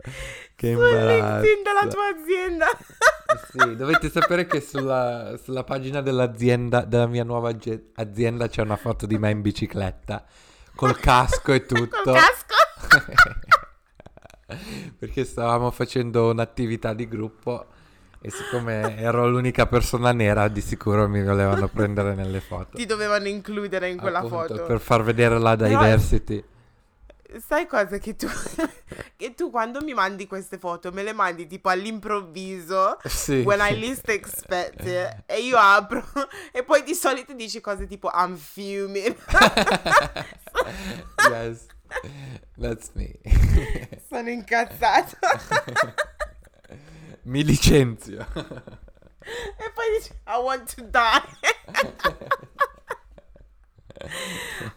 Che 0.55 0.73
sul. 0.73 0.83
LinkedIn 1.05 1.63
della 1.63 1.87
tua 1.89 2.07
azienda. 2.07 2.65
Sì, 3.51 3.75
dovete 3.75 4.09
sapere 4.09 4.45
che 4.45 4.59
sulla, 4.59 5.37
sulla 5.41 5.63
pagina 5.63 6.01
dell'azienda, 6.01 6.81
della 6.83 7.07
mia 7.07 7.23
nuova 7.23 7.49
azie- 7.51 7.91
azienda, 7.95 8.47
c'è 8.47 8.61
una 8.61 8.77
foto 8.77 9.05
di 9.05 9.17
me 9.17 9.29
in 9.31 9.41
bicicletta, 9.41 10.25
col 10.75 10.97
casco 10.99 11.53
e 11.53 11.65
tutto. 11.65 12.01
Col 12.03 12.13
casco. 12.13 13.36
Perché 14.97 15.25
stavamo 15.25 15.71
facendo 15.71 16.29
un'attività 16.29 16.93
di 16.93 17.07
gruppo 17.07 17.65
e 18.19 18.31
siccome 18.31 18.97
ero 18.97 19.27
l'unica 19.29 19.67
persona 19.67 20.11
nera, 20.11 20.47
di 20.47 20.61
sicuro 20.61 21.07
mi 21.07 21.23
volevano 21.23 21.67
prendere 21.73 22.15
nelle 22.15 22.39
foto. 22.39 22.77
Ti 22.77 22.85
dovevano 22.85 23.27
includere 23.27 23.89
in 23.89 23.97
quella 23.97 24.19
Appunto, 24.19 24.55
foto. 24.55 24.63
Per 24.63 24.79
far 24.79 25.03
vedere 25.03 25.37
la 25.39 25.55
Però- 25.55 25.67
diversity. 25.79 26.43
Sai 27.45 27.67
cosa 27.67 27.97
che 27.97 28.15
tu, 28.15 28.25
che 29.17 29.33
tu 29.35 29.51
quando 29.51 29.81
mi 29.81 29.93
mandi 29.93 30.27
queste 30.27 30.57
foto 30.57 30.93
me 30.93 31.03
le 31.03 31.11
mandi 31.11 31.45
tipo 31.45 31.67
all'improvviso, 31.67 32.97
Sì. 33.03 33.41
when 33.41 33.59
I 33.59 33.77
least 33.77 34.07
expect 34.07 34.85
e 35.25 35.39
io 35.41 35.57
apro 35.57 36.01
e 36.53 36.63
poi 36.63 36.83
di 36.83 36.93
solito 36.95 37.33
dici 37.33 37.59
cose 37.59 37.85
tipo 37.85 38.09
I'm 38.13 38.37
fuming. 38.37 39.13
yes, 41.29 41.65
that's 42.59 42.91
me. 42.93 43.19
Sono 44.09 44.29
incazzata. 44.29 45.17
Mi 47.23 47.43
licenzio. 47.43 48.25
e 48.33 49.71
poi 49.73 49.85
dice 49.97 50.21
I 50.27 50.39
want 50.41 50.73
to 50.75 50.81
die. 50.83 51.21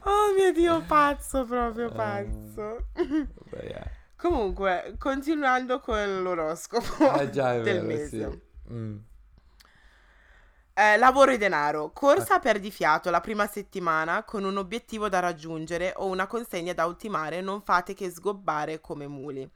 oh 0.05 0.35
mio 0.37 0.53
Dio, 0.53 0.83
pazzo, 0.83 1.45
proprio 1.45 1.91
pazzo. 1.91 2.87
Beh, 2.95 3.67
yeah. 3.67 3.87
Comunque, 4.17 4.97
continuando 4.99 5.81
con 5.81 6.23
l'oroscopo 6.23 7.09
Ah, 7.09 7.29
già, 7.31 7.55
è 7.55 7.61
del 7.63 7.81
vero, 7.81 7.87
mese. 7.87 8.09
sì. 8.31 8.73
Mm. 8.73 8.97
Eh, 10.81 10.97
lavoro 10.97 11.31
e 11.31 11.37
denaro. 11.37 11.91
Corsa 11.91 12.37
a 12.37 12.39
perdifiato 12.39 13.11
la 13.11 13.20
prima 13.20 13.47
settimana 13.47 14.22
con 14.22 14.45
un 14.45 14.57
obiettivo 14.57 15.11
da 15.11 15.18
raggiungere 15.18 15.93
o 15.97 16.07
una 16.07 16.26
consegna 16.26 16.72
da 16.72 16.87
ultimare. 16.87 17.43
Non 17.43 17.61
fate 17.61 17.93
che 17.93 18.09
sgobbare 18.09 18.81
come 18.81 19.07
muli. 19.07 19.47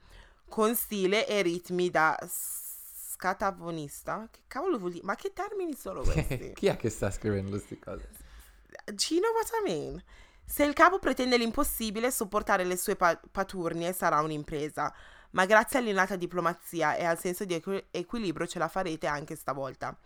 Con 0.47 0.75
stile 0.75 1.25
e 1.25 1.41
ritmi 1.41 1.89
da 1.89 2.15
scatavonista. 2.27 4.27
Che 4.29 4.41
cavolo 4.45 4.77
vuol 4.77 4.91
dire? 4.91 5.03
Ma 5.03 5.15
che 5.15 5.33
termini 5.33 5.75
sono 5.75 6.03
questi? 6.05 6.51
Chi 6.53 6.67
è 6.67 6.77
che 6.77 6.91
sta 6.91 7.09
scrivendo 7.09 7.49
queste 7.49 7.79
cose? 7.79 8.07
Know 8.85 9.33
what 9.33 9.49
I 9.59 9.63
mean? 9.67 9.99
Se 10.45 10.63
il 10.63 10.73
capo 10.73 10.99
pretende 10.99 11.37
l'impossibile, 11.37 12.11
sopportare 12.11 12.65
le 12.65 12.77
sue 12.77 12.95
pa- 12.95 13.19
paturnie 13.31 13.93
sarà 13.93 14.21
un'impresa. 14.21 14.93
Ma 15.31 15.47
grazie 15.47 15.79
all'innata 15.79 16.15
diplomazia 16.15 16.95
e 16.95 17.03
al 17.03 17.17
senso 17.17 17.45
di 17.45 17.55
equi- 17.55 17.83
equilibrio 17.89 18.45
ce 18.45 18.59
la 18.59 18.67
farete 18.67 19.07
anche 19.07 19.35
stavolta. 19.35 19.97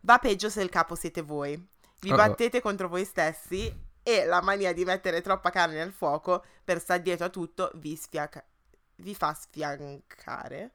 Va 0.00 0.18
peggio 0.18 0.48
se 0.50 0.62
il 0.62 0.68
capo 0.68 0.94
siete 0.94 1.22
voi. 1.22 1.54
Vi 2.00 2.08
Uh-oh. 2.10 2.16
battete 2.16 2.60
contro 2.60 2.88
voi 2.88 3.04
stessi 3.04 3.84
e 4.02 4.24
la 4.24 4.40
mania 4.40 4.72
di 4.72 4.84
mettere 4.84 5.20
troppa 5.20 5.50
carne 5.50 5.76
nel 5.76 5.92
fuoco 5.92 6.44
per 6.62 6.80
star 6.80 7.00
dietro 7.00 7.26
a 7.26 7.30
tutto 7.30 7.70
vi, 7.74 7.96
sfiaca- 7.96 8.44
vi 8.96 9.14
fa 9.14 9.34
sfiancare. 9.34 10.72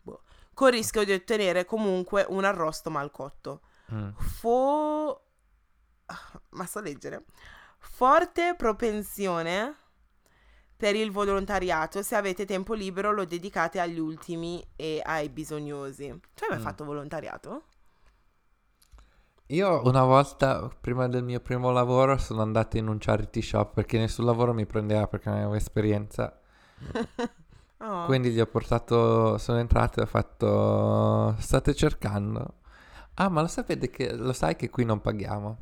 Boh. 0.00 0.22
Con 0.54 0.68
il 0.68 0.74
rischio 0.74 1.04
di 1.04 1.12
ottenere 1.12 1.64
comunque 1.64 2.24
un 2.28 2.44
arrosto 2.44 2.90
mal 2.90 3.10
cotto. 3.10 3.60
Mm. 3.92 4.10
Fo... 4.16 5.26
Ma 6.50 6.66
so 6.66 6.80
leggere. 6.80 7.24
Forte 7.78 8.54
propensione 8.56 9.76
per 10.76 10.94
il 10.96 11.10
volontariato. 11.10 12.02
Se 12.02 12.14
avete 12.16 12.44
tempo 12.44 12.74
libero 12.74 13.12
lo 13.12 13.24
dedicate 13.24 13.80
agli 13.80 13.98
ultimi 13.98 14.64
e 14.76 15.00
ai 15.04 15.28
bisognosi. 15.28 16.06
Tu 16.34 16.44
hai 16.44 16.50
mai 16.50 16.58
Mm. 16.58 16.62
fatto 16.62 16.84
volontariato? 16.84 17.64
Io 19.52 19.82
una 19.84 20.02
volta, 20.02 20.70
prima 20.80 21.06
del 21.08 21.22
mio 21.22 21.38
primo 21.40 21.70
lavoro, 21.70 22.16
sono 22.16 22.40
andato 22.40 22.78
in 22.78 22.88
un 22.88 22.96
charity 22.98 23.42
shop 23.42 23.74
perché 23.74 23.98
nessun 23.98 24.24
lavoro 24.24 24.54
mi 24.54 24.64
prendeva 24.64 25.06
perché 25.06 25.28
non 25.28 25.38
avevo 25.38 25.54
esperienza. 25.54 26.38
Oh. 27.84 28.04
Quindi 28.04 28.30
gli 28.30 28.38
ho 28.38 28.46
portato, 28.46 29.38
sono 29.38 29.58
entrato 29.58 29.98
e 29.98 30.04
ho 30.04 30.06
fatto, 30.06 31.34
state 31.40 31.74
cercando? 31.74 32.58
Ah, 33.14 33.28
ma 33.28 33.40
lo 33.40 33.48
sapete 33.48 33.90
che, 33.90 34.14
lo 34.14 34.32
sai 34.32 34.54
che 34.54 34.70
qui 34.70 34.84
non 34.84 35.00
paghiamo? 35.00 35.58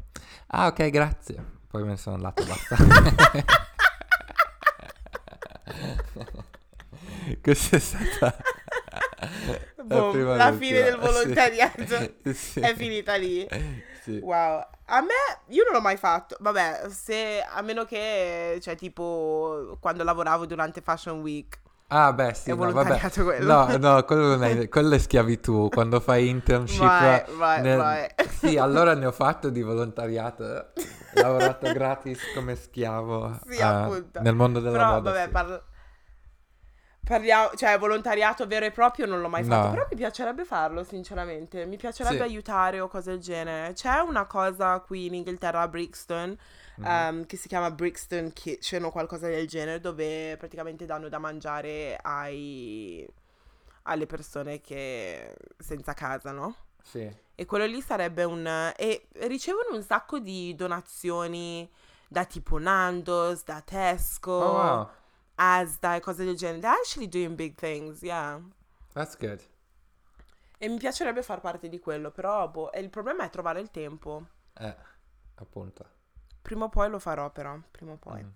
Ah, 0.48 0.66
ok, 0.66 0.90
grazie. 0.90 1.42
Poi 1.66 1.82
me 1.82 1.88
ne 1.88 1.96
sono 1.96 2.16
andato 2.16 2.44
basta. 2.44 2.76
Questa 7.40 7.76
è 7.76 7.80
stata 7.80 8.36
Prima 10.10 10.36
la 10.36 10.52
fine 10.52 10.82
del 10.82 10.98
sì. 11.00 11.06
volontariato 11.06 11.82
Sì. 12.32 12.60
è 12.60 12.74
finita 12.74 13.14
lì. 13.16 13.46
Sì. 14.02 14.18
Wow, 14.22 14.66
a 14.86 15.00
me 15.02 15.42
io 15.48 15.64
non 15.64 15.74
l'ho 15.74 15.80
mai 15.80 15.96
fatto. 15.96 16.36
Vabbè, 16.40 16.86
se 16.88 17.42
a 17.46 17.60
meno 17.62 17.84
che, 17.84 18.58
cioè, 18.62 18.74
tipo 18.76 19.76
quando 19.80 20.02
lavoravo 20.04 20.46
durante 20.46 20.80
Fashion 20.80 21.20
Week. 21.20 21.58
Ah, 21.92 22.12
beh, 22.12 22.34
sì, 22.34 22.50
È 22.50 22.54
no, 22.54 22.70
vabbè. 22.70 23.10
quello. 23.22 23.52
No, 23.66 23.76
no, 23.76 24.04
quello, 24.04 24.36
non 24.36 24.44
è, 24.44 24.68
quello 24.68 24.94
è 24.94 24.98
schiavitù. 24.98 25.68
Quando 25.70 25.98
fai 25.98 26.28
internship. 26.28 26.78
Vai, 26.80 27.24
vai, 27.36 27.60
nel- 27.62 27.76
vai. 27.76 28.08
Sì, 28.38 28.56
allora 28.56 28.94
ne 28.94 29.06
ho 29.06 29.12
fatto 29.12 29.50
di 29.50 29.60
volontariato. 29.60 30.44
Ho 30.44 31.20
lavorato 31.20 31.72
gratis 31.72 32.20
come 32.32 32.54
schiavo. 32.54 33.40
Sì, 33.44 33.58
eh, 33.58 33.62
appunto. 33.62 34.20
Nel 34.22 34.34
mondo 34.36 34.60
della 34.60 34.76
Però, 34.78 34.90
moda. 34.92 35.10
vabbè, 35.10 35.24
sì. 35.24 35.30
parlo- 35.30 35.62
parliamo, 37.10 37.50
cioè, 37.56 37.76
volontariato 37.78 38.46
vero 38.46 38.64
e 38.66 38.70
proprio 38.70 39.04
non 39.06 39.20
l'ho 39.20 39.28
mai 39.28 39.42
fatto. 39.42 39.66
No. 39.66 39.70
Però 39.72 39.86
mi 39.90 39.96
piacerebbe 39.96 40.44
farlo, 40.44 40.84
sinceramente. 40.84 41.66
Mi 41.66 41.76
piacerebbe 41.76 42.16
Sì. 42.16 42.22
aiutare 42.22 42.78
o 42.80 42.86
cose 42.88 43.10
del 43.10 43.20
genere. 43.20 43.72
C'è 43.72 43.98
una 43.98 44.26
cosa 44.26 44.78
qui 44.80 45.06
in 45.06 45.14
Inghilterra 45.14 45.60
a 45.62 45.68
Brixton. 45.68 46.36
Mhm. 46.76 46.86
ehm, 46.86 47.26
che 47.26 47.36
si 47.36 47.46
chiama 47.48 47.70
Brixton 47.70 48.32
Kitchen 48.32 48.84
o 48.84 48.90
qualcosa 48.90 49.26
del 49.28 49.46
genere, 49.46 49.80
dove 49.80 50.36
praticamente 50.38 50.86
danno 50.86 51.08
da 51.10 51.18
mangiare 51.18 51.98
ai, 52.00 53.06
alle 53.82 54.06
persone 54.06 54.60
che 54.62 55.34
senza 55.58 55.92
casa, 55.92 56.30
no? 56.32 56.54
Sì. 56.82 57.06
E 57.34 57.44
quello 57.44 57.66
lì 57.66 57.82
sarebbe 57.82 58.24
un... 58.24 58.46
e 58.76 59.08
ricevono 59.26 59.74
un 59.74 59.82
sacco 59.82 60.20
di 60.20 60.54
donazioni 60.54 61.68
da 62.08 62.24
tipo 62.24 62.56
Nando's, 62.58 63.44
da 63.44 63.60
Tesco, 63.62 64.32
Oh, 64.32 64.52
wow. 64.52 64.88
Asda 65.42 65.94
e 65.96 66.00
cose 66.00 66.24
del 66.24 66.36
genere. 66.36 66.60
They're 66.60 66.76
actually 66.78 67.08
doing 67.08 67.34
big 67.34 67.54
things, 67.54 68.02
yeah. 68.02 68.38
That's 68.92 69.16
good. 69.16 69.40
E 70.58 70.68
mi 70.68 70.76
piacerebbe 70.76 71.22
far 71.22 71.40
parte 71.40 71.68
di 71.70 71.78
quello, 71.78 72.10
però 72.10 72.46
boh, 72.48 72.70
e 72.72 72.80
il 72.80 72.90
problema 72.90 73.24
è 73.24 73.30
trovare 73.30 73.60
il 73.60 73.70
tempo. 73.70 74.26
Eh, 74.58 74.76
appunto. 75.36 75.86
Prima 76.42 76.66
o 76.66 76.68
poi 76.68 76.90
lo 76.90 76.98
farò 76.98 77.30
però, 77.30 77.58
prima 77.70 77.92
o 77.92 77.96
poi. 77.96 78.22
Mm. 78.22 78.28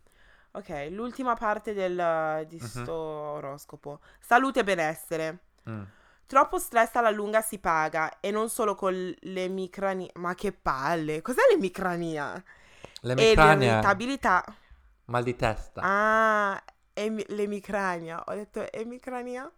Ok, 0.52 0.88
l'ultima 0.90 1.34
parte 1.34 1.74
del, 1.74 2.46
di 2.48 2.57
Mhm. 2.61 2.66
sto 2.66 2.94
oroscopo. 2.94 4.00
Salute 4.20 4.61
e 4.61 4.64
benessere. 4.64 5.38
Mm. 5.68 5.82
Troppo 6.26 6.59
stress 6.59 6.94
alla 6.94 7.11
lunga 7.11 7.42
si 7.42 7.59
paga 7.59 8.20
e 8.20 8.30
non 8.30 8.48
solo 8.48 8.74
con 8.74 8.94
l'emicrania. 9.20 10.11
Ma 10.14 10.34
che 10.34 10.52
palle! 10.52 11.20
Cos'è 11.20 11.42
l'emicrania? 11.50 12.34
E 12.36 12.42
L'emicrania, 13.02 13.68
l'irritabilità. 13.72 14.44
mal 15.07 15.22
di 15.22 15.36
testa. 15.36 15.82
Ah, 15.84 16.62
emi- 16.95 17.24
l'emicrania. 17.28 18.22
Ho 18.26 18.34
detto 18.34 18.72
emicrania? 18.72 19.51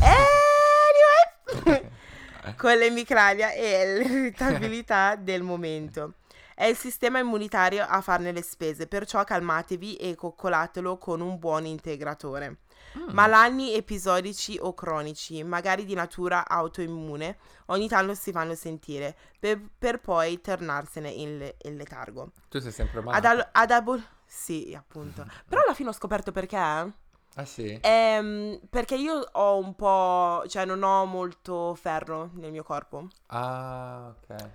Anyway! 0.00 1.90
con 2.56 2.76
l'emicrania 2.76 3.52
e 3.52 3.98
l'irritabilità 3.98 5.16
del 5.16 5.42
momento. 5.42 6.14
È 6.54 6.64
il 6.64 6.76
sistema 6.76 7.18
immunitario 7.18 7.84
a 7.86 8.00
farne 8.00 8.32
le 8.32 8.40
spese, 8.42 8.86
perciò 8.86 9.22
calmatevi 9.24 9.96
e 9.96 10.14
coccolatelo 10.14 10.96
con 10.96 11.20
un 11.20 11.38
buon 11.38 11.66
integratore. 11.66 12.60
Mm. 12.96 13.08
Malanni 13.10 13.74
episodici 13.74 14.56
o 14.58 14.72
cronici, 14.72 15.42
magari 15.42 15.84
di 15.84 15.92
natura 15.92 16.48
autoimmune, 16.48 17.36
ogni 17.66 17.88
tanto 17.88 18.14
si 18.14 18.32
fanno 18.32 18.54
sentire, 18.54 19.14
per, 19.38 19.60
per 19.78 20.00
poi 20.00 20.40
tornarsene 20.40 21.10
in, 21.10 21.36
le- 21.36 21.56
in 21.64 21.76
letargo. 21.76 22.32
Tu 22.48 22.58
sei 22.60 22.72
sempre 22.72 23.02
male. 23.02 23.18
Ad, 23.18 23.24
al- 23.26 23.48
ad 23.52 23.70
abo- 23.70 24.02
sì, 24.26 24.74
appunto. 24.76 25.24
Però 25.48 25.62
alla 25.62 25.74
fine 25.74 25.88
ho 25.90 25.92
scoperto 25.92 26.32
perché. 26.32 26.56
Ah 26.58 27.44
sì? 27.44 27.78
Ehm, 27.82 28.60
perché 28.70 28.96
io 28.96 29.14
ho 29.32 29.58
un 29.58 29.74
po', 29.74 30.44
cioè 30.48 30.64
non 30.64 30.82
ho 30.82 31.04
molto 31.04 31.74
ferro 31.74 32.30
nel 32.34 32.50
mio 32.50 32.62
corpo. 32.62 33.08
Ah, 33.26 34.14
ok. 34.16 34.50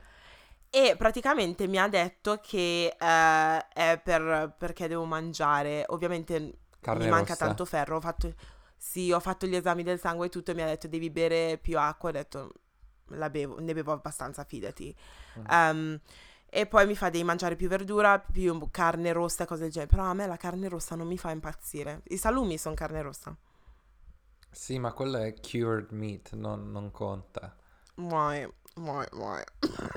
E 0.73 0.95
praticamente 0.97 1.67
mi 1.67 1.77
ha 1.77 1.87
detto 1.87 2.39
che 2.41 2.95
eh, 2.97 3.67
è 3.67 3.99
per, 4.03 4.55
perché 4.57 4.87
devo 4.87 5.05
mangiare. 5.05 5.83
Ovviamente 5.89 6.59
Carne 6.79 7.03
mi 7.03 7.09
manca 7.09 7.33
rossa. 7.33 7.45
tanto 7.45 7.65
ferro. 7.65 7.97
Ho 7.97 8.01
fatto, 8.01 8.33
sì, 8.77 9.11
ho 9.11 9.19
fatto 9.19 9.45
gli 9.45 9.55
esami 9.55 9.83
del 9.83 9.99
sangue 9.99 10.27
e 10.27 10.29
tutto. 10.29 10.51
e 10.51 10.53
Mi 10.53 10.61
ha 10.61 10.65
detto 10.65 10.87
devi 10.87 11.09
bere 11.09 11.57
più 11.61 11.77
acqua. 11.77 12.09
Ho 12.09 12.13
detto 12.13 12.53
la 13.07 13.29
bevo, 13.29 13.59
ne 13.59 13.73
bevo 13.73 13.91
abbastanza, 13.91 14.43
fidati. 14.43 14.95
Mm. 15.39 15.45
Ehm, 15.49 15.99
e 16.53 16.65
poi 16.67 16.85
mi 16.85 16.95
fa 16.97 17.09
devi 17.09 17.23
mangiare 17.23 17.55
più 17.55 17.69
verdura, 17.69 18.19
più 18.19 18.67
carne 18.71 19.13
rossa 19.13 19.43
e 19.43 19.47
cose 19.47 19.61
del 19.63 19.71
genere. 19.71 19.89
Però 19.89 20.03
a 20.03 20.13
me 20.13 20.27
la 20.27 20.35
carne 20.35 20.67
rossa 20.67 20.95
non 20.95 21.07
mi 21.07 21.17
fa 21.17 21.31
impazzire. 21.31 22.01
I 22.09 22.17
salumi 22.17 22.57
sono 22.57 22.75
carne 22.75 23.01
rossa. 23.01 23.33
Sì, 24.49 24.77
ma 24.79 24.91
quello 24.91 25.17
è 25.17 25.33
cured 25.39 25.91
meat, 25.91 26.33
non, 26.33 26.71
non 26.71 26.91
conta. 26.91 27.55
Muoi, 27.95 28.45
muoi, 28.75 29.05
muoi. 29.13 29.41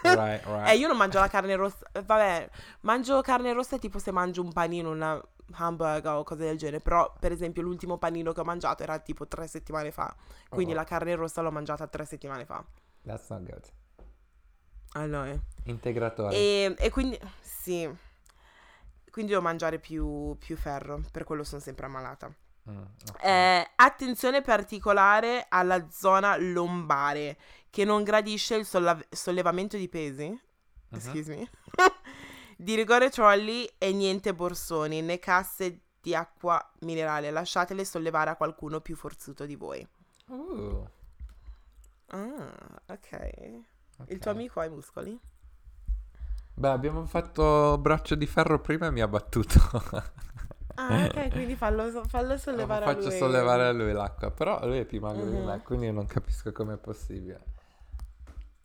Right, 0.03 0.45
right. 0.47 0.69
Eh, 0.69 0.77
io 0.77 0.87
non 0.87 0.97
mangio 0.97 1.19
la 1.19 1.29
carne 1.29 1.57
rossa. 1.57 1.85
Vabbè, 1.93 2.49
mangio 2.83 3.21
carne 3.21 3.53
rossa 3.53 3.79
tipo 3.79 3.99
se 3.99 4.13
mangio 4.13 4.43
un 4.43 4.53
panino, 4.53 4.91
una 4.91 5.21
hamburger 5.55 6.13
o 6.15 6.23
cose 6.23 6.45
del 6.45 6.57
genere. 6.57 6.81
Però, 6.81 7.13
per 7.19 7.33
esempio, 7.33 7.63
l'ultimo 7.63 7.99
panino 7.99 8.33
che 8.33 8.41
ho 8.41 8.45
mangiato 8.45 8.85
era 8.85 8.99
tipo 9.01 9.27
tre 9.27 9.49
settimane 9.49 9.91
fa. 9.91 10.15
Quindi 10.49 10.73
Oh. 10.73 10.77
la 10.77 10.85
carne 10.85 11.17
rossa 11.17 11.41
l'ho 11.43 11.51
mangiata 11.51 11.89
tre 11.89 12.05
settimane 12.05 12.45
fa. 12.45 12.65
That's 13.03 13.29
not 13.31 13.43
good. 13.43 13.65
Allora. 14.97 15.37
Integratore. 15.65 16.35
E, 16.35 16.75
e 16.79 16.91
quindi, 16.91 17.19
sì. 17.41 17.89
Quindi 19.11 19.33
devo 19.33 19.43
mangiare 19.45 19.79
più, 19.79 20.37
più 20.39 20.57
ferro. 20.57 21.03
Per 21.11 21.25
quello 21.25 21.45
sono 21.45 21.61
sempre 21.61 21.87
ammalata. 21.87 22.33
Mm, 22.71 22.83
ok. 23.11 23.23
Eh, 23.25 23.71
attenzione 23.77 24.41
particolare 24.41 25.47
alla 25.49 25.89
zona 25.91 26.37
lombare, 26.37 27.37
che 27.71 27.85
non 27.85 28.03
gradisce 28.03 28.57
il 28.57 28.65
solla- 28.65 28.99
sollevamento 29.11 29.77
di 29.77 29.89
pesi. 29.89 30.29
Mhm. 30.29 30.41
Excuse 30.91 31.35
me. 31.37 31.51
di 32.57 32.75
rigore 32.75 33.11
trolley 33.11 33.69
e 33.79 33.93
niente 33.93 34.35
borsoni 34.35 35.03
né 35.03 35.19
casse 35.19 35.81
di 36.01 36.15
acqua 36.15 36.73
minerale. 36.81 37.31
Lasciatele 37.31 37.85
sollevare 37.85 38.31
a 38.31 38.37
qualcuno 38.37 38.81
più 38.81 38.97
forzuto 38.97 39.45
di 39.47 39.57
voi. 39.57 39.87
Uh, 40.29 40.87
Ah, 42.09 42.83
ok. 42.89 43.61
Il 44.09 44.19
tuo 44.19 44.31
amico 44.31 44.61
ha 44.61 44.65
i 44.65 44.71
muscoli? 44.71 45.19
Beh, 46.57 46.69
abbiamo 46.69 47.05
fatto 47.07 47.77
braccio 47.79 48.15
di 48.15 48.27
ferro 48.27 48.61
prima 48.61 48.87
e 48.87 48.91
mi 48.91 49.01
ha 49.01 49.09
battuto. 49.09 49.61
Ah, 50.77 51.05
ok, 51.05 51.31
quindi 51.31 51.55
fallo, 51.55 52.03
fallo 52.09 52.37
sollevare 52.39 52.85
a 52.85 52.89
Faccio 52.89 53.09
lui. 53.09 53.17
sollevare 53.17 53.67
a 53.69 53.71
lui 53.71 53.93
l'acqua, 53.93 54.33
però 54.33 54.67
lui 54.67 54.79
è 54.79 54.85
più 54.85 54.99
magro 55.01 55.25
di 55.25 55.37
Mhm. 55.37 55.45
me, 55.45 55.63
quindi 55.63 55.93
non 55.93 56.05
capisco 56.07 56.51
com'è 56.51 56.77
possibile. 56.79 57.41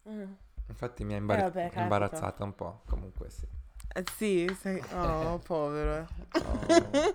Mm. 0.09 0.31
Infatti 0.69 1.03
mi 1.03 1.13
ha 1.13 1.17
imbari- 1.17 1.41
Eh, 1.41 1.43
vabbè, 1.43 1.61
capita. 1.65 1.81
imbarazzato 1.83 2.43
un 2.43 2.55
po', 2.55 2.81
comunque 2.87 3.29
sì. 3.29 3.45
Eh, 3.93 4.03
sì, 4.15 4.51
sei... 4.59 4.81
Oh, 4.93 5.37
povero. 5.45 6.07
Oh, 6.31 7.13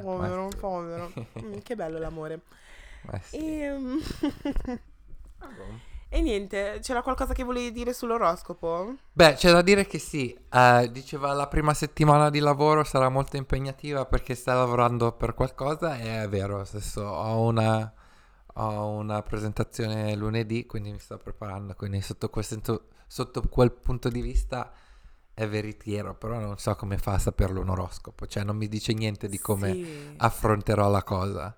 Povero, 0.00 0.44
Ma- 0.48 0.56
povero. 0.58 1.12
Mm, 1.44 1.58
che 1.62 1.76
bello 1.76 1.98
l'amore. 1.98 2.40
ma 3.02 3.18
sì. 3.20 3.36
E, 3.36 3.76
Vabbè. 5.38 5.64
E 6.10 6.20
niente, 6.20 6.78
c'era 6.82 7.00
qualcosa 7.02 7.32
che 7.32 7.42
volevi 7.44 7.72
dire 7.72 7.92
sull'oroscopo? 7.94 8.96
Beh, 9.12 9.34
c'è 9.34 9.50
da 9.52 9.60
dire 9.60 9.86
che 9.86 9.98
sì, 9.98 10.32
eh, 10.50 10.88
diceva 10.92 11.32
la 11.32 11.48
prima 11.48 11.74
settimana 11.74 12.30
di 12.30 12.38
lavoro 12.38 12.84
sarà 12.84 13.08
molto 13.08 13.36
impegnativa 13.36 14.06
perché 14.06 14.34
stai 14.34 14.54
lavorando 14.54 15.12
per 15.12 15.34
qualcosa 15.34 15.98
e 15.98 16.22
è 16.22 16.28
vero, 16.28 16.64
senso 16.64 17.02
ho 17.02 17.40
una, 17.46 17.92
ho 18.54 18.88
una 18.90 19.20
presentazione 19.22 20.14
lunedì, 20.16 20.64
quindi 20.64 20.92
mi 20.92 20.98
sto 21.00 21.18
preparando, 21.18 21.74
quindi 21.74 22.00
sotto 22.00 22.30
quel, 22.30 22.44
senso- 22.44 22.88
sotto 23.06 23.42
quel 23.48 23.72
punto 23.72 24.08
di 24.08 24.20
vista 24.22 24.72
è 25.34 25.46
veritiero, 25.48 26.14
però 26.16 26.38
non 26.38 26.56
so 26.58 26.74
come 26.76 26.96
fa 26.96 27.14
a 27.14 27.18
saperlo 27.18 27.60
un 27.60 27.68
oroscopo, 27.70 28.26
cioè 28.26 28.44
non 28.44 28.56
mi 28.56 28.68
dice 28.68 28.92
niente 28.94 29.28
di 29.28 29.38
come 29.40 29.78
Sì, 29.78 30.18
affronterò 30.18 30.88
la 30.88 31.02
cosa. 31.02 31.54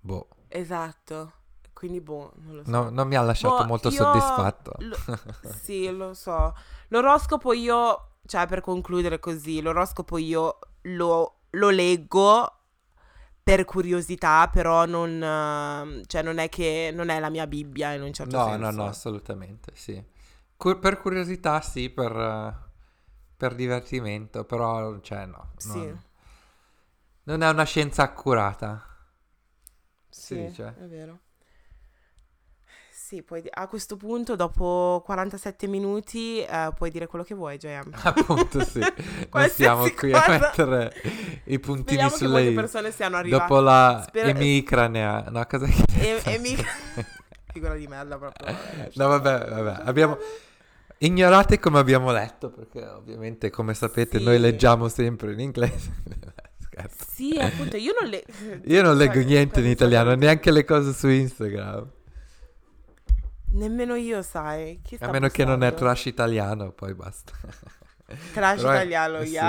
Boh, 0.00 0.28
esatto. 0.50 1.32
Quindi, 1.76 2.00
boh, 2.00 2.32
non 2.36 2.56
lo 2.56 2.64
so. 2.64 2.70
no- 2.70 2.88
non 2.88 3.06
mi 3.06 3.16
ha 3.16 3.20
lasciato 3.20 3.62
Boh, 3.62 3.66
molto 3.66 3.90
soddisfatto. 3.90 4.72
lo- 4.78 4.96
sì, 5.62 5.90
lo 5.90 6.14
so. 6.14 6.54
L'oroscopo 6.88 7.52
io, 7.52 8.12
cioè 8.24 8.46
per 8.46 8.62
concludere 8.62 9.18
così, 9.18 9.60
l'oroscopo 9.60 10.16
io 10.16 10.58
lo, 10.82 11.40
lo 11.50 11.68
leggo 11.68 12.50
per 13.42 13.66
curiosità, 13.66 14.48
però 14.48 14.86
non, 14.86 16.02
cioè 16.06 16.22
non 16.22 16.38
è 16.38 16.48
che 16.48 16.90
non 16.94 17.10
è 17.10 17.20
la 17.20 17.28
mia 17.28 17.46
Bibbia 17.46 17.92
in 17.92 18.00
un 18.02 18.12
certo 18.14 18.38
No, 18.38 18.44
senso. 18.44 18.56
no, 18.56 18.70
no, 18.70 18.86
assolutamente, 18.86 19.72
sì. 19.74 20.02
Cu- 20.56 20.78
per 20.78 20.98
curiosità 20.98 21.60
sì, 21.60 21.90
per, 21.90 22.70
per 23.36 23.54
divertimento, 23.54 24.44
però, 24.44 24.98
cioè, 25.00 25.26
no. 25.26 25.50
Sì. 25.58 25.78
Non, 25.78 26.02
non 27.24 27.42
è 27.42 27.48
una 27.50 27.64
scienza 27.64 28.02
accurata. 28.02 28.82
Sì, 30.08 30.22
si 30.24 30.34
dice. 30.46 30.74
è 30.78 30.86
vero. 30.86 31.20
Sì, 33.06 33.22
puoi 33.22 33.40
a 33.48 33.68
questo 33.68 33.96
punto, 33.96 34.34
dopo 34.34 35.00
47 35.04 35.68
minuti, 35.68 36.40
eh, 36.40 36.70
puoi 36.76 36.90
dire 36.90 37.06
quello 37.06 37.24
che 37.24 37.36
vuoi, 37.36 37.56
JM. 37.56 37.90
Appunto, 38.02 38.64
sì. 38.64 38.80
Qualsiasi 39.30 39.52
stiamo 39.52 39.88
qui 39.96 40.12
a 40.12 40.20
cosa. 40.24 40.38
mettere 40.40 40.92
i 41.44 41.60
puntini 41.60 41.84
Speriamo 42.00 42.10
che 42.10 42.16
sulle 42.16 42.30
molte 42.30 42.48
i. 42.48 42.54
persone 42.54 42.90
siano 42.90 43.16
arrivate. 43.16 43.42
Dopo 43.46 43.60
la 43.60 44.02
Spero- 44.08 44.28
emicranea. 44.30 45.24
No, 45.30 45.46
cosa 45.46 45.66
che... 45.66 45.84
E, 46.00 46.20
e 46.34 46.38
mi... 46.38 46.56
Figura 47.52 47.74
di 47.76 47.86
merda 47.86 48.18
proprio. 48.18 48.44
vabbè. 48.52 48.90
No, 48.94 49.06
vabbè, 49.06 49.48
vabbè. 49.50 49.82
Abbiamo... 49.84 50.18
Ignorate 50.98 51.60
come 51.60 51.78
abbiamo 51.78 52.10
letto, 52.10 52.50
perché 52.50 52.84
ovviamente, 52.88 53.50
come 53.50 53.74
sapete, 53.74 54.18
Sì. 54.18 54.24
noi 54.24 54.40
leggiamo 54.40 54.88
sempre 54.88 55.32
in 55.32 55.38
inglese. 55.38 55.92
Scherzo. 56.58 57.04
Sì, 57.08 57.38
appunto, 57.38 57.76
io 57.76 57.94
non 58.00 58.10
le... 58.10 58.24
Io 58.64 58.82
non 58.82 58.96
leggo 58.96 59.12
Cioè, 59.14 59.24
niente 59.24 59.60
in 59.60 59.66
cosa- 59.66 59.68
italiano, 59.84 60.14
neanche 60.16 60.50
le 60.50 60.64
cose 60.64 60.92
su 60.92 61.06
Instagram. 61.06 61.94
Nemmeno 63.56 63.94
io, 63.94 64.22
sai. 64.22 64.80
Chi 64.82 64.96
A 65.00 65.10
meno 65.10 65.28
che 65.28 65.44
non 65.44 65.62
è 65.62 65.72
trash 65.74 66.06
italiano, 66.06 66.72
poi 66.72 66.94
basta. 66.94 67.32
Trash 68.32 68.56
Però 68.60 68.70
è- 68.70 68.74
italiano, 68.74 69.22
sì. 69.24 69.30
yes. 69.32 69.36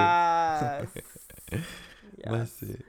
Ma 2.26 2.38
Yes. 2.38 2.56
sì. 2.56 2.86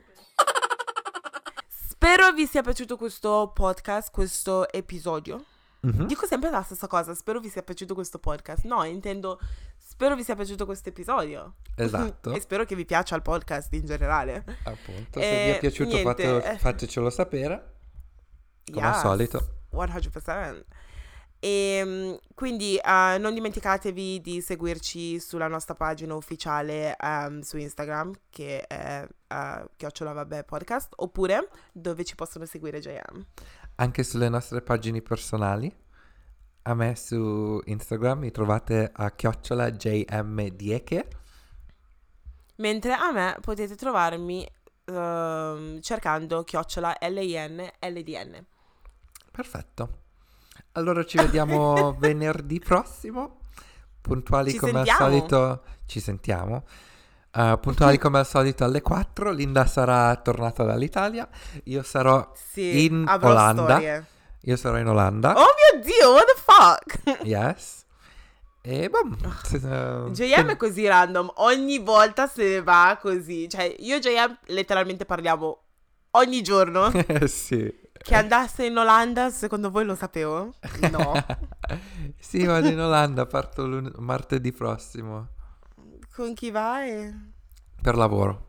Spero 1.69 2.33
vi 2.33 2.47
sia 2.47 2.63
piaciuto 2.63 2.97
questo 2.97 3.51
podcast, 3.55 4.11
questo 4.11 4.71
episodio. 4.71 5.45
Mhm. 5.81 6.07
Dico 6.07 6.27
sempre 6.27 6.51
la 6.51 6.63
stessa 6.63 6.87
cosa, 6.87 7.15
spero 7.15 7.41
vi 7.41 7.49
sia 7.49 7.63
piaciuto 7.63 7.95
questo 7.95 8.19
podcast. 8.19 8.65
No, 8.65 8.83
intendo, 8.85 9.39
spero 9.77 10.15
vi 10.15 10.23
sia 10.25 10.35
piaciuto 10.35 10.65
questo 10.65 10.89
episodio. 10.89 11.57
Esatto, 11.77 12.33
e 12.33 12.41
spero 12.41 12.65
che 12.65 12.75
vi 12.75 12.85
piaccia 12.85 13.15
il 13.17 13.23
podcast 13.23 13.73
in 13.75 13.85
generale. 13.85 14.45
appunto. 14.65 15.21
Se 15.21 15.29
Eh, 15.29 15.45
vi 15.45 15.51
è 15.57 15.59
piaciuto 15.59 15.97
fatelo- 15.99 16.43
eh. 16.43 16.59
fatecelo 16.59 17.11
sapere, 17.11 17.75
come 18.73 18.87
al 18.87 18.93
Yes, 18.95 19.01
solito. 19.03 19.49
100%. 19.71 20.65
E 21.41 21.83
mm, 21.85 22.15
quindi 22.35 22.77
eh, 22.77 23.17
non 23.19 23.35
dimenticatevi 23.35 24.21
di 24.21 24.41
seguirci 24.41 25.21
sulla 25.21 25.47
nostra 25.47 25.75
pagina 25.75 26.15
ufficiale 26.15 26.97
ehm, 26.97 27.41
su 27.41 27.57
Instagram 27.57 28.13
che 28.31 28.67
è 28.67 29.07
uh, 29.29 29.69
chiocciola 29.77 30.13
vabbè 30.13 30.45
podcast 30.45 30.95
oppure 30.97 31.49
dove 31.73 32.05
ci 32.05 32.15
possono 32.15 32.45
seguire 32.45 32.81
JM. 32.81 33.25
Anche 33.77 34.03
sulle 34.03 34.29
nostre 34.29 34.63
pagine 34.63 35.01
personali. 35.01 35.75
A 36.63 36.75
me 36.75 36.97
su 36.97 37.61
Instagram 37.65 38.19
mi 38.19 38.31
trovate 38.31 38.91
a 38.93 39.11
chiocciola 39.13 39.71
jmdieche. 39.71 41.09
Mentre 42.57 42.93
a 42.93 43.13
me 43.13 43.37
potete 43.41 43.77
trovarmi 43.77 44.47
ehm, 44.85 45.81
cercando 45.81 46.43
chiocciola 46.43 46.97
LIN 47.01 47.71
LDN. 47.81 48.45
Perfetto. 49.31 50.07
Allora 50.73 51.05
ci 51.05 51.17
vediamo 51.19 51.95
venerdì 52.01 52.59
prossimo. 52.61 53.41
Puntuali 54.01 54.53
Ci 54.53 54.59
come 54.59 54.73
sentiamo? 54.73 55.05
al 55.05 55.11
solito. 55.13 55.63
Ci 55.87 56.01
sentiamo. 56.01 56.65
Uh, 57.35 57.59
puntuali 57.61 57.99
come 57.99 58.19
al 58.19 58.27
solito 58.27 58.65
alle 58.65 58.81
4. 58.81 59.31
Linda 59.33 59.67
sarà 59.67 60.15
tornata 60.17 60.65
dall'Italia. 60.65 61.29
Io 61.65 61.83
sarò, 61.83 62.33
Sì, 62.35 62.85
In 62.87 63.05
Olanda. 63.21 63.65
storie. 63.65 64.07
io 64.43 64.57
sarò 64.57 64.79
in 64.79 64.89
Olanda. 64.89 65.35
Oh 65.37 65.47
mio 65.75 65.83
Dio, 65.83 66.13
what 66.13 66.25
the 66.25 66.41
fuck? 66.41 67.23
Yes. 67.27 67.85
E 68.63 68.89
boom. 68.91 69.17
Se- 69.45 69.57
uh, 69.59 70.11
JM 70.11 70.51
è 70.51 70.57
così 70.57 70.87
random, 70.87 71.31
ogni 71.37 71.79
volta 71.79 72.27
se 72.27 72.45
ne 72.49 72.63
va 72.63 72.99
così. 73.01 73.49
Cioè, 73.49 73.75
io 73.79 73.97
e 73.97 74.01
JM 74.01 74.39
letteralmente 74.47 75.05
parliamo 75.05 75.63
ogni 76.13 76.43
giorno. 76.43 76.91
sì. 77.27 77.73
Che 78.03 78.15
andasse 78.15 78.65
in 78.65 78.77
Olanda, 78.79 79.31
secondo 79.31 79.71
voi 79.71 79.85
lo 79.85 79.95
sapevo? 79.95 80.55
No. 80.91 81.13
sì, 82.19 82.45
vado 82.45 82.69
in 82.69 82.81
Olanda. 82.81 83.27
Parto 83.27 83.67
lun- 83.67 83.93
martedì 83.99 84.53
prossimo. 84.53 85.29
Con 86.15 86.33
chi 86.35 86.51
vai? 86.51 87.33
Per 87.81 87.97
lavoro. 87.97 88.47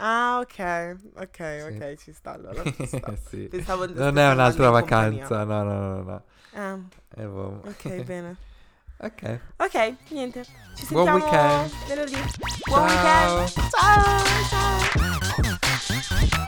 Ah, 0.00 0.38
ok, 0.40 0.96
ok, 1.16 1.36
Sì. 1.36 1.74
ok, 1.74 1.94
ci 1.96 2.12
sta 2.12 2.32
allora. 2.32 2.62
Ci 2.62 2.86
sta. 2.86 3.14
sì. 3.28 3.48
Non 3.94 4.16
è 4.18 4.30
un'altra 4.30 4.70
vacanza. 4.70 5.44
No, 5.44 5.62
no, 5.64 5.78
no, 5.94 6.02
no. 6.02 6.22
Ah, 6.54 6.78
E 7.16 7.24
boom. 7.26 7.60
ok, 7.64 8.02
bene. 8.04 8.36
ok. 8.98 9.40
Ok, 9.56 9.94
niente. 10.10 10.44
Ci 10.74 10.86
Buon 10.90 11.08
weekend. 11.10 11.70
venerdì. 11.88 12.16
Buon 12.66 12.88
Ciao. 12.88 13.34
weekend. 13.42 13.70
Ciao, 13.70 14.22
ciao. 16.30 16.46